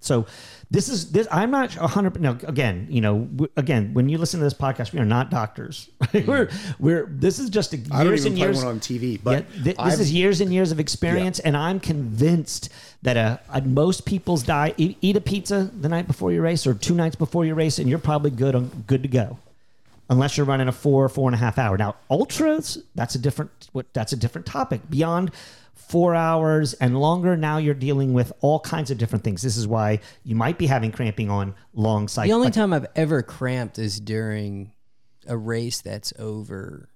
So 0.00 0.26
this 0.70 0.88
is 0.88 1.10
this. 1.10 1.26
I'm 1.30 1.50
not 1.50 1.76
a 1.76 1.86
hundred. 1.88 2.20
No, 2.20 2.38
again, 2.44 2.86
you 2.88 3.00
know, 3.00 3.20
w- 3.20 3.50
again, 3.56 3.94
when 3.94 4.08
you 4.08 4.16
listen 4.18 4.38
to 4.38 4.44
this 4.44 4.54
podcast, 4.54 4.92
we 4.92 5.00
are 5.00 5.04
not 5.04 5.28
doctors. 5.30 5.88
we're 6.14 6.50
we're. 6.78 7.06
This 7.06 7.38
is 7.40 7.50
just 7.50 7.74
a 7.74 7.78
I 7.90 8.04
don't 8.04 8.12
years 8.12 8.20
even 8.26 8.32
and 8.34 8.38
play 8.38 8.46
years. 8.48 8.58
one 8.58 8.66
on 8.74 8.80
TV, 8.80 9.12
Yeah, 9.14 9.18
but 9.24 9.46
this 9.58 9.74
I've- 9.78 10.00
is 10.00 10.12
years 10.12 10.40
and 10.40 10.52
years 10.54 10.70
of 10.70 10.78
experience, 10.78 11.40
and 11.40 11.56
I'm 11.56 11.80
convinced 11.80 12.68
that 13.02 13.16
uh, 13.16 13.38
uh, 13.50 13.60
most 13.64 14.04
people's 14.06 14.42
diet 14.44 14.74
eat, 14.76 14.98
eat 15.00 15.16
a 15.16 15.20
pizza 15.20 15.70
the 15.80 15.88
night 15.88 16.06
before 16.06 16.32
your 16.32 16.42
race 16.42 16.66
or 16.66 16.74
two 16.74 16.94
nights 16.94 17.16
before 17.16 17.44
your 17.44 17.54
race, 17.56 17.78
and 17.78 17.88
you're 17.88 17.98
probably 17.98 18.30
good 18.30 18.54
on 18.54 18.84
good 18.86 19.02
to 19.02 19.08
go, 19.08 19.38
unless 20.10 20.36
you're 20.36 20.46
running 20.46 20.68
a 20.68 20.72
four 20.72 21.08
four 21.08 21.28
and 21.28 21.34
a 21.34 21.38
half 21.38 21.58
hour. 21.58 21.76
Now 21.76 21.96
ultras, 22.08 22.78
that's 22.94 23.14
a 23.16 23.18
different 23.18 23.50
what 23.72 23.86
that's 23.94 24.12
a 24.12 24.16
different 24.16 24.46
topic. 24.46 24.80
Beyond 24.88 25.32
four 25.78 26.14
hours 26.14 26.74
and 26.74 26.98
longer, 27.00 27.36
now 27.36 27.58
you're 27.58 27.74
dealing 27.74 28.12
with 28.12 28.32
all 28.40 28.60
kinds 28.60 28.90
of 28.90 28.98
different 28.98 29.24
things. 29.24 29.42
This 29.42 29.56
is 29.56 29.66
why 29.66 30.00
you 30.24 30.34
might 30.34 30.58
be 30.58 30.66
having 30.66 30.92
cramping 30.92 31.30
on 31.30 31.54
long 31.72 32.08
cycles. 32.08 32.28
The 32.28 32.34
only 32.34 32.50
time 32.50 32.72
I've 32.72 32.86
ever 32.96 33.22
cramped 33.22 33.78
is 33.78 34.00
during 34.00 34.72
a 35.26 35.36
race 35.36 35.80
that's 35.80 36.12
over 36.18 36.88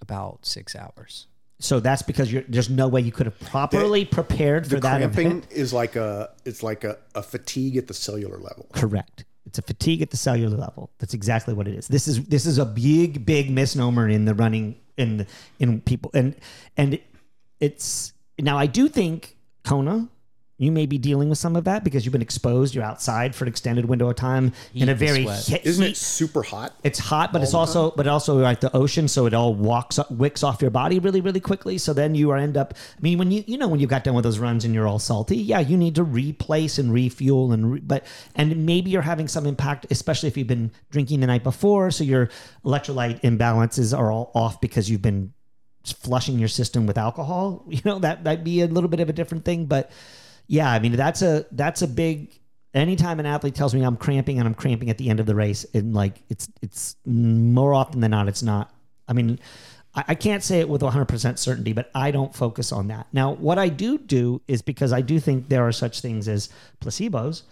about 0.00 0.44
six 0.44 0.74
hours. 0.76 1.26
so 1.58 1.80
that's 1.80 2.02
because 2.02 2.30
you're, 2.32 2.42
there's 2.48 2.68
no 2.68 2.88
way 2.88 3.00
you 3.00 3.12
could 3.12 3.26
have 3.26 3.38
properly 3.40 4.04
prepared 4.04 4.64
for 4.66 4.76
the 4.76 4.80
that 4.80 4.98
cramping 4.98 5.26
event. 5.26 5.46
is 5.50 5.72
like 5.72 5.96
a 5.96 6.30
it's 6.44 6.62
like 6.62 6.84
a, 6.84 6.98
a 7.14 7.22
fatigue 7.22 7.76
at 7.76 7.86
the 7.86 7.94
cellular 7.94 8.38
level. 8.38 8.66
Correct. 8.72 9.24
It's 9.46 9.58
a 9.58 9.62
fatigue 9.62 10.02
at 10.02 10.10
the 10.10 10.16
cellular 10.16 10.56
level. 10.56 10.90
That's 10.98 11.14
exactly 11.14 11.54
what 11.54 11.68
it 11.68 11.74
is. 11.74 11.88
This 11.88 12.08
is 12.08 12.24
this 12.24 12.44
is 12.44 12.58
a 12.58 12.66
big 12.66 13.24
big 13.24 13.50
misnomer 13.50 14.08
in 14.08 14.24
the 14.26 14.34
running 14.34 14.76
in 14.96 15.18
the, 15.18 15.26
in 15.58 15.80
people 15.80 16.10
and 16.14 16.34
and 16.76 16.98
it's 17.60 18.12
now 18.38 18.58
I 18.58 18.66
do 18.66 18.88
think 18.88 19.36
Kona 19.64 20.08
you 20.58 20.72
may 20.72 20.86
be 20.86 20.96
dealing 20.96 21.28
with 21.28 21.36
some 21.36 21.54
of 21.54 21.64
that 21.64 21.84
because 21.84 22.06
you've 22.06 22.12
been 22.12 22.22
exposed. 22.22 22.74
You're 22.74 22.84
outside 22.84 23.34
for 23.34 23.44
an 23.44 23.48
extended 23.48 23.84
window 23.84 24.08
of 24.08 24.16
time 24.16 24.52
in 24.74 24.88
a 24.88 24.94
very 24.94 25.24
sweat. 25.24 25.46
hit, 25.46 25.66
Isn't 25.66 25.84
it 25.84 25.96
super 25.98 26.42
hot? 26.42 26.74
it's 26.82 26.98
hot, 26.98 27.30
but 27.30 27.42
it's 27.42 27.52
also 27.52 27.90
but 27.90 28.06
also 28.06 28.36
like 28.36 28.60
the 28.60 28.74
ocean, 28.74 29.06
so 29.06 29.26
it 29.26 29.34
all 29.34 29.52
walks 29.54 29.98
up, 29.98 30.10
wicks 30.10 30.42
off 30.42 30.62
your 30.62 30.70
body 30.70 30.98
really 30.98 31.20
really 31.20 31.40
quickly. 31.40 31.76
So 31.76 31.92
then 31.92 32.14
you 32.14 32.30
are 32.30 32.38
end 32.38 32.56
up. 32.56 32.72
I 32.74 33.00
mean, 33.02 33.18
when 33.18 33.30
you 33.30 33.44
you 33.46 33.58
know 33.58 33.68
when 33.68 33.80
you 33.80 33.86
got 33.86 34.04
done 34.04 34.14
with 34.14 34.24
those 34.24 34.38
runs 34.38 34.64
and 34.64 34.72
you're 34.72 34.88
all 34.88 34.98
salty, 34.98 35.36
yeah, 35.36 35.60
you 35.60 35.76
need 35.76 35.94
to 35.96 36.04
replace 36.04 36.78
and 36.78 36.90
refuel 36.90 37.52
and 37.52 37.72
re, 37.72 37.80
but 37.80 38.06
and 38.34 38.64
maybe 38.64 38.90
you're 38.90 39.02
having 39.02 39.28
some 39.28 39.44
impact, 39.44 39.86
especially 39.90 40.28
if 40.28 40.38
you've 40.38 40.46
been 40.46 40.72
drinking 40.90 41.20
the 41.20 41.26
night 41.26 41.44
before, 41.44 41.90
so 41.90 42.02
your 42.02 42.30
electrolyte 42.64 43.20
imbalances 43.20 43.96
are 43.96 44.10
all 44.10 44.30
off 44.34 44.58
because 44.62 44.88
you've 44.88 45.02
been 45.02 45.34
flushing 45.92 46.38
your 46.38 46.48
system 46.48 46.86
with 46.86 46.98
alcohol. 46.98 47.64
You 47.70 47.80
know 47.84 47.98
that 48.00 48.24
that'd 48.24 48.44
be 48.44 48.62
a 48.62 48.66
little 48.66 48.88
bit 48.88 49.00
of 49.00 49.08
a 49.08 49.12
different 49.12 49.44
thing, 49.44 49.66
but 49.66 49.90
yeah, 50.46 50.70
I 50.70 50.78
mean 50.78 50.92
that's 50.92 51.22
a 51.22 51.46
that's 51.52 51.82
a 51.82 51.88
big. 51.88 52.38
Anytime 52.74 53.20
an 53.20 53.26
athlete 53.26 53.54
tells 53.54 53.74
me 53.74 53.82
I'm 53.82 53.96
cramping 53.96 54.38
and 54.38 54.46
I'm 54.46 54.54
cramping 54.54 54.90
at 54.90 54.98
the 54.98 55.08
end 55.08 55.18
of 55.18 55.26
the 55.26 55.34
race, 55.34 55.64
and 55.72 55.94
like 55.94 56.22
it's 56.28 56.48
it's 56.62 56.96
more 57.06 57.72
often 57.74 58.00
than 58.00 58.10
not, 58.10 58.28
it's 58.28 58.42
not. 58.42 58.70
I 59.08 59.12
mean, 59.12 59.38
I, 59.94 60.14
can't 60.14 60.42
say 60.42 60.60
it 60.60 60.68
with 60.68 60.82
100 60.82 61.06
percent 61.06 61.38
certainty, 61.38 61.72
but 61.72 61.90
I 61.94 62.10
don't 62.10 62.34
focus 62.34 62.72
on 62.72 62.88
that. 62.88 63.06
Now, 63.12 63.32
what 63.32 63.58
I 63.58 63.68
do 63.68 63.96
do 63.96 64.42
is 64.46 64.60
because 64.60 64.92
I 64.92 65.00
do 65.00 65.18
think 65.18 65.48
there 65.48 65.66
are 65.66 65.72
such 65.72 66.00
things 66.00 66.28
as 66.28 66.50
placebos. 66.80 67.42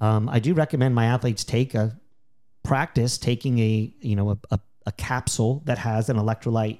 Um, 0.00 0.28
I 0.28 0.38
do 0.38 0.54
recommend 0.54 0.94
my 0.94 1.06
athletes 1.06 1.44
take 1.44 1.74
a 1.74 1.98
practice 2.62 3.18
taking 3.18 3.58
a 3.58 3.92
you 4.00 4.16
know 4.16 4.30
a, 4.30 4.38
a, 4.50 4.60
a 4.86 4.92
capsule 4.92 5.62
that 5.64 5.78
has 5.78 6.08
an 6.08 6.16
electrolyte 6.16 6.78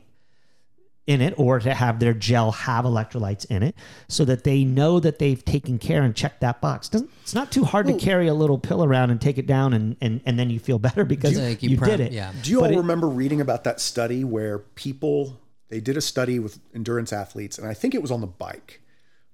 in 1.06 1.20
it 1.20 1.34
or 1.38 1.58
to 1.58 1.74
have 1.74 1.98
their 1.98 2.14
gel 2.14 2.52
have 2.52 2.84
electrolytes 2.84 3.44
in 3.50 3.62
it 3.62 3.74
so 4.08 4.24
that 4.24 4.44
they 4.44 4.62
know 4.64 5.00
that 5.00 5.18
they've 5.18 5.44
taken 5.44 5.78
care 5.78 6.02
and 6.02 6.14
checked 6.14 6.40
that 6.40 6.60
box. 6.60 6.88
Doesn't, 6.88 7.10
it's 7.22 7.34
not 7.34 7.50
too 7.50 7.64
hard 7.64 7.86
to 7.86 7.96
carry 7.96 8.28
a 8.28 8.34
little 8.34 8.58
pill 8.58 8.84
around 8.84 9.10
and 9.10 9.20
take 9.20 9.36
it 9.38 9.46
down 9.46 9.72
and, 9.72 9.96
and, 10.00 10.20
and 10.24 10.38
then 10.38 10.50
you 10.50 10.60
feel 10.60 10.78
better 10.78 11.04
because 11.04 11.36
Like 11.38 11.62
you, 11.62 11.76
prom- 11.78 11.90
did 11.90 12.00
it. 12.00 12.12
Yeah. 12.12 12.32
Do 12.42 12.50
you 12.50 12.60
all 12.60 12.66
it- 12.70 12.76
remember 12.76 13.08
reading 13.08 13.40
about 13.40 13.64
that 13.64 13.80
study 13.80 14.22
where 14.24 14.58
people 14.60 15.40
they 15.68 15.80
did 15.80 15.96
a 15.96 16.00
study 16.00 16.38
with 16.40 16.58
endurance 16.74 17.12
athletes, 17.12 17.56
and 17.56 17.66
I 17.68 17.74
think 17.74 17.94
it 17.94 18.02
was 18.02 18.10
on 18.10 18.20
the 18.20 18.26
bike, 18.26 18.80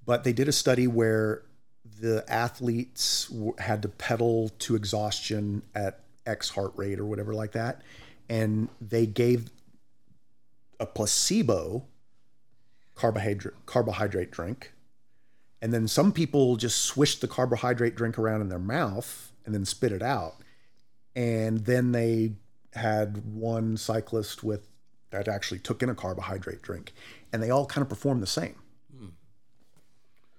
but 0.05 0.23
they 0.23 0.35
did 0.35 0.49
a 0.49 0.53
study 0.53 0.87
where 0.87 1.43
the 1.99 2.25
athletes 2.29 3.27
w- 3.29 3.55
had 3.59 3.81
to 3.83 3.89
pedal 3.89 4.51
to 4.61 4.77
exhaustion 4.77 5.63
at 5.75 6.01
X 6.27 6.51
heart 6.51 6.73
rate 6.77 6.99
or 7.01 7.07
whatever 7.07 7.33
like 7.35 7.53
that, 7.53 7.81
and 8.29 8.69
they 8.83 9.07
gave 9.07 9.49
a 10.79 10.87
placebo 10.87 11.87
carbohydrate 12.95 13.55
carbohydrate 13.67 14.31
drink, 14.31 14.73
and 15.61 15.73
then 15.73 15.89
some 15.89 16.13
people 16.13 16.57
just 16.57 16.81
swished 16.81 17.21
the 17.21 17.29
carbohydrate 17.29 17.95
drink 17.95 18.19
around 18.19 18.41
in 18.41 18.49
their 18.49 18.59
mouth 18.59 19.33
and 19.45 19.55
then 19.55 19.65
spit 19.65 19.93
it 19.93 20.03
out 20.03 20.35
and 21.17 21.65
then 21.65 21.93
they 21.93 22.33
had 22.75 23.25
one 23.35 23.77
cyclist 23.77 24.45
with 24.45 24.69
that 25.11 25.29
actually 25.29 25.59
took 25.59 25.83
in 25.83 25.89
a 25.89 25.95
carbohydrate 25.95 26.61
drink 26.63 26.93
and 27.33 27.43
they 27.43 27.51
all 27.51 27.65
kind 27.65 27.83
of 27.83 27.89
performed 27.89 28.23
the 28.23 28.27
same 28.27 28.55
hmm. 28.97 29.07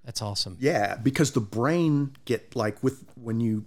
That's 0.06 0.22
awesome. 0.22 0.56
yeah 0.60 0.96
because 0.96 1.32
the 1.32 1.40
brain 1.42 2.16
get 2.26 2.56
like 2.56 2.82
with 2.84 3.04
when 3.16 3.40
you 3.40 3.66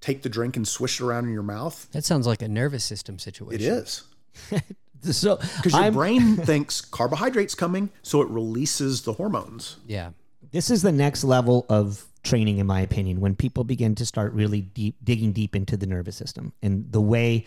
take 0.00 0.22
the 0.22 0.28
drink 0.28 0.56
and 0.56 0.68
swish 0.68 1.00
it 1.00 1.04
around 1.04 1.24
in 1.24 1.32
your 1.32 1.42
mouth 1.42 1.88
That 1.92 2.04
sounds 2.04 2.26
like 2.26 2.42
a 2.42 2.48
nervous 2.48 2.84
system 2.84 3.18
situation. 3.18 3.72
is 3.72 4.02
So 5.12 5.36
because 5.36 5.72
your 5.72 5.82
I'm- 5.82 5.92
brain 5.94 6.36
thinks 6.50 6.80
carbohydrates 6.80 7.54
coming 7.54 7.90
so 8.02 8.22
it 8.22 8.28
releases 8.28 9.02
the 9.02 9.12
hormones 9.14 9.76
Yeah. 9.86 10.10
this 10.52 10.70
is 10.70 10.82
the 10.82 10.92
next 10.92 11.24
level 11.24 11.66
of 11.68 12.04
training 12.22 12.58
in 12.58 12.66
my 12.66 12.80
opinion 12.80 13.20
when 13.20 13.36
people 13.36 13.62
begin 13.62 13.94
to 13.94 14.04
start 14.06 14.32
really 14.32 14.60
deep 14.60 14.96
digging 15.04 15.32
deep 15.32 15.54
into 15.54 15.76
the 15.76 15.86
nervous 15.86 16.16
system 16.16 16.52
and 16.62 16.90
the 16.90 17.00
way 17.00 17.44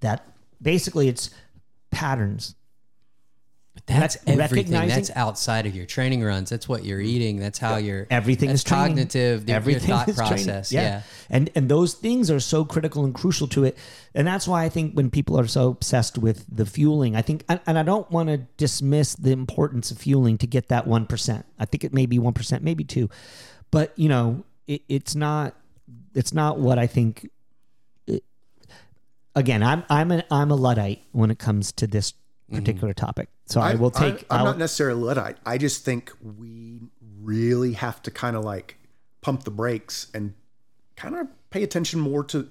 that 0.00 0.24
basically 0.62 1.08
it's 1.08 1.30
patterns 1.90 2.54
But 3.74 3.86
that's 3.86 4.16
everything. 4.26 4.88
That's 4.88 5.10
outside 5.14 5.66
of 5.66 5.76
your 5.76 5.86
training 5.86 6.24
runs. 6.24 6.50
That's 6.50 6.68
what 6.68 6.84
you're 6.84 7.00
mm. 7.00 7.06
eating. 7.06 7.38
That's 7.38 7.58
how 7.58 7.76
you're 7.76 8.06
everything 8.10 8.48
that's 8.48 8.62
is 8.62 8.68
cognitive. 8.68 9.48
Your, 9.48 9.56
everything 9.56 9.88
your 9.88 9.98
thought 9.98 10.14
process. 10.16 10.72
Yeah. 10.72 11.02
and 11.30 11.50
and 11.54 11.68
those 11.68 11.94
things 11.94 12.30
are 12.30 12.40
so 12.40 12.64
critical 12.64 13.04
and 13.04 13.14
crucial 13.14 13.46
to 13.48 13.64
it 13.64 13.78
and 14.14 14.26
that's 14.26 14.46
why 14.46 14.64
i 14.64 14.68
think 14.68 14.94
when 14.94 15.08
people 15.08 15.38
are 15.38 15.46
so 15.46 15.68
obsessed 15.68 16.18
with 16.18 16.44
the 16.54 16.66
fueling 16.66 17.16
i 17.16 17.22
think 17.22 17.44
and, 17.48 17.60
and 17.66 17.78
i 17.78 17.82
don't 17.82 18.10
want 18.10 18.28
to 18.28 18.38
dismiss 18.56 19.14
the 19.14 19.30
importance 19.30 19.90
of 19.90 19.98
fueling 19.98 20.36
to 20.36 20.46
get 20.46 20.68
that 20.68 20.86
1% 20.86 21.44
i 21.58 21.64
think 21.64 21.84
it 21.84 21.94
may 21.94 22.06
be 22.06 22.18
1% 22.18 22.60
maybe 22.62 22.84
2 22.84 23.08
but 23.70 23.92
you 23.96 24.08
know 24.08 24.44
it, 24.66 24.82
it's 24.88 25.14
not 25.14 25.54
it's 26.14 26.34
not 26.34 26.58
what 26.58 26.78
i 26.78 26.86
think 26.86 27.30
again 29.36 29.62
i'm 29.62 29.84
i'm 29.88 30.10
an 30.10 30.22
i'm 30.30 30.50
a 30.50 30.56
luddite 30.56 31.02
when 31.12 31.30
it 31.30 31.38
comes 31.38 31.72
to 31.72 31.86
this 31.86 32.14
Mm-hmm. 32.50 32.64
particular 32.64 32.92
topic. 32.92 33.28
So 33.46 33.60
i 33.60 33.74
will 33.74 33.90
take 33.90 34.26
I'm, 34.30 34.40
I'll- 34.40 34.44
not 34.44 34.58
necessarily 34.58 35.00
luddite. 35.00 35.36
I 35.46 35.56
just 35.58 35.84
think 35.84 36.12
we 36.20 36.80
really 37.22 37.74
have 37.74 38.02
to 38.02 38.10
kind 38.10 38.36
of 38.36 38.44
like 38.44 38.76
pump 39.20 39.44
the 39.44 39.50
brakes 39.50 40.08
and 40.14 40.34
kind 40.96 41.14
of 41.14 41.28
pay 41.50 41.62
attention 41.62 42.00
more 42.00 42.24
to 42.24 42.48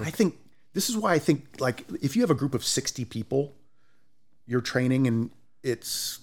i 0.00 0.10
think 0.10 0.36
this 0.72 0.88
is 0.88 0.96
why 0.96 1.12
i 1.12 1.18
think 1.18 1.60
like 1.60 1.84
if 2.00 2.16
you 2.16 2.22
have 2.22 2.30
a 2.30 2.34
group 2.34 2.54
of 2.54 2.64
60 2.64 3.04
people 3.04 3.54
you're 4.46 4.60
training 4.60 5.06
and 5.06 5.30
it's 5.62 6.20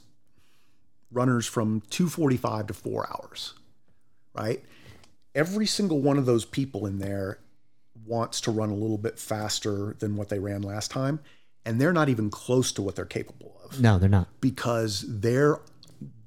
runners 1.11 1.45
from 1.45 1.81
245 1.89 2.67
to 2.67 2.73
4 2.73 3.07
hours 3.09 3.53
right? 4.37 4.63
Every 5.35 5.65
single 5.65 5.99
one 5.99 6.17
of 6.17 6.25
those 6.25 6.45
people 6.45 6.85
in 6.85 6.99
there 6.99 7.39
wants 8.05 8.39
to 8.41 8.51
run 8.51 8.69
a 8.69 8.75
little 8.75 8.97
bit 8.97 9.19
faster 9.19 9.95
than 9.99 10.15
what 10.15 10.29
they 10.29 10.39
ran 10.39 10.61
last 10.61 10.91
time 10.91 11.19
and 11.67 11.79
they're 11.81 11.93
not 11.93 12.09
even 12.09 12.29
close 12.29 12.71
to 12.71 12.81
what 12.81 12.95
they're 12.95 13.05
capable 13.05 13.59
of 13.65 13.79
no 13.81 13.99
they're 13.99 14.09
not 14.09 14.27
because 14.41 15.03
they're 15.07 15.59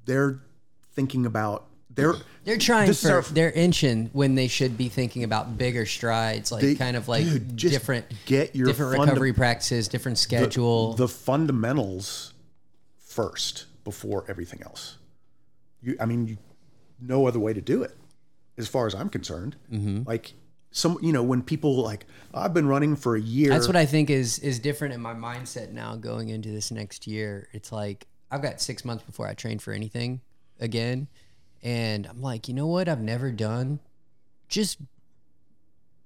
they're 0.05 0.39
thinking 0.93 1.25
about 1.25 1.65
they're 1.93 2.13
They're 2.45 2.57
trying 2.57 2.87
This 2.87 3.03
is 3.03 3.09
for 3.09 3.15
our- 3.17 3.21
they're 3.23 3.51
inching 3.51 4.09
when 4.13 4.35
they 4.35 4.47
should 4.47 4.77
be 4.77 4.87
thinking 4.87 5.25
about 5.25 5.57
bigger 5.57 5.85
strides, 5.85 6.49
like 6.49 6.61
They- 6.61 6.75
kind 6.75 6.95
of 6.95 7.09
like 7.09 7.25
dude, 7.25 7.57
just 7.57 7.73
different 7.73 8.05
get 8.25 8.55
your 8.55 8.67
different 8.67 8.95
funda- 8.95 9.11
recovery 9.11 9.33
practices, 9.33 9.89
different 9.89 10.17
the- 10.17 10.21
schedule. 10.21 10.93
the, 10.93 11.09
fundamentals 11.09 12.33
first 12.97 13.65
before 13.83 14.23
everything 14.29 14.61
else 14.63 14.97
you 15.81 15.95
i 15.99 16.05
mean 16.05 16.27
you, 16.27 16.37
no 16.99 17.25
other 17.27 17.39
way 17.39 17.51
to 17.53 17.59
do 17.61 17.83
it 17.83 17.95
as 18.57 18.67
far 18.69 18.87
as 18.87 18.95
i'm 18.95 19.09
concerned 19.09 19.55
Mm-hmm. 19.71 20.03
like 20.07 20.33
some 20.71 20.97
you 21.01 21.11
know 21.11 21.21
when 21.23 21.41
people 21.41 21.75
like 21.83 22.05
i've 22.33 22.53
been 22.53 22.67
running 22.67 22.95
for 22.95 23.15
a 23.15 23.21
year 23.21 23.49
That's 23.49 23.67
what 23.67 23.75
I 23.75 23.85
think 23.85 24.09
is 24.09 24.39
is 24.39 24.59
different 24.59 24.93
in 24.93 25.01
my 25.01 25.13
mindset 25.13 25.71
now 25.71 25.95
going 25.95 26.29
into 26.29 26.49
this 26.49 26.71
next 26.71 27.07
year. 27.07 27.47
It's 27.51 27.71
like 27.71 28.07
I've 28.29 28.41
got 28.41 28.61
six 28.61 28.85
months 28.85 29.03
before 29.03 29.27
I 29.27 29.33
train 29.33 29.59
for 29.59 29.73
anything 29.73 30.21
again, 30.59 31.07
and 31.61 32.05
I'm 32.07 32.21
like, 32.21 32.47
you 32.47 32.53
know 32.53 32.67
what? 32.67 32.87
I've 32.87 33.01
never 33.01 33.31
done 33.31 33.79
just 34.47 34.77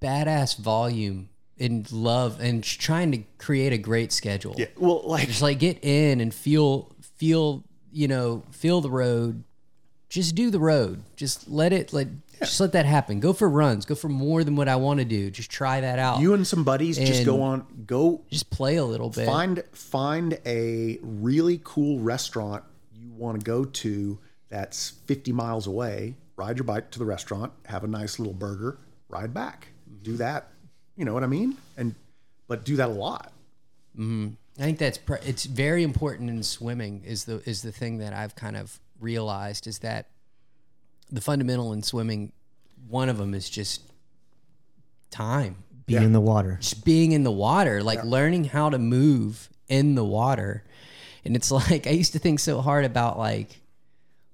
badass 0.02 0.58
volume 0.58 1.30
and 1.60 1.90
love 1.92 2.40
and 2.42 2.64
trying 2.64 3.12
to 3.12 3.24
create 3.38 3.72
a 3.72 3.78
great 3.78 4.12
schedule. 4.12 4.56
yeah 4.58 4.66
well 4.78 5.02
like 5.06 5.28
Just 5.28 5.42
like 5.42 5.60
get 5.60 5.84
in 5.84 6.20
and 6.22 6.34
feel 6.34 6.92
feel 7.02 7.64
you 7.96 8.10
know, 8.10 8.44
feel 8.52 8.82
the 8.82 8.90
road. 8.90 9.46
Just 10.10 10.36
do 10.36 10.50
the 10.50 10.60
road. 10.60 11.04
Just 11.16 11.50
let 11.50 11.74
it 11.74 11.92
like 11.92 12.08
just 12.40 12.60
let 12.60 12.74
that 12.74 12.86
happen. 12.86 13.20
Go 13.20 13.34
for 13.34 13.50
runs. 13.50 13.86
Go 13.86 13.96
for 13.96 14.10
more 14.10 14.44
than 14.44 14.56
what 14.56 14.68
I 14.68 14.76
want 14.76 15.00
to 15.00 15.06
do. 15.06 15.32
Just 15.32 15.50
try 15.50 15.82
that 15.82 16.00
out. 16.00 16.20
You 16.20 16.34
and 16.34 16.46
some 16.46 16.64
buddies 16.64 16.98
just 16.98 17.26
go 17.26 17.42
on, 17.42 17.66
go 17.86 18.22
just 18.30 18.50
play 18.50 18.76
a 18.76 18.86
little 18.86 19.10
bit. 19.10 19.26
find 19.26 19.64
find 19.72 20.40
a 20.46 21.00
really 21.02 21.60
cool 21.64 22.00
restaurant 22.00 22.64
you 22.94 23.12
want 23.14 23.40
to 23.40 23.44
go 23.44 23.66
to 23.66 24.20
that's 24.50 24.92
50 25.06 25.32
miles 25.32 25.68
away. 25.68 26.16
Ride 26.36 26.58
your 26.58 26.66
bike 26.66 26.92
to 26.92 27.00
the 27.00 27.06
restaurant, 27.06 27.54
have 27.66 27.84
a 27.84 27.88
nice 27.88 28.20
little 28.20 28.34
burger, 28.34 28.78
ride 29.10 29.34
back. 29.34 29.70
Do 30.02 30.12
mm-hmm. 30.12 30.18
that. 30.18 30.50
You 30.96 31.06
know 31.06 31.14
what 31.14 31.24
I 31.24 31.28
mean? 31.28 31.58
And 31.78 31.96
but 32.48 32.64
do 32.64 32.76
that 32.78 32.90
a 32.90 32.94
lot. 32.94 33.32
Mm-hmm. 33.98 34.30
I 34.60 34.62
think 34.62 34.78
that's 34.78 34.98
pr- 34.98 35.16
it's 35.26 35.46
very 35.46 35.84
important 35.84 36.30
in 36.30 36.44
swimming. 36.44 37.04
Is 37.06 37.26
the 37.26 37.42
is 37.50 37.62
the 37.62 37.72
thing 37.72 37.98
that 38.00 38.14
I've 38.14 38.36
kind 38.36 38.56
of 38.56 38.80
realized 39.00 39.68
is 39.68 39.80
that 39.80 40.08
the 41.12 41.22
fundamental 41.22 41.74
in 41.74 41.84
swimming, 41.84 42.32
one 42.88 43.10
of 43.10 43.18
them 43.18 43.34
is 43.34 43.50
just 43.50 43.82
time. 45.12 45.58
Be 45.86 45.96
in 45.98 46.14
the 46.14 46.22
water. 46.22 46.58
just 46.60 46.84
being 46.84 47.12
in 47.12 47.24
the 47.24 47.32
water, 47.32 47.84
like 47.84 48.04
learning 48.04 48.46
how 48.46 48.72
to 48.72 48.80
move 48.80 49.50
in 49.68 49.94
the 49.94 50.04
water. 50.04 50.64
And 51.24 51.36
it's 51.36 51.52
like 51.70 51.86
I 51.86 51.92
used 51.92 52.14
to 52.14 52.20
think 52.20 52.40
so 52.40 52.60
hard 52.62 52.86
about 52.86 53.20
like 53.20 53.62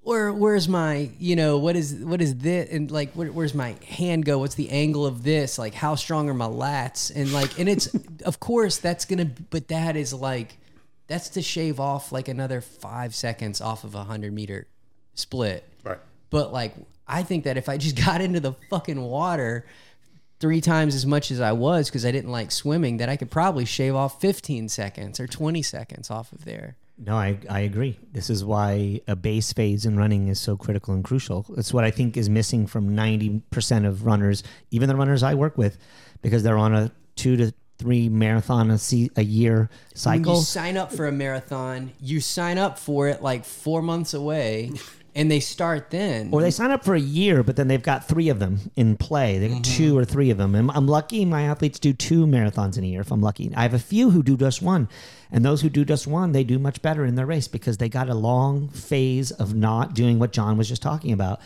where 0.03 0.33
where's 0.33 0.67
my 0.67 1.09
you 1.19 1.35
know 1.35 1.57
what 1.57 1.75
is 1.75 1.93
what 1.93 2.21
is 2.21 2.37
this 2.37 2.69
and 2.71 2.89
like 2.89 3.11
where, 3.13 3.31
where's 3.31 3.53
my 3.53 3.75
hand 3.87 4.25
go 4.25 4.39
what's 4.39 4.55
the 4.55 4.69
angle 4.71 5.05
of 5.05 5.21
this 5.21 5.59
like 5.59 5.75
how 5.75 5.93
strong 5.93 6.27
are 6.27 6.33
my 6.33 6.47
lats 6.47 7.11
and 7.15 7.31
like 7.31 7.59
and 7.59 7.69
it's 7.69 7.87
of 8.25 8.39
course 8.39 8.77
that's 8.77 9.05
gonna 9.05 9.29
but 9.51 9.67
that 9.67 9.95
is 9.95 10.11
like 10.11 10.57
that's 11.11 11.29
to 11.29 11.41
shave 11.41 11.79
off 11.79 12.11
like 12.11 12.27
another 12.27 12.61
five 12.61 13.13
seconds 13.13 13.59
off 13.61 13.83
of 13.83 13.93
a 13.95 14.03
hundred 14.03 14.33
meter 14.33 14.67
split 15.13 15.63
Right. 15.83 15.99
but 16.29 16.53
like, 16.53 16.73
I 17.07 17.23
think 17.23 17.43
that 17.43 17.57
if 17.57 17.67
I 17.69 17.77
just 17.77 17.95
got 18.05 18.21
into 18.21 18.39
the 18.39 18.53
fucking 18.69 19.01
water 19.01 19.65
three 20.39 20.61
times 20.61 20.95
as 20.95 21.05
much 21.05 21.29
as 21.29 21.39
I 21.41 21.51
was 21.51 21.89
because 21.89 22.05
I 22.05 22.11
didn't 22.11 22.31
like 22.31 22.51
swimming, 22.51 22.97
that 22.97 23.09
I 23.09 23.17
could 23.17 23.29
probably 23.29 23.65
shave 23.65 23.93
off 23.95 24.19
15 24.21 24.69
seconds 24.69 25.19
or 25.19 25.27
20 25.27 25.61
seconds 25.61 26.09
off 26.09 26.31
of 26.31 26.45
there. 26.45 26.77
No, 26.97 27.15
I, 27.15 27.37
I 27.49 27.61
agree. 27.61 27.99
This 28.11 28.29
is 28.29 28.45
why 28.45 29.01
a 29.07 29.15
base 29.15 29.53
phase 29.53 29.85
in 29.85 29.97
running 29.97 30.27
is 30.29 30.39
so 30.39 30.55
critical 30.55 30.93
and 30.93 31.03
crucial. 31.03 31.45
It's 31.57 31.73
what 31.73 31.83
I 31.83 31.91
think 31.91 32.15
is 32.15 32.29
missing 32.29 32.67
from 32.67 32.95
90% 32.95 33.87
of 33.87 34.05
runners, 34.05 34.43
even 34.69 34.87
the 34.87 34.95
runners 34.95 35.23
I 35.23 35.33
work 35.33 35.57
with, 35.57 35.77
because 36.21 36.43
they're 36.43 36.57
on 36.57 36.73
a 36.75 36.91
two 37.15 37.35
to 37.37 37.53
three 37.81 38.07
marathon 38.09 38.69
a, 38.71 38.77
se- 38.77 39.09
a 39.15 39.23
year 39.23 39.69
When 39.91 39.95
cycle. 39.95 40.35
you 40.37 40.41
sign 40.41 40.77
up 40.77 40.91
for 40.93 41.07
a 41.07 41.11
marathon, 41.11 41.91
you 41.99 42.21
sign 42.21 42.57
up 42.57 42.77
for 42.79 43.07
it 43.07 43.21
like 43.21 43.43
four 43.43 43.81
months 43.81 44.13
away, 44.13 44.71
and 45.15 45.29
they 45.29 45.39
start 45.41 45.89
then. 45.89 46.29
Or 46.31 46.41
they 46.41 46.51
sign 46.51 46.71
up 46.71 46.85
for 46.85 46.93
a 46.95 46.99
year, 46.99 47.43
but 47.43 47.55
then 47.57 47.67
they've 47.67 47.81
got 47.83 48.07
three 48.07 48.29
of 48.29 48.39
them 48.39 48.59
in 48.75 48.95
play. 48.97 49.39
They 49.39 49.49
got 49.49 49.63
two 49.63 49.97
or 49.97 50.05
three 50.05 50.29
of 50.29 50.37
them. 50.37 50.55
And 50.55 50.71
I'm 50.71 50.87
lucky 50.87 51.25
my 51.25 51.41
athletes 51.43 51.79
do 51.79 51.91
two 51.91 52.25
marathons 52.25 52.77
in 52.77 52.83
a 52.83 52.87
year 52.87 53.01
if 53.01 53.11
I'm 53.11 53.21
lucky. 53.21 53.51
I 53.55 53.63
have 53.63 53.73
a 53.73 53.79
few 53.79 54.11
who 54.11 54.23
do 54.23 54.37
just 54.37 54.61
one. 54.61 54.87
And 55.31 55.43
those 55.43 55.61
who 55.61 55.69
do 55.69 55.83
just 55.83 56.07
one, 56.07 56.31
they 56.31 56.43
do 56.45 56.59
much 56.59 56.81
better 56.81 57.03
in 57.03 57.15
their 57.15 57.25
race 57.25 57.47
because 57.49 57.77
they 57.77 57.89
got 57.89 58.09
a 58.09 58.13
long 58.15 58.69
phase 58.69 59.31
of 59.31 59.53
not 59.53 59.93
doing 59.95 60.17
what 60.19 60.31
John 60.31 60.57
was 60.57 60.69
just 60.69 60.81
talking 60.81 61.11
about. 61.11 61.41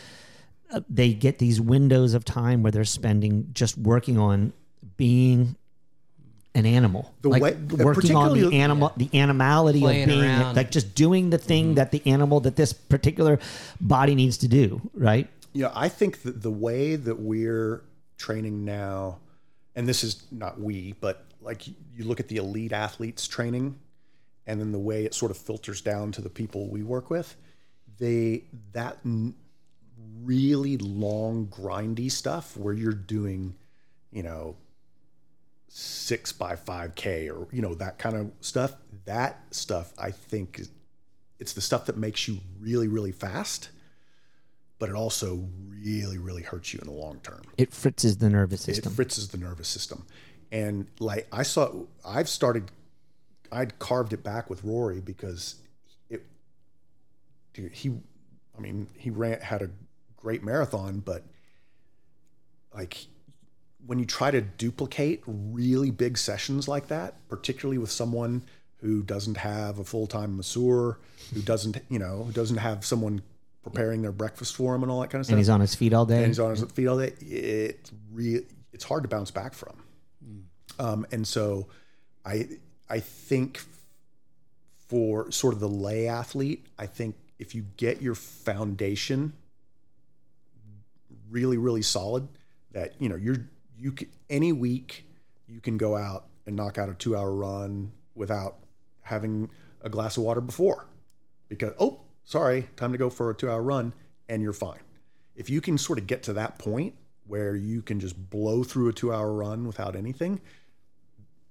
Uh, 0.72 0.82
they 0.90 1.14
get 1.14 1.40
these 1.40 1.60
windows 1.62 2.14
of 2.14 2.24
time 2.26 2.62
where 2.62 2.72
they're 2.72 2.84
spending 2.86 3.48
just 3.54 3.78
working 3.78 4.18
on 4.20 4.54
being 4.98 5.56
an 6.56 6.66
animal, 6.66 7.14
The 7.22 7.30
like 7.30 7.42
way- 7.44 7.52
working 7.54 8.16
on 8.16 8.30
the 8.30 8.34
particularly- 8.34 8.58
animal, 8.58 8.94
the 8.98 9.10
animality 9.14 9.82
Playing 9.82 10.04
of 10.04 10.10
being, 10.10 10.22
around. 10.24 10.56
like 10.56 10.72
just 10.72 10.96
doing 10.96 11.30
the 11.30 11.38
thing 11.38 11.66
mm-hmm. 11.66 11.74
that 11.76 11.92
the 11.92 12.02
animal 12.06 12.40
that 12.42 12.56
this 12.56 12.74
particular 12.74 13.40
body 13.80 14.16
needs 14.16 14.38
to 14.40 14.48
do, 14.48 14.82
right? 14.94 15.28
Yeah, 15.54 15.72
I 15.76 15.90
think 15.90 16.24
that 16.24 16.42
the 16.42 16.52
way 16.52 16.96
that 16.96 17.20
we're 17.20 17.84
training 18.18 18.66
now, 18.66 19.20
and 19.76 19.88
this 19.88 20.04
is 20.04 20.24
not 20.32 20.60
we, 20.60 20.96
but 21.00 21.26
like 21.42 21.68
you 21.68 22.04
look 22.06 22.20
at 22.20 22.28
the 22.30 22.38
elite 22.38 22.72
athletes 22.74 23.28
training, 23.28 23.78
and 24.48 24.60
then 24.60 24.72
the 24.72 24.80
way 24.80 25.06
it 25.06 25.14
sort 25.14 25.32
of 25.32 25.38
filters 25.38 25.82
down 25.82 26.12
to 26.14 26.22
the 26.22 26.30
people 26.30 26.68
we 26.70 26.84
work 26.84 27.10
with, 27.10 27.36
they 28.00 28.44
that 28.74 28.98
really 30.24 30.78
long 30.78 31.48
grindy 31.48 32.12
stuff 32.12 32.56
where 32.58 32.74
you're 32.74 32.92
doing, 32.94 33.56
you 34.12 34.24
know, 34.24 34.56
six 35.78 36.32
by 36.32 36.56
five 36.56 36.96
k 36.96 37.30
or 37.30 37.48
you 37.52 37.62
know 37.62 37.74
that 37.76 37.98
kind 37.98 38.16
of 38.16 38.32
stuff. 38.42 38.76
That 39.06 39.40
stuff 39.52 39.94
I 39.98 40.12
think 40.12 40.62
it's 41.40 41.54
the 41.54 41.62
stuff 41.62 41.86
that 41.88 41.98
makes 41.98 42.28
you 42.28 42.40
really 42.60 42.88
really 42.88 43.12
fast 43.12 43.70
but 44.80 44.90
it 44.90 44.96
also 44.96 45.48
really, 45.68 46.18
really 46.18 46.44
hurts 46.44 46.74
you 46.74 46.80
in 46.80 46.88
the 46.88 46.94
long 46.94 47.20
term. 47.24 47.42
It 47.58 47.74
fritzes 47.74 48.18
the 48.18 48.30
nervous 48.30 48.62
system. 48.62 48.92
It 48.92 48.96
fritzes 48.96 49.30
the 49.30 49.38
nervous 49.38 49.68
system. 49.68 50.06
And 50.52 50.88
like 51.00 51.28
I 51.32 51.44
saw, 51.44 51.72
I've 52.06 52.30
started, 52.30 52.72
I'd 53.52 53.80
carved 53.80 54.14
it 54.14 54.24
back 54.24 54.50
with 54.50 54.64
Rory 54.64 55.02
because 55.02 55.56
it, 56.10 56.26
dude, 57.54 57.72
he, 57.72 57.94
I 58.58 58.62
mean, 58.62 58.88
he 58.98 59.10
ran, 59.10 59.40
had 59.42 59.62
a 59.62 59.70
great 60.18 60.44
marathon, 60.44 61.00
but 61.00 61.24
like 62.74 63.08
when 63.86 64.00
you 64.00 64.06
try 64.06 64.32
to 64.32 64.42
duplicate 64.42 65.24
really 65.26 65.92
big 65.92 66.18
sessions 66.18 66.68
like 66.68 66.88
that, 66.88 67.16
particularly 67.28 67.78
with 67.78 67.92
someone 67.92 68.44
who 68.78 69.04
doesn't 69.04 69.38
have 69.38 69.80
a 69.80 69.84
full 69.84 70.08
time 70.08 70.38
masseur, 70.38 70.98
who 71.34 71.42
doesn't, 71.42 71.78
you 71.90 72.00
know, 72.00 72.24
who 72.24 72.32
doesn't 72.32 72.58
have 72.58 72.86
someone 72.86 73.22
preparing 73.64 74.02
their 74.02 74.12
breakfast 74.12 74.56
for 74.56 74.76
him 74.76 74.84
and 74.84 74.92
all 74.92 75.02
that 75.02 75.10
kind 75.10 75.20
of 75.20 75.26
stuff 75.26 75.34
and 75.34 75.40
he's 75.40 75.50
on 75.50 75.60
his 75.60 75.74
feet 75.74 75.92
all 75.92 76.06
day. 76.06 76.18
and 76.18 76.28
he's 76.28 76.40
on 76.40 76.52
his 76.52 76.64
feet 76.72 76.88
all 76.88 77.00
day, 77.00 77.14
it's 77.20 77.92
re- 78.12 78.46
it's 78.74 78.84
hard 78.84 79.04
to 79.04 79.10
bounce 79.10 79.32
back 79.32 79.54
from. 79.54 79.76
Um, 80.78 81.08
and 81.12 81.28
so, 81.28 81.68
I 82.26 82.48
I 82.90 83.00
think 83.00 83.62
for 84.88 85.32
sort 85.32 85.54
of 85.54 85.60
the 85.60 85.70
lay 85.70 86.08
athlete, 86.08 86.66
I 86.78 86.86
think 86.86 87.16
if 87.40 87.56
you 87.56 87.66
get 87.78 88.02
your 88.02 88.16
foundation 88.16 89.34
really 91.30 91.58
really 91.58 91.82
solid, 91.82 92.28
that 92.72 92.94
you 93.00 93.10
know 93.10 93.16
you're 93.16 93.48
you 93.78 93.92
can, 93.92 94.08
any 94.30 94.52
week 94.52 95.06
you 95.48 95.60
can 95.60 95.78
go 95.78 95.96
out 95.96 96.26
and 96.46 96.56
knock 96.56 96.78
out 96.78 96.90
a 96.90 96.94
two 96.94 97.16
hour 97.16 97.34
run 97.34 97.92
without 98.16 98.58
having 99.02 99.50
a 99.82 99.90
glass 99.90 100.18
of 100.18 100.24
water 100.24 100.42
before, 100.42 100.88
because 101.50 101.74
oh 101.80 102.02
sorry 102.24 102.68
time 102.76 102.92
to 102.92 102.98
go 102.98 103.10
for 103.10 103.30
a 103.30 103.36
two 103.36 103.50
hour 103.50 103.62
run 103.62 103.94
and 104.28 104.42
you're 104.42 104.54
fine 104.54 104.80
if 105.36 105.50
you 105.50 105.62
can 105.62 105.78
sort 105.78 106.00
of 106.00 106.08
get 106.08 106.24
to 106.24 106.34
that 106.34 106.58
point 106.58 106.96
where 107.28 107.56
you 107.56 107.82
can 107.82 108.00
just 108.00 108.30
blow 108.30 108.64
through 108.64 108.90
a 108.90 108.94
two 108.94 109.14
hour 109.14 109.32
run 109.32 109.68
without 109.68 109.96
anything, 109.96 110.42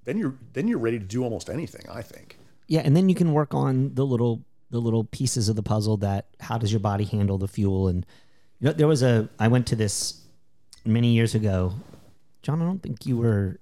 then 0.04 0.18
you're 0.18 0.34
then 0.52 0.68
you're 0.68 0.78
ready 0.78 0.98
to 0.98 1.04
do 1.04 1.22
almost 1.22 1.50
anything. 1.50 1.84
I 1.90 2.02
think. 2.02 2.38
Yeah, 2.66 2.80
and 2.80 2.96
then 2.96 3.08
you 3.08 3.14
can 3.14 3.32
work 3.32 3.54
on 3.54 3.94
the 3.94 4.06
little 4.06 4.44
the 4.70 4.80
little 4.80 5.04
pieces 5.04 5.48
of 5.48 5.56
the 5.56 5.62
puzzle 5.62 5.98
that 5.98 6.26
how 6.40 6.58
does 6.58 6.72
your 6.72 6.80
body 6.80 7.04
handle 7.04 7.38
the 7.38 7.46
fuel 7.46 7.86
and 7.86 8.04
you 8.58 8.66
know 8.66 8.72
there 8.72 8.88
was 8.88 9.02
a 9.02 9.28
I 9.38 9.48
went 9.48 9.66
to 9.68 9.76
this 9.76 10.22
many 10.84 11.08
years 11.08 11.34
ago. 11.34 11.74
John, 12.44 12.62
I 12.62 12.64
don't 12.64 12.82
think 12.82 13.06
you 13.06 13.16
were 13.16 13.58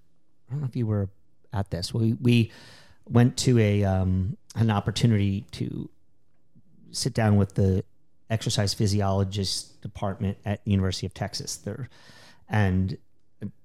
I 0.49 0.53
don't 0.53 0.61
know 0.61 0.69
if 0.69 0.77
you 0.77 0.87
were 0.87 1.09
at 1.53 1.71
this. 1.71 1.95
We 1.95 2.15
we 2.15 2.53
went 3.09 3.37
to 3.39 3.59
a 3.59 3.85
um 3.85 4.37
an 4.55 4.71
opportunity 4.71 5.47
to 5.53 5.89
sit 6.91 7.15
down 7.15 7.37
with 7.37 7.55
the 7.55 7.85
exercise 8.29 8.75
physiologist 8.75 9.81
department 9.81 10.37
at 10.45 10.61
University 10.67 11.07
of 11.07 11.15
Texas 11.15 11.57
there 11.57 11.89
and 12.49 12.99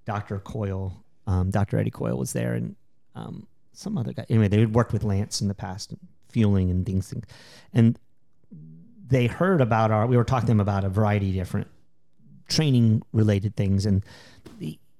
Dr. 0.05 0.39
Coyle 0.39 1.03
um, 1.27 1.51
Dr. 1.51 1.77
Eddie 1.77 1.91
Coyle 1.91 2.17
was 2.17 2.33
there 2.33 2.53
and 2.53 2.75
um, 3.13 3.47
some 3.73 3.97
other 3.97 4.13
guy. 4.13 4.25
Anyway, 4.29 4.47
they 4.47 4.61
had 4.61 4.73
worked 4.73 4.93
with 4.93 5.03
Lance 5.03 5.41
in 5.41 5.49
the 5.49 5.53
past, 5.53 5.93
fueling 6.29 6.71
and 6.71 6.85
things, 6.85 7.11
things. 7.11 7.25
And 7.73 7.99
they 9.05 9.27
heard 9.27 9.61
about 9.61 9.91
our, 9.91 10.07
we 10.07 10.17
were 10.17 10.23
talking 10.23 10.47
to 10.47 10.51
them 10.51 10.61
about 10.61 10.85
a 10.85 10.89
variety 10.89 11.29
of 11.29 11.35
different 11.35 11.67
training 12.47 13.03
related 13.11 13.55
things. 13.57 13.85
And 13.85 14.03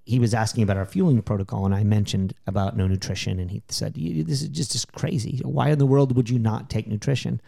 he 0.08 0.20
was 0.20 0.34
asking 0.34 0.64
about 0.64 0.78
our 0.78 0.86
fueling 0.86 1.22
protocol. 1.22 1.66
And 1.66 1.76
I 1.76 1.84
mentioned 1.84 2.34
about 2.47 2.78
no 2.78 2.88
nutrition. 2.88 3.39
And 3.39 3.51
he 3.51 3.62
said, 3.68 3.93
This 3.93 4.41
is 4.41 4.47
just, 4.47 4.72
just 4.72 4.93
crazy. 4.93 5.41
Why 5.43 5.70
in 5.70 5.80
the 5.80 5.86
world 5.86 6.16
would 6.16 6.30
you 6.30 6.39
not 6.39 6.70
take 6.70 6.88
nutrition? 6.88 7.41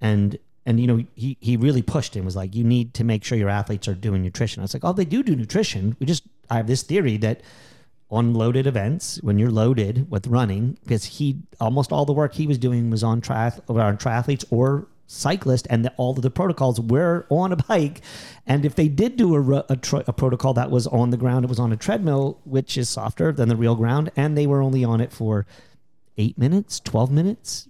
And, 0.00 0.38
and 0.64 0.80
you 0.80 0.86
know, 0.86 1.04
he, 1.14 1.36
he 1.40 1.58
really 1.58 1.82
pushed 1.82 2.16
and 2.16 2.24
was 2.24 2.36
like, 2.36 2.54
you 2.54 2.64
need 2.64 2.94
to 2.94 3.04
make 3.04 3.22
sure 3.22 3.36
your 3.36 3.50
athletes 3.50 3.86
are 3.86 3.94
doing 3.94 4.22
nutrition. 4.22 4.62
I 4.62 4.64
was 4.64 4.72
like, 4.72 4.82
oh, 4.82 4.94
they 4.94 5.04
do 5.04 5.22
do 5.22 5.36
nutrition. 5.36 5.94
We 6.00 6.06
just, 6.06 6.24
I 6.48 6.56
have 6.56 6.66
this 6.66 6.82
theory 6.82 7.18
that 7.18 7.42
on 8.10 8.32
loaded 8.32 8.66
events 8.66 9.20
when 9.22 9.38
you're 9.38 9.50
loaded 9.50 10.10
with 10.10 10.26
running 10.26 10.78
because 10.84 11.04
he 11.04 11.42
almost 11.60 11.92
all 11.92 12.06
the 12.06 12.14
work 12.14 12.32
he 12.32 12.46
was 12.46 12.56
doing 12.56 12.88
was 12.88 13.04
on 13.04 13.20
triath- 13.20 13.60
on 13.68 13.98
triathletes 13.98 14.44
or 14.50 14.86
cyclists 15.06 15.66
and 15.68 15.84
the, 15.84 15.92
all 15.96 16.12
of 16.12 16.22
the 16.22 16.30
protocols 16.30 16.80
were 16.80 17.26
on 17.28 17.52
a 17.52 17.56
bike. 17.56 18.00
And 18.46 18.64
if 18.64 18.74
they 18.74 18.88
did 18.88 19.16
do 19.16 19.34
a, 19.34 19.64
a, 19.68 19.78
a 20.06 20.12
protocol 20.12 20.54
that 20.54 20.70
was 20.70 20.86
on 20.86 21.10
the 21.10 21.16
ground 21.16 21.44
it 21.44 21.48
was 21.48 21.58
on 21.58 21.72
a 21.72 21.76
treadmill 21.76 22.40
which 22.44 22.76
is 22.76 22.88
softer 22.88 23.32
than 23.32 23.48
the 23.48 23.56
real 23.56 23.74
ground 23.74 24.10
and 24.16 24.36
they 24.36 24.46
were 24.46 24.62
only 24.62 24.84
on 24.84 25.00
it 25.00 25.12
for 25.12 25.46
eight 26.16 26.38
minutes 26.38 26.80
12 26.80 27.10
minutes 27.10 27.68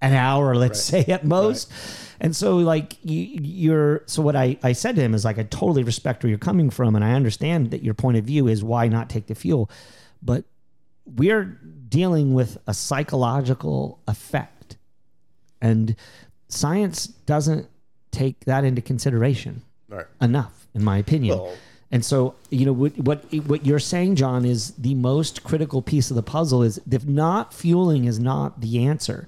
an 0.00 0.14
hour, 0.14 0.54
let's 0.54 0.80
say 0.82 1.04
at 1.08 1.24
most. 1.24 1.72
And 2.20 2.34
so 2.34 2.56
like 2.58 2.96
you, 3.04 3.20
you're 3.42 4.02
so 4.06 4.22
what 4.22 4.36
I, 4.36 4.58
I 4.62 4.72
said 4.72 4.96
to 4.96 5.02
him 5.02 5.14
is 5.14 5.24
like 5.24 5.38
I 5.38 5.44
totally 5.44 5.82
respect 5.82 6.22
where 6.22 6.30
you're 6.30 6.38
coming 6.38 6.70
from 6.70 6.96
and 6.96 7.04
I 7.04 7.12
understand 7.12 7.70
that 7.70 7.82
your 7.82 7.94
point 7.94 8.16
of 8.16 8.24
view 8.24 8.48
is 8.48 8.62
why 8.62 8.88
not 8.88 9.08
take 9.08 9.26
the 9.26 9.34
fuel, 9.34 9.70
but 10.22 10.44
we're 11.04 11.58
dealing 11.88 12.34
with 12.34 12.58
a 12.66 12.74
psychological 12.74 14.00
effect. 14.06 14.76
And 15.60 15.96
science 16.48 17.06
doesn't 17.06 17.68
take 18.10 18.44
that 18.46 18.64
into 18.64 18.80
consideration 18.82 19.62
Right. 19.88 20.06
enough, 20.20 20.66
in 20.74 20.82
my 20.84 20.98
opinion. 20.98 21.38
Well- 21.38 21.52
and 21.90 22.04
so, 22.04 22.34
you 22.50 22.66
know, 22.66 22.72
what, 22.74 22.98
what 22.98 23.24
what 23.46 23.64
you're 23.64 23.78
saying, 23.78 24.16
John, 24.16 24.44
is 24.44 24.72
the 24.72 24.94
most 24.94 25.42
critical 25.42 25.80
piece 25.80 26.10
of 26.10 26.16
the 26.16 26.22
puzzle. 26.22 26.62
Is 26.62 26.78
if 26.90 27.06
not 27.06 27.54
fueling 27.54 28.04
is 28.04 28.18
not 28.18 28.60
the 28.60 28.84
answer, 28.84 29.26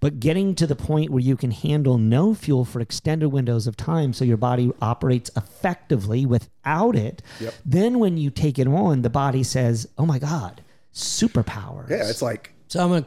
but 0.00 0.18
getting 0.18 0.54
to 0.54 0.66
the 0.66 0.74
point 0.74 1.10
where 1.10 1.20
you 1.20 1.36
can 1.36 1.50
handle 1.50 1.98
no 1.98 2.32
fuel 2.32 2.64
for 2.64 2.80
extended 2.80 3.28
windows 3.28 3.66
of 3.66 3.76
time, 3.76 4.14
so 4.14 4.24
your 4.24 4.38
body 4.38 4.72
operates 4.80 5.30
effectively 5.36 6.24
without 6.24 6.96
it. 6.96 7.20
Yep. 7.40 7.54
Then, 7.66 7.98
when 7.98 8.16
you 8.16 8.30
take 8.30 8.58
it 8.58 8.66
on, 8.68 9.02
the 9.02 9.10
body 9.10 9.42
says, 9.42 9.86
"Oh 9.98 10.06
my 10.06 10.18
God, 10.18 10.62
superpowers!" 10.94 11.90
Yeah, 11.90 12.08
it's 12.08 12.22
like 12.22 12.54
So 12.68 12.84
I'm 12.86 12.92
a. 12.92 13.06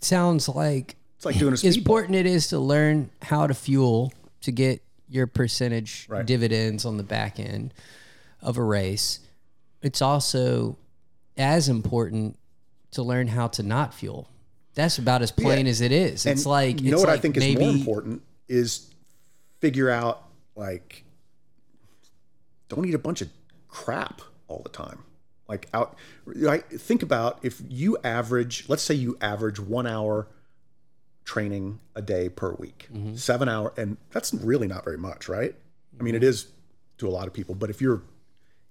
Sounds 0.00 0.48
like 0.48 0.96
it's 1.26 1.34
like 1.34 1.38
doing 1.40 1.54
a 1.54 1.56
speed 1.56 1.76
important 1.76 2.16
it 2.16 2.26
is 2.26 2.48
to 2.48 2.58
learn 2.58 3.10
how 3.22 3.46
to 3.46 3.54
fuel 3.54 4.12
to 4.42 4.52
get 4.52 4.82
your 5.08 5.26
percentage 5.26 6.06
Right. 6.08 6.26
dividends 6.26 6.84
on 6.84 6.96
the 6.96 7.02
back 7.02 7.38
end 7.38 7.72
of 8.42 8.58
a 8.58 8.62
race. 8.62 9.20
It's 9.82 10.02
also 10.02 10.76
as 11.36 11.68
important 11.68 12.38
to 12.92 13.02
learn 13.02 13.28
how 13.28 13.48
to 13.48 13.62
not 13.62 13.94
fuel. 13.94 14.28
That's 14.74 14.98
about 14.98 15.22
as 15.22 15.30
plain 15.30 15.66
as 15.66 15.80
it 15.80 15.92
is. 15.92 16.26
It's 16.26 16.46
like 16.46 16.80
you 16.80 16.90
know 16.90 16.96
it's 16.96 17.02
what 17.02 17.08
I 17.08 17.12
like 17.12 17.22
think 17.22 17.36
maybe, 17.36 17.52
is 17.54 17.60
more 17.60 17.70
important 17.70 18.22
is 18.48 18.90
figure 19.60 19.88
out 19.88 20.24
like 20.56 21.04
don't 22.68 22.84
eat 22.86 22.94
a 22.94 22.98
bunch 22.98 23.22
of 23.22 23.28
crap 23.68 24.20
all 24.48 24.60
the 24.62 24.68
time. 24.68 24.98
Like 25.48 25.68
out, 25.74 25.96
like 26.26 26.68
think 26.70 27.02
about 27.02 27.38
if 27.42 27.62
you 27.68 27.98
average, 28.02 28.64
let's 28.68 28.82
say 28.82 28.94
you 28.94 29.16
average 29.20 29.60
one 29.60 29.86
hour 29.86 30.26
training 31.24 31.80
a 31.94 32.02
day 32.02 32.28
per 32.28 32.52
week, 32.54 32.88
Mm-hmm. 32.92 33.14
seven 33.16 33.48
hour, 33.48 33.72
and 33.76 33.96
that's 34.10 34.32
really 34.34 34.66
not 34.68 34.84
very 34.84 34.98
much, 34.98 35.28
right? 35.28 35.54
I 35.98 36.02
mean, 36.02 36.14
it 36.14 36.22
is 36.24 36.48
to 36.98 37.08
a 37.08 37.10
lot 37.10 37.26
of 37.26 37.32
people, 37.32 37.54
but 37.54 37.70
if 37.70 37.80
you're 37.80 38.02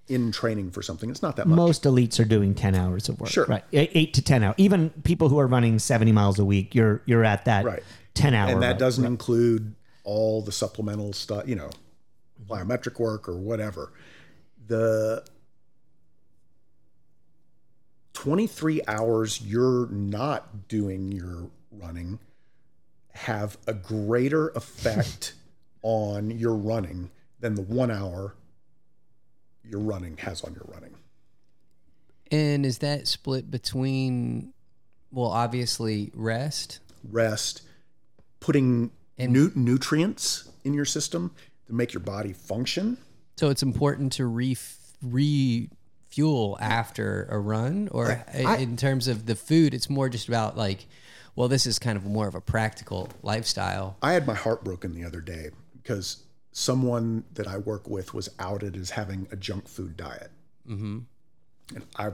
in 0.08 0.32
training 0.32 0.70
for 0.72 0.82
something, 0.82 1.10
it's 1.10 1.22
not 1.22 1.38
that 1.38 1.48
much. 1.48 1.56
Most 1.56 1.84
elites 1.84 2.20
are 2.20 2.26
doing 2.26 2.54
ten 2.54 2.76
hours 2.76 3.08
of 3.10 3.20
work. 3.20 3.30
Sure. 3.30 3.46
right, 3.46 3.64
eight, 3.72 4.14
to 4.16 4.22
ten 4.22 4.44
hours. 4.44 4.56
Even 4.58 4.90
people 5.04 5.30
who 5.30 5.40
are 5.40 5.48
running 5.48 5.80
seventy 5.80 6.12
miles 6.12 6.38
a 6.40 6.46
week, 6.46 6.76
you're 6.76 7.02
you're 7.06 7.24
at 7.24 7.46
that 7.46 7.64
Right. 7.66 7.84
ten 8.14 8.34
hour. 8.34 8.50
and 8.52 8.62
that 8.62 8.78
doesn't 8.78 9.06
include 9.06 9.74
all 10.04 10.42
the 10.42 10.52
supplemental 10.52 11.14
stuff, 11.14 11.48
you 11.48 11.56
know, 11.56 11.70
plyometric 12.46 13.00
work 13.00 13.28
or 13.30 13.38
whatever. 13.38 13.94
The 14.68 15.24
23 18.14 18.82
hours 18.88 19.42
you're 19.42 19.88
not 19.88 20.68
doing 20.68 21.12
your 21.12 21.50
running 21.72 22.20
have 23.14 23.58
a 23.68 23.74
greater 23.74 24.50
effect 24.50 25.34
on 25.84 26.32
your 26.32 26.56
running 26.56 27.10
than 27.40 27.56
the 27.56 27.62
one 27.62 27.92
hour 27.92 28.36
your 29.64 29.80
running 29.80 30.18
has 30.18 30.44
on 30.44 30.54
your 30.54 30.66
running. 30.68 30.94
And 32.32 32.66
is 32.66 32.80
that 32.80 33.08
split 33.08 33.52
between 33.52 34.54
well, 35.12 35.30
obviously 35.30 36.12
rest 36.16 36.80
Rest, 37.12 37.62
putting 38.40 38.90
nu- 39.20 39.52
nutrients 39.56 40.50
in 40.64 40.74
your 40.74 40.86
system 40.86 41.32
to 41.68 41.74
make 41.74 41.94
your 41.94 42.00
body 42.02 42.32
function. 42.34 42.98
So 43.36 43.50
it's 43.50 43.62
important 43.62 44.14
to 44.14 44.26
re 44.26 44.58
refuel 45.02 46.58
after 46.62 47.28
a 47.30 47.38
run, 47.40 47.90
or 47.92 48.24
I- 48.34 48.58
in 48.58 48.78
terms 48.78 49.08
of 49.08 49.26
the 49.26 49.36
food, 49.36 49.74
it's 49.74 49.90
more 49.90 50.08
just 50.10 50.28
about 50.28 50.58
like, 50.58 50.86
well, 51.36 51.48
this 51.48 51.66
is 51.66 51.80
kind 51.80 51.98
of 51.98 52.06
more 52.06 52.28
of 52.28 52.36
a 52.36 52.42
practical 52.42 53.10
lifestyle. 53.22 53.98
I 54.02 54.14
had 54.14 54.28
my 54.28 54.36
heart 54.36 54.64
broken 54.64 54.94
the 54.94 55.04
other 55.04 55.22
day 55.22 55.50
because 55.82 56.24
someone 56.52 57.24
that 57.34 57.48
I 57.48 57.58
work 57.58 57.90
with 57.90 58.14
was 58.14 58.30
outed 58.40 58.76
as 58.76 58.92
having 58.92 59.28
a 59.32 59.36
junk 59.36 59.68
food 59.68 59.98
diet, 59.98 60.32
mm-hmm. 60.68 61.00
and 61.76 61.86
I 61.96 62.12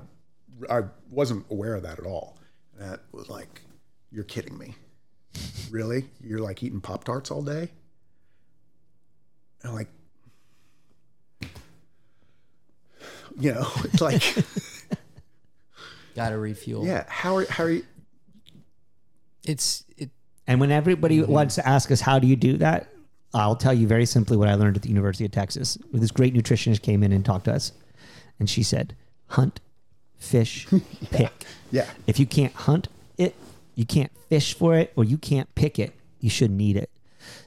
I 0.69 0.83
wasn't 1.09 1.45
aware 1.49 1.75
of 1.75 1.83
that 1.83 1.99
at 1.99 2.05
all. 2.05 2.37
That 2.77 3.01
was 3.11 3.29
like, 3.29 3.61
you're 4.11 4.23
kidding 4.23 4.57
me, 4.57 4.75
really? 5.69 6.05
You're 6.21 6.39
like 6.39 6.63
eating 6.63 6.81
pop 6.81 7.03
tarts 7.03 7.29
all 7.29 7.41
day? 7.41 7.71
And 9.61 9.71
I'm 9.71 9.73
like, 9.73 9.89
you 13.37 13.53
know, 13.53 13.67
it's 13.83 14.01
like, 14.01 14.23
Got 16.15 16.29
to 16.29 16.37
refuel. 16.37 16.85
yeah, 16.85 17.05
how 17.07 17.37
are 17.37 17.45
how 17.45 17.65
are 17.65 17.71
you? 17.71 17.85
It's 19.43 19.83
it. 19.97 20.09
And 20.47 20.59
when 20.59 20.71
everybody 20.71 21.19
Mm-hmm. 21.19 21.31
wants 21.31 21.55
to 21.55 21.67
ask 21.67 21.91
us, 21.91 22.01
how 22.01 22.19
do 22.19 22.27
you 22.27 22.35
do 22.35 22.57
that? 22.57 22.87
I'll 23.33 23.55
tell 23.55 23.73
you 23.73 23.85
very 23.87 24.05
simply 24.07 24.35
what 24.37 24.47
I 24.47 24.55
learned 24.55 24.75
at 24.75 24.81
the 24.81 24.89
University 24.89 25.23
of 25.25 25.31
Texas. 25.31 25.77
This 25.93 26.09
great 26.11 26.33
nutritionist 26.33 26.81
came 26.81 27.03
in 27.03 27.11
and 27.11 27.23
talked 27.23 27.45
to 27.45 27.53
us, 27.53 27.71
and 28.39 28.49
she 28.49 28.63
said, 28.63 28.95
hunt, 29.27 29.59
fish, 30.17 30.67
pick. 31.11 31.31
Yeah, 31.71 31.85
If 32.07 32.19
you 32.19 32.25
can't 32.25 32.53
hunt 32.53 32.87
it, 33.19 33.35
you 33.75 33.85
can't 33.85 34.11
fish 34.29 34.55
for 34.55 34.75
it, 34.75 34.91
or 34.95 35.03
you 35.03 35.19
can't 35.19 35.53
pick 35.53 35.77
it, 35.77 35.93
you 36.19 36.29
shouldn't 36.31 36.59
eat 36.59 36.75
it. 36.77 36.89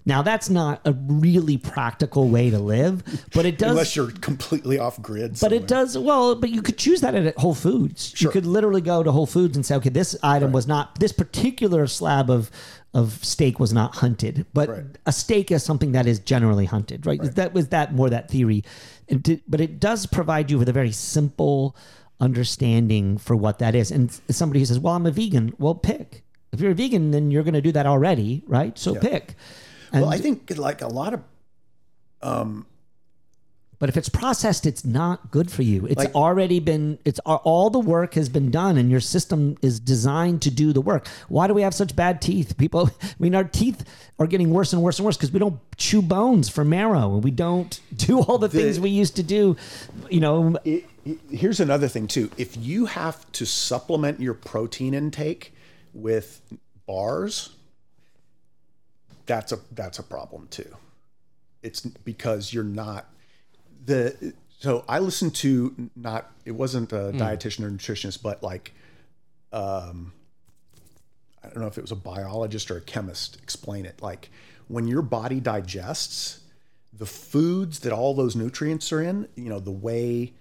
Now, 0.05 0.23
that's 0.23 0.51
not 0.51 0.81
a 0.85 0.93
really 0.93 1.57
practical 1.57 2.29
way 2.29 2.51
to 2.51 2.59
live, 2.59 3.03
but 3.35 3.47
it 3.47 3.57
does. 3.59 3.71
unless 3.71 3.95
you're 3.95 4.11
completely 4.11 4.79
off 4.79 5.01
grid. 5.01 5.39
But 5.41 5.53
it 5.53 5.69
does 5.69 5.97
well. 5.97 6.35
But 6.35 6.51
you 6.51 6.61
could 6.61 6.77
choose 6.77 7.01
that 7.03 7.15
at 7.15 7.39
Whole 7.39 7.55
Foods. 7.55 8.13
You 8.21 8.29
could 8.31 8.45
literally 8.47 8.81
go 8.81 9.03
to 9.03 9.13
Whole 9.13 9.27
Foods 9.27 9.57
and 9.57 9.65
say, 9.65 9.77
okay, 9.77 9.91
this 9.91 10.17
item 10.23 10.51
was 10.53 10.67
not 10.67 10.99
this 10.99 11.13
particular 11.13 11.87
slab 11.87 12.31
of 12.31 12.51
of 12.95 13.25
steak 13.25 13.59
was 13.59 13.73
not 13.73 13.95
hunted, 13.97 14.45
but 14.53 14.69
Right. 14.69 14.85
a 15.07 15.13
steak 15.13 15.51
is 15.51 15.63
something 15.63 15.93
that 15.93 16.07
is 16.07 16.19
generally 16.19 16.67
hunted, 16.67 17.07
right? 17.07 17.23
That 17.37 17.55
was 17.55 17.69
that 17.69 17.95
more 17.95 18.11
that 18.11 18.31
theory, 18.31 18.65
but 19.49 19.61
it 19.63 19.81
does 19.81 20.05
provide 20.05 20.51
you 20.51 20.59
with 20.59 20.69
a 20.69 20.75
very 20.75 20.93
simple 20.93 21.75
understanding 22.21 23.19
for 23.19 23.35
what 23.37 23.59
that 23.61 23.75
is. 23.75 23.91
And 23.91 24.11
somebody 24.31 24.61
who 24.61 24.67
says, 24.67 24.79
"Well, 24.79 24.95
I'm 24.95 25.07
a 25.07 25.11
vegan," 25.11 25.55
well, 25.59 25.75
pick. 25.75 26.23
If 26.53 26.61
you're 26.61 26.73
a 26.73 26.75
vegan, 26.75 27.11
then 27.13 27.31
you're 27.31 27.43
going 27.45 27.55
to 27.55 27.63
do 27.63 27.73
that 27.73 27.87
already, 27.87 28.43
right? 28.47 28.79
So 28.79 28.95
pick. 28.95 29.35
And, 29.93 30.03
Well, 30.03 30.11
I 30.11 30.19
think 30.19 30.57
like 30.57 30.81
a 30.83 30.89
lot 30.89 31.15
of 31.15 31.21
um, 32.23 32.67
But 33.79 33.89
if 33.89 33.97
it's 33.97 34.09
processed, 34.09 34.65
it's 34.65 34.85
not 34.85 35.33
good 35.33 35.51
for 35.51 35.63
you. 35.63 35.87
It's 35.87 35.97
Like- 35.97 36.15
already 36.15 36.61
been. 36.61 36.99
It's 37.05 37.19
all 37.27 37.69
the 37.69 37.81
work 37.81 38.15
has 38.15 38.29
been 38.29 38.49
done, 38.53 38.77
and 38.79 38.91
your 38.93 39.01
system 39.01 39.57
is 39.61 39.81
designed 39.81 40.41
to 40.43 40.51
do 40.53 40.73
the 40.73 40.81
work. 40.81 41.09
Why 41.29 41.49
do 41.49 41.55
we 41.55 41.63
have 41.63 41.75
such 41.75 41.97
bad 41.97 42.23
teeth? 42.23 42.57
People, 42.65 42.91
I 43.03 43.07
mean, 43.19 43.35
our 43.35 43.43
teeth 43.43 43.85
are 44.21 44.29
getting 44.29 44.51
worse 44.51 44.73
and 44.73 44.83
worse 44.83 44.99
and 45.01 45.05
worse 45.07 45.17
because 45.17 45.33
we 45.33 45.41
don't 45.41 45.59
chew 45.77 46.01
bones 46.01 46.49
for 46.49 46.65
marrow, 46.65 47.15
and 47.15 47.25
we 47.25 47.33
don't 47.33 47.81
do 47.97 48.21
all 48.21 48.39
the, 48.39 48.49
things 48.49 48.79
we 48.79 48.91
used 48.91 49.17
to 49.17 49.25
do. 49.25 49.57
You 50.09 50.21
know, 50.21 50.57
it- 50.65 50.85
here's 51.33 51.59
another 51.59 51.89
thing 51.89 52.07
too. 52.07 52.31
If 52.39 52.57
you 52.57 52.87
have 52.87 53.31
to 53.33 53.45
supplement 53.45 54.21
your 54.21 54.35
protein 54.35 54.95
intake 54.95 55.53
with 55.93 56.41
bars, 56.87 57.51
that's 59.27 59.53
a 59.53 59.59
that's 59.73 59.99
a 59.99 60.03
problem 60.03 60.49
too. 60.51 60.77
It's 61.63 61.81
because 61.81 62.53
you're 62.53 62.65
not 62.65 63.07
the 63.85 64.35
so 64.59 64.85
I 64.89 64.99
listened 64.99 65.35
to 65.37 65.91
not 65.97 66.31
it 66.45 66.53
wasn't 66.53 66.93
a 66.93 67.13
dietitian 67.13 67.65
or 67.65 67.71
nutritionist, 67.71 68.23
but 68.23 68.43
like 68.43 68.73
um 69.53 70.13
I 71.43 71.49
don't 71.49 71.61
know 71.61 71.67
if 71.67 71.79
it 71.79 71.83
was 71.83 71.93
a 71.93 71.97
biologist 71.97 72.71
or 72.71 72.77
a 72.77 72.81
chemist 72.81 73.39
explain 73.43 73.87
it. 73.87 74.01
Like 74.01 74.31
when 74.69 74.87
your 74.87 75.03
body 75.03 75.41
digests, 75.41 76.41
the 76.93 77.07
foods 77.07 77.81
that 77.81 77.93
all 77.93 78.15
those 78.15 78.37
nutrients 78.37 78.93
are 78.93 79.03
in, 79.03 79.29
you 79.35 79.49
know, 79.49 79.59
the 79.59 79.71
way 79.71 80.33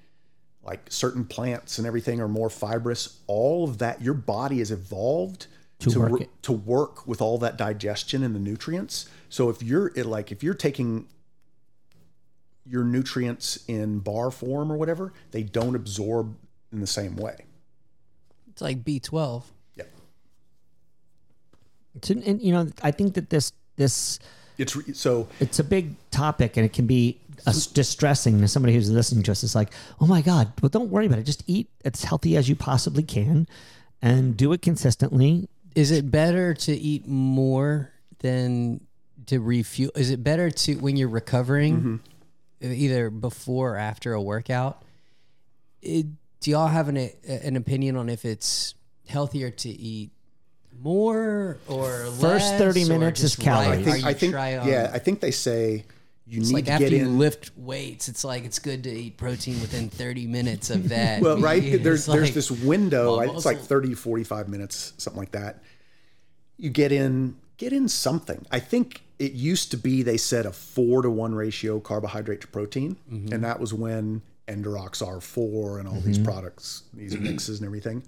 like 0.64 0.92
certain 0.92 1.26
plants 1.26 1.78
and 1.78 1.88
everything 1.88 2.22
are 2.22 2.28
more 2.28 2.50
fibrous, 2.50 3.20
all 3.28 3.64
of 3.64 3.80
that, 3.80 4.02
your 4.02 4.14
body 4.14 4.60
has 4.60 4.72
evolved 4.72 5.48
To 5.82 6.00
work 6.00 6.10
wor- 6.12 6.22
it. 6.22 6.30
to 6.44 6.52
work 6.52 7.08
with 7.08 7.22
all 7.22 7.38
that 7.40 7.58
digestion 7.58 8.24
and 8.24 8.36
the 8.36 8.40
nutrients. 8.40 9.10
So 9.30 9.50
if 9.50 9.64
you're 9.64 9.92
it, 9.96 10.06
like 10.06 10.32
if 10.32 10.44
you're 10.44 10.54
taking 10.54 11.08
your 12.66 12.84
nutrients 12.84 13.64
in 13.68 14.00
bar 14.00 14.30
form 14.30 14.72
or 14.72 14.78
whatever, 14.78 15.12
they 15.32 15.42
don't 15.44 15.76
absorb 15.76 16.36
in 16.72 16.80
the 16.80 16.88
same 16.88 17.16
way. 17.16 17.46
It's 18.52 18.62
like 18.62 18.84
B 18.84 19.00
twelve. 19.00 19.52
Yeah. 19.76 19.86
to, 22.02 22.24
and 22.24 22.42
you 22.42 22.52
know, 22.54 22.68
I 22.84 22.92
think 22.92 23.16
that 23.16 23.30
this 23.30 23.52
this 23.78 24.20
It's 24.58 24.76
re- 24.76 24.94
so 24.94 25.28
it's 25.40 25.58
a 25.58 25.64
big 25.64 25.96
topic, 26.12 26.58
and 26.58 26.66
it 26.66 26.74
can 26.74 26.86
be 26.86 27.20
distressing 27.74 28.40
to 28.40 28.48
somebody 28.48 28.76
who's 28.76 28.92
listening 28.92 29.24
to 29.24 29.32
us. 29.32 29.44
It's 29.44 29.56
like, 29.56 29.72
oh 30.00 30.06
my 30.06 30.22
god, 30.22 30.54
well, 30.62 30.70
don't 30.70 30.92
worry 30.92 31.08
about 31.08 31.18
it. 31.18 31.24
Just 31.24 31.44
eat 31.48 31.70
as 31.84 32.04
healthy 32.04 32.38
as 32.38 32.48
you 32.48 32.56
possibly 32.56 33.02
can, 33.02 33.48
and 34.02 34.38
do 34.38 34.54
it 34.54 34.62
consistently. 34.62 35.50
Is 35.76 35.92
it 35.92 36.10
better 36.12 36.54
to 36.54 36.74
eat 36.74 37.08
more 37.08 37.92
than 38.20 38.82
to 39.28 39.40
refuel? 39.40 39.92
Is 39.96 40.12
it 40.12 40.24
better 40.24 40.50
to 40.50 40.76
when 40.76 40.98
you're 40.98 41.08
recovering, 41.08 42.02
mm-hmm. 42.62 42.72
either 42.72 43.10
before 43.10 43.76
or 43.76 43.78
after 43.78 44.14
a 44.14 44.22
workout? 44.22 44.84
It, 45.82 46.08
do 46.40 46.52
y'all 46.52 46.68
have 46.68 46.90
an 46.90 46.98
an 47.28 47.56
opinion 47.56 47.96
on 47.98 48.10
if 48.10 48.26
it's 48.26 48.76
healthier 49.08 49.52
to 49.52 49.70
eat 49.70 50.12
more 50.80 51.58
or 51.68 52.06
First 52.20 52.52
less, 52.52 52.58
30 52.58 52.86
minutes 52.86 53.22
is 53.22 53.36
just 53.36 53.48
right? 53.48 53.66
calories. 53.66 53.88
I 53.88 53.92
think, 53.92 54.06
I 54.06 54.14
think 54.14 54.34
yeah, 54.68 54.92
I 54.94 55.00
think 55.00 55.20
they 55.20 55.32
say 55.32 55.86
you 56.32 56.40
It's 56.40 56.50
need 56.50 56.54
like 56.56 56.66
to 56.66 56.72
after 56.72 56.90
get 56.90 56.98
you 57.00 57.06
in. 57.06 57.20
lift 57.20 57.52
weights, 57.58 58.08
it's 58.08 58.24
like 58.24 58.46
it's 58.46 58.58
good 58.60 58.84
to 58.86 58.90
eat 58.90 59.18
protein 59.18 59.60
within 59.60 59.90
30 59.90 60.28
minutes 60.28 60.70
of 60.70 60.88
that. 60.90 61.22
well, 61.22 61.38
right? 61.40 61.62
It's 61.74 61.84
There's 61.84 62.08
like- 62.08 62.18
there's 62.20 62.34
this 62.34 62.50
window. 62.50 63.18
well? 63.18 63.36
It's 63.36 63.46
like 63.46 63.58
muscle- 63.58 63.68
30 63.68 63.90
to 63.90 63.96
45 63.98 64.48
minutes, 64.48 64.94
something 64.98 65.20
like 65.20 65.32
that. 65.32 65.62
You 66.58 66.70
get 66.70 66.92
in 66.94 67.36
get 67.58 67.74
in 67.74 67.90
something. 67.90 68.46
I 68.52 68.60
think 68.60 69.02
it 69.20 69.34
used 69.34 69.72
to 69.72 69.78
be 69.78 70.04
they 70.04 70.18
said 70.18 70.46
a 70.46 70.52
four 70.54 71.02
to 71.02 71.10
one 71.10 71.36
ratio 71.36 71.80
carbohydrate 71.80 72.42
to 72.42 72.48
protein, 72.48 72.96
Mm-hmm. 73.12 73.34
and 73.34 73.44
that 73.44 73.60
was 73.60 73.74
when 73.74 74.22
Endurox 74.48 75.02
R4 75.06 75.80
and 75.80 75.88
all 75.88 76.00
these 76.02 76.18
products, 76.18 76.84
these 76.94 77.16
mixes 77.18 77.60
and 77.60 77.66
everything. 77.66 78.04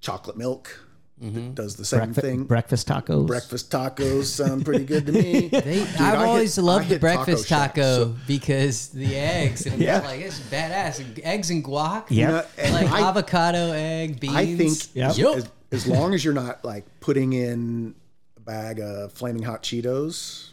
Chocolate 0.00 0.36
milk 0.36 0.84
Mm-hmm. 1.22 1.52
does 1.52 1.76
the 1.76 1.84
same 1.84 1.98
Breakfast, 2.00 2.20
thing. 2.26 2.44
breakfast 2.44 2.88
tacos. 2.88 3.26
Breakfast 3.28 3.70
tacos 3.70 4.24
sound 4.24 4.64
pretty 4.64 4.84
good 4.84 5.06
to 5.06 5.12
me. 5.12 5.48
They, 5.52 5.84
Dude, 5.84 5.88
I've 6.00 6.18
I 6.18 6.24
always 6.26 6.58
I 6.58 6.62
loved 6.62 6.84
the 6.86 6.94
hit 6.94 7.00
Taco 7.00 7.14
breakfast 7.24 7.48
Shack, 7.48 7.74
taco 7.74 7.82
so- 7.82 8.16
because 8.26 8.88
the 8.88 9.14
eggs 9.16 9.64
and 9.66 9.80
Yeah. 9.80 9.98
it's 9.98 10.06
like 10.06 10.20
it's 10.20 10.40
badass. 10.40 11.20
Eggs 11.22 11.50
and 11.50 11.64
guac. 11.64 12.06
Yep. 12.10 12.28
know, 12.30 12.44
and 12.58 12.74
Like 12.74 12.90
I- 12.90 13.08
avocado, 13.08 13.70
egg, 13.72 14.18
beans. 14.18 14.34
I 14.34 14.46
think 14.56 14.78
Yep. 14.94 15.16
Yup. 15.16 15.36
as, 15.36 15.48
as 15.70 15.86
long 15.86 16.12
as 16.14 16.24
you're 16.24 16.34
not 16.34 16.64
like 16.64 16.84
putting 17.00 17.32
in 17.34 17.94
a 18.36 18.40
bag 18.40 18.80
of 18.80 19.12
flaming 19.12 19.42
hot 19.44 19.62
Cheetos, 19.62 20.48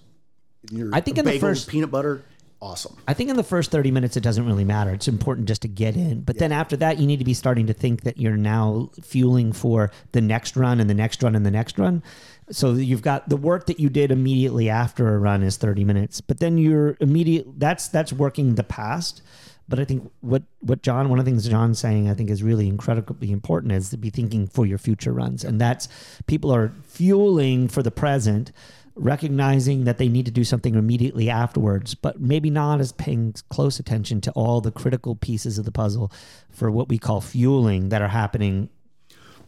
your 0.72 0.94
I 0.94 1.02
think 1.02 1.18
in 1.18 1.26
the 1.26 1.40
first- 1.40 1.68
peanut 1.68 1.90
butter, 1.90 2.22
awesome. 2.62 2.97
I 3.07 3.14
think 3.14 3.30
in 3.30 3.36
the 3.36 3.43
first 3.43 3.72
30 3.72 3.91
minutes, 3.91 4.18
it 4.18 4.22
doesn't 4.22 4.45
really 4.45 4.66
matter. 4.66 4.91
It's 4.91 5.07
important 5.07 5.47
just 5.47 5.62
to 5.64 5.68
get 5.68 5.95
in. 5.95 6.22
But 6.22 6.38
then 6.38 6.51
after 6.51 6.76
that, 6.78 6.99
you 6.99 7.07
need 7.07 7.20
to 7.20 7.26
be 7.26 7.34
starting 7.34 7.68
to 7.68 7.74
think 7.74 8.03
that 8.03 8.18
you're 8.18 8.38
now 8.38 8.89
fueling 9.01 9.53
for 9.53 9.91
the 10.12 10.22
next 10.22 10.55
run 10.55 10.80
and 10.80 10.89
the 10.89 10.93
next 10.93 11.24
run 11.24 11.36
and 11.36 11.45
the 11.45 11.51
next 11.51 11.78
run. 11.78 12.03
So 12.51 12.74
you've 12.74 13.01
got 13.01 13.30
the 13.30 13.38
work 13.38 13.68
that 13.68 13.80
you 13.80 13.89
did 13.89 14.12
immediately 14.12 14.70
after 14.70 15.14
a 15.14 15.20
run 15.20 15.43
is 15.43 15.57
30 15.57 15.84
minutes, 15.84 16.20
but 16.22 16.39
then 16.39 16.57
you're 16.57 16.97
immediate. 16.99 17.60
That's 17.60 17.88
that's 17.88 18.12
working 18.12 18.55
the 18.55 18.64
past. 18.64 19.22
But 19.68 19.80
I 19.80 19.86
think 19.86 20.12
what 20.22 20.41
what 20.62 20.82
John, 20.82 21.10
one 21.10 21.20
of 21.20 21.26
the 21.26 21.30
things 21.30 21.47
John's 21.47 21.78
saying, 21.78 22.10
I 22.10 22.16
think 22.16 22.32
is 22.32 22.41
really 22.41 22.68
incredibly 22.68 23.32
important 23.32 23.72
is 23.74 23.91
to 23.91 23.97
be 23.97 24.10
thinking 24.10 24.47
for 24.47 24.66
your 24.66 24.80
future 24.80 25.14
runs, 25.14 25.43
and 25.43 25.62
that's 25.62 25.88
people 26.26 26.51
are 26.51 26.72
fueling 26.88 27.68
for 27.68 27.84
the 27.84 27.91
present 27.91 28.51
recognizing 29.00 29.86
that 29.86 29.97
they 29.97 30.10
need 30.10 30.26
to 30.26 30.32
do 30.32 30.43
something 30.43 30.76
immediately 30.76 31.30
afterwards, 31.30 31.95
but 31.95 32.20
maybe 32.20 32.50
not 32.50 32.80
as 32.80 32.91
paying 32.91 33.34
close 33.50 33.80
attention 33.80 34.22
to 34.22 34.32
all 34.32 34.62
the 34.62 34.72
critical 34.72 35.16
pieces 35.16 35.58
of 35.58 35.66
the 35.66 35.72
puzzle 35.72 36.12
for 36.50 36.70
what 36.70 36.89
we 36.89 36.97
call 36.97 37.22
fueling 37.22 37.89
that 37.89 38.02
are 38.02 38.10
happening 38.10 38.70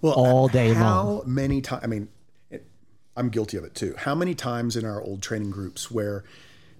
Well, 0.01 0.13
all 0.13 0.47
day 0.47 0.73
how 0.73 0.83
long. 0.83 1.17
How 1.17 1.23
many 1.25 1.61
times? 1.61 1.83
I 1.83 1.87
mean, 1.87 2.07
it, 2.49 2.65
I'm 3.15 3.29
guilty 3.29 3.57
of 3.57 3.63
it 3.63 3.75
too. 3.75 3.93
How 3.97 4.15
many 4.15 4.33
times 4.35 4.75
in 4.75 4.85
our 4.85 5.01
old 5.01 5.21
training 5.21 5.51
groups 5.51 5.91
where 5.91 6.23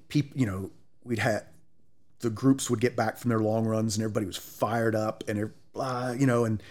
people, 0.08 0.40
you 0.40 0.46
know, 0.46 0.72
we'd 1.04 1.20
had 1.20 1.46
the 2.20 2.30
groups 2.30 2.70
would 2.70 2.80
get 2.80 2.96
back 2.96 3.18
from 3.18 3.30
their 3.30 3.40
long 3.40 3.66
runs 3.66 3.98
and 3.98 4.04
everybody 4.04 4.26
was 4.26 4.38
fired 4.38 4.96
up 4.96 5.24
and 5.28 5.52
blah, 5.74 6.12
you 6.12 6.26
know, 6.26 6.46
and 6.46 6.62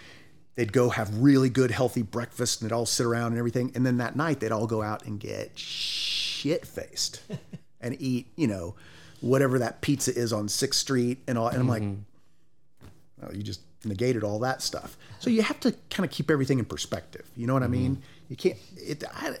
they'd 0.55 0.73
go 0.73 0.89
have 0.89 1.21
really 1.21 1.49
good 1.49 1.71
healthy 1.71 2.01
breakfast 2.01 2.61
and 2.61 2.69
they'd 2.69 2.73
all 2.73 2.85
sit 2.85 3.05
around 3.05 3.27
and 3.27 3.37
everything, 3.37 3.71
and 3.75 3.85
then 3.85 3.97
that 3.97 4.15
night 4.15 4.39
they'd 4.39 4.51
all 4.51 4.67
go 4.67 4.81
out 4.81 5.05
and 5.05 5.19
get 5.19 5.57
shit 5.57 6.65
faced 6.65 7.21
and 7.81 7.95
eat, 7.99 8.27
you 8.35 8.47
know, 8.47 8.75
whatever 9.21 9.59
that 9.59 9.81
pizza 9.81 10.15
is 10.15 10.33
on 10.33 10.49
Sixth 10.49 10.79
Street 10.79 11.19
and 11.27 11.37
all. 11.37 11.47
And 11.47 11.59
I'm 11.59 11.67
like, 11.67 11.83
mm-hmm. 11.83 12.87
well, 13.21 13.35
you 13.35 13.43
just 13.43 13.61
negated 13.85 14.23
all 14.23 14.39
that 14.39 14.61
stuff. 14.61 14.97
So 15.19 15.29
you 15.29 15.41
have 15.41 15.59
to 15.61 15.73
kind 15.89 16.05
of 16.05 16.11
keep 16.11 16.29
everything 16.29 16.59
in 16.59 16.65
perspective. 16.65 17.25
You 17.35 17.47
know 17.47 17.53
what 17.53 17.63
I 17.63 17.67
mm-hmm. 17.67 17.73
mean? 17.73 18.01
You 18.29 18.35
can't. 18.35 18.57
It, 18.77 19.03
I, 19.13 19.37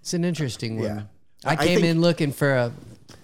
It's 0.00 0.14
an 0.14 0.24
interesting 0.24 0.76
one. 0.76 0.84
Yeah. 0.84 1.02
I 1.44 1.52
I 1.52 1.56
came 1.56 1.80
think- 1.80 1.86
in 1.86 2.00
looking 2.00 2.32
for 2.32 2.52
a 2.52 2.72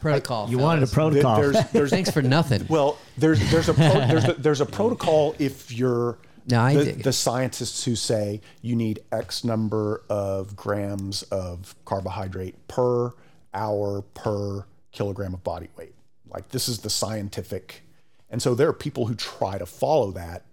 protocol. 0.01 0.49
You 0.49 0.59
wanted 0.59 0.83
a 0.83 0.87
fellas. 0.87 1.15
th- 1.15 1.23
protocol. 1.23 1.53
there's 1.53 1.71
there's 1.73 1.91
Thanks 1.99 2.11
for 2.11 2.23
nothing. 2.23 2.67
well 2.69 2.99
there's 3.17 3.39
there's 3.51 3.69
a 3.69 3.75
pro, 3.75 3.89
there's 4.09 4.29
a, 4.29 4.33
there's 4.35 4.61
a 4.61 4.67
protocol 4.67 5.35
if 5.39 5.73
you're 5.73 6.19
No, 6.47 6.61
I 6.61 6.75
the, 6.75 6.93
the 6.93 7.13
scientists 7.13 7.85
who 7.85 7.97
say 7.97 8.41
you 8.63 8.77
need 8.77 9.01
X 9.13 9.45
number 9.45 10.03
of 10.09 10.57
grams 10.57 11.23
of 11.25 11.75
carbohydrate 11.85 12.69
per 12.69 13.13
hour 13.55 14.03
per 14.15 14.65
kilogram 14.93 15.35
of 15.35 15.43
body 15.45 15.69
weight. 15.77 15.95
Like 16.29 16.49
this 16.51 16.69
is 16.69 16.81
the 16.81 16.91
scientific, 16.91 17.83
and 18.31 18.43
so 18.43 18.55
there 18.55 18.69
are 18.69 18.75
people 18.75 19.07
who 19.07 19.15
try 19.15 19.59
to 19.59 19.67
follow 19.67 20.11
that 20.13 20.45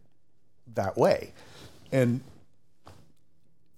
that 0.74 0.98
way, 0.98 1.34
and 1.92 2.22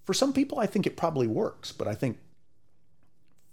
for 0.04 0.14
some 0.14 0.32
people, 0.32 0.58
I 0.58 0.66
think 0.66 0.86
it 0.86 0.96
probably 0.96 1.26
works, 1.26 1.70
but 1.72 1.86
I 1.86 1.94
think 1.94 2.18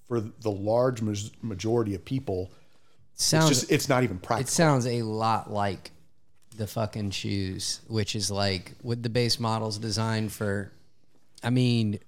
for 0.07 0.19
the 0.19 0.51
large 0.51 1.01
majority 1.41 1.95
of 1.95 2.05
people, 2.05 2.51
sounds 3.15 3.51
it's 3.51 3.59
just 3.61 3.71
it's 3.71 3.89
not 3.89 4.03
even 4.03 4.17
practical. 4.19 4.49
it 4.49 4.51
sounds 4.51 4.85
a 4.87 5.01
lot 5.01 5.51
like 5.51 5.91
the 6.57 6.67
fucking 6.67 7.11
shoes, 7.11 7.81
which 7.87 8.15
is 8.15 8.29
like 8.31 8.73
with 8.83 9.03
the 9.03 9.09
base 9.09 9.39
models 9.39 9.77
designed 9.77 10.31
for. 10.31 10.71
I 11.43 11.49
mean, 11.49 11.99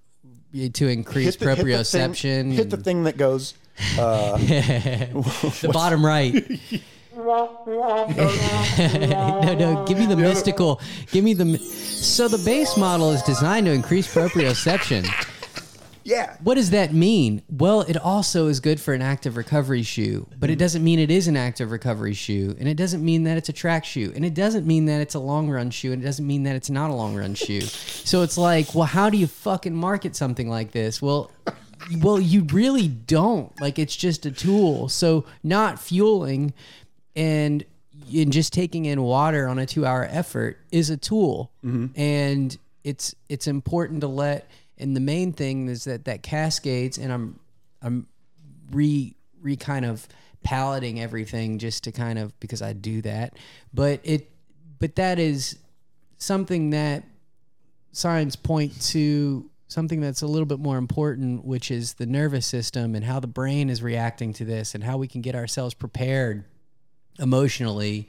to 0.73 0.87
increase 0.87 1.35
Hit 1.35 1.39
the- 1.39 1.55
hit 1.55 1.57
the 1.57 1.83
thing- 1.83 2.11
proprioception. 2.11 2.53
Hit 2.53 2.69
the 2.69 2.77
thing 2.77 3.03
that 3.03 3.17
goes. 3.17 3.53
Uh, 3.99 4.37
the 4.37 5.69
bottom 5.71 6.05
right. 6.05 6.33
no, 7.17 7.65
no, 9.57 9.85
give 9.87 9.97
me 9.97 10.05
the 10.05 10.15
mystical. 10.15 10.79
Give 11.11 11.23
me 11.23 11.33
the. 11.33 11.57
So 11.57 12.27
the 12.27 12.37
base 12.39 12.77
model 12.77 13.11
is 13.11 13.21
designed 13.23 13.65
to 13.65 13.71
increase 13.73 14.11
proprioception. 14.13 15.07
Yeah, 16.07 16.37
What 16.41 16.55
does 16.55 16.69
that 16.69 16.93
mean? 16.93 17.41
Well, 17.49 17.81
it 17.81 17.97
also 17.97 18.47
is 18.47 18.61
good 18.61 18.79
for 18.79 18.93
an 18.93 19.01
active 19.01 19.35
recovery 19.35 19.83
shoe, 19.83 20.25
but 20.39 20.49
it 20.49 20.53
mm-hmm. 20.53 20.59
doesn't 20.59 20.81
mean 20.81 20.99
it 20.99 21.11
is 21.11 21.27
an 21.27 21.35
active 21.35 21.69
recovery 21.69 22.13
shoe, 22.13 22.55
and 22.57 22.69
it 22.69 22.75
doesn't 22.75 23.03
mean 23.03 23.23
that 23.23 23.35
it's 23.35 23.49
a 23.49 23.53
track 23.53 23.83
shoe, 23.83 24.13
and 24.15 24.23
it 24.23 24.33
doesn't 24.33 24.65
mean 24.65 24.85
that 24.85 25.01
it's 25.01 25.15
a 25.15 25.19
long 25.19 25.49
run 25.49 25.69
shoe, 25.69 25.91
and 25.91 26.01
it 26.01 26.05
doesn't 26.05 26.25
mean 26.25 26.43
that 26.43 26.55
it's 26.55 26.69
not 26.69 26.91
a 26.91 26.93
long 26.93 27.13
run 27.13 27.35
shoe. 27.35 27.59
So 27.59 28.21
it's 28.21 28.37
like, 28.37 28.73
well, 28.73 28.85
how 28.85 29.09
do 29.09 29.17
you 29.17 29.27
fucking 29.27 29.75
market 29.75 30.15
something 30.15 30.49
like 30.49 30.71
this? 30.71 31.01
Well, 31.01 31.29
well, 31.99 32.21
you 32.21 32.43
really 32.53 32.87
don't. 32.87 33.59
Like 33.59 33.77
it's 33.77 33.95
just 33.95 34.25
a 34.25 34.31
tool. 34.31 34.87
So 34.87 35.25
not 35.43 35.77
fueling 35.77 36.53
and 37.17 37.65
and 38.15 38.31
just 38.31 38.53
taking 38.53 38.85
in 38.85 39.01
water 39.01 39.45
on 39.49 39.59
a 39.59 39.65
2-hour 39.65 40.07
effort 40.09 40.57
is 40.71 40.89
a 40.89 40.95
tool. 40.95 41.51
Mm-hmm. 41.65 41.99
And 41.99 42.57
it's 42.85 43.13
it's 43.27 43.47
important 43.47 43.99
to 44.01 44.07
let 44.07 44.49
and 44.77 44.95
the 44.95 45.01
main 45.01 45.33
thing 45.33 45.67
is 45.67 45.85
that 45.85 46.05
that 46.05 46.23
cascades 46.23 46.97
and 46.97 47.11
I'm 47.11 47.39
I'm 47.81 48.07
re 48.71 49.15
re 49.41 49.55
kind 49.55 49.85
of 49.85 50.07
palating 50.43 50.99
everything 50.99 51.59
just 51.59 51.83
to 51.83 51.91
kind 51.91 52.17
of 52.19 52.37
because 52.39 52.61
I 52.61 52.73
do 52.73 53.01
that. 53.01 53.37
But 53.73 54.01
it 54.03 54.29
but 54.79 54.95
that 54.95 55.19
is 55.19 55.57
something 56.17 56.71
that 56.71 57.03
signs 57.91 58.35
point 58.35 58.79
to 58.81 59.49
something 59.67 59.99
that's 59.99 60.21
a 60.21 60.27
little 60.27 60.45
bit 60.45 60.59
more 60.59 60.77
important, 60.77 61.43
which 61.43 61.71
is 61.71 61.95
the 61.95 62.05
nervous 62.05 62.45
system 62.45 62.95
and 62.95 63.03
how 63.03 63.19
the 63.19 63.27
brain 63.27 63.69
is 63.69 63.81
reacting 63.81 64.31
to 64.33 64.45
this 64.45 64.73
and 64.73 64.83
how 64.83 64.97
we 64.97 65.07
can 65.07 65.21
get 65.21 65.35
ourselves 65.35 65.73
prepared 65.73 66.45
emotionally 67.19 68.07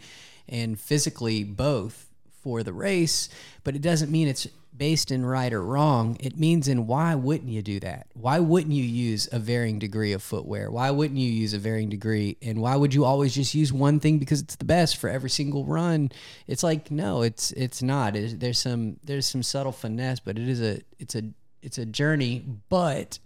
and 0.49 0.79
physically 0.79 1.43
both 1.43 2.09
for 2.43 2.63
the 2.63 2.73
race. 2.73 3.29
But 3.65 3.75
it 3.75 3.83
doesn't 3.83 4.11
mean 4.11 4.29
it's 4.29 4.47
based 4.79 5.11
in 5.11 5.27
right 5.27 5.53
or 5.53 5.63
wrong. 5.63 6.17
It 6.21 6.39
means 6.39 6.69
in 6.69 6.87
why 6.87 7.15
wouldn't 7.15 7.51
you 7.51 7.61
do 7.61 7.81
that? 7.81 8.07
Why 8.15 8.39
wouldn't 8.39 8.73
you 8.73 8.85
use 8.85 9.29
a 9.33 9.39
varying 9.39 9.79
degree 9.79 10.13
of 10.13 10.23
footwear? 10.23 10.71
Why 10.71 10.91
wouldn't 10.91 11.19
you 11.19 11.31
use 11.31 11.53
a 11.53 11.59
varying 11.59 11.89
degree? 11.89 12.37
And 12.41 12.61
why 12.61 12.77
would 12.77 12.95
you 12.95 13.05
always 13.05 13.35
just 13.35 13.55
use 13.55 13.73
one 13.73 14.01
thing 14.01 14.19
because 14.19 14.41
it's 14.41 14.57
the 14.57 14.65
best 14.65 14.97
for 14.97 15.11
every 15.11 15.31
single 15.31 15.65
run? 15.65 16.11
It's 16.47 16.63
like 16.63 16.91
no, 16.91 17.23
it's 17.23 17.51
it's 17.53 17.83
not. 17.83 18.17
It, 18.17 18.41
there's 18.41 18.59
some 18.59 18.99
there's 19.03 19.27
some 19.27 19.43
subtle 19.43 19.73
finesse, 19.73 20.21
but 20.25 20.39
it 20.39 20.49
is 20.49 20.63
a 20.63 20.81
it's 20.99 21.15
a 21.15 21.23
it's 21.61 21.79
a 21.79 21.85
journey. 21.85 22.45
But 22.69 23.19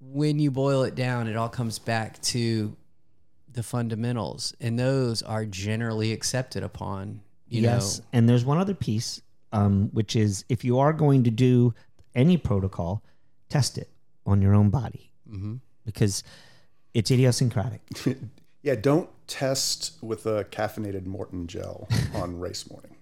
when 0.00 0.38
you 0.38 0.50
boil 0.50 0.84
it 0.84 0.94
down, 0.94 1.28
it 1.28 1.36
all 1.36 1.48
comes 1.48 1.78
back 1.78 2.20
to 2.22 2.76
the 3.52 3.62
fundamentals, 3.62 4.54
and 4.60 4.78
those 4.78 5.22
are 5.22 5.44
generally 5.44 6.12
accepted 6.12 6.62
upon. 6.62 7.20
You 7.48 7.62
yes. 7.62 7.98
know, 7.98 8.04
And 8.14 8.28
there's 8.28 8.46
one 8.46 8.56
other 8.56 8.74
piece, 8.74 9.20
um, 9.52 9.90
which 9.92 10.16
is 10.16 10.44
if 10.48 10.64
you 10.64 10.78
are 10.78 10.92
going 10.92 11.24
to 11.24 11.30
do 11.30 11.74
any 12.14 12.36
protocol, 12.36 13.02
test 13.48 13.78
it 13.78 13.88
on 14.26 14.40
your 14.42 14.54
own 14.54 14.70
body 14.70 15.10
Mm-hmm. 15.30 15.54
because 15.86 16.22
it's 16.92 17.10
idiosyncratic. 17.10 17.80
yeah. 18.62 18.74
Don't 18.74 19.08
test 19.26 19.92
with 20.02 20.26
a 20.26 20.44
caffeinated 20.44 21.06
Maurten 21.06 21.46
gel 21.46 21.88
on 22.14 22.38
race 22.38 22.68
morning. 22.70 22.96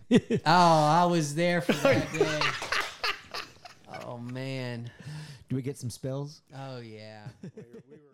oh, 0.47 0.85
I 0.95 1.05
was 1.07 1.35
there 1.35 1.61
for 1.61 1.73
that 1.73 2.13
day. 2.13 2.41
Oh 4.05 4.19
man. 4.19 4.91
Do 5.49 5.57
we 5.57 5.63
get 5.63 5.77
some 5.79 5.91
spills? 5.91 6.43
Oh 6.57 6.79
yeah. 6.79 7.23
we 7.43 7.51
were 7.51 8.10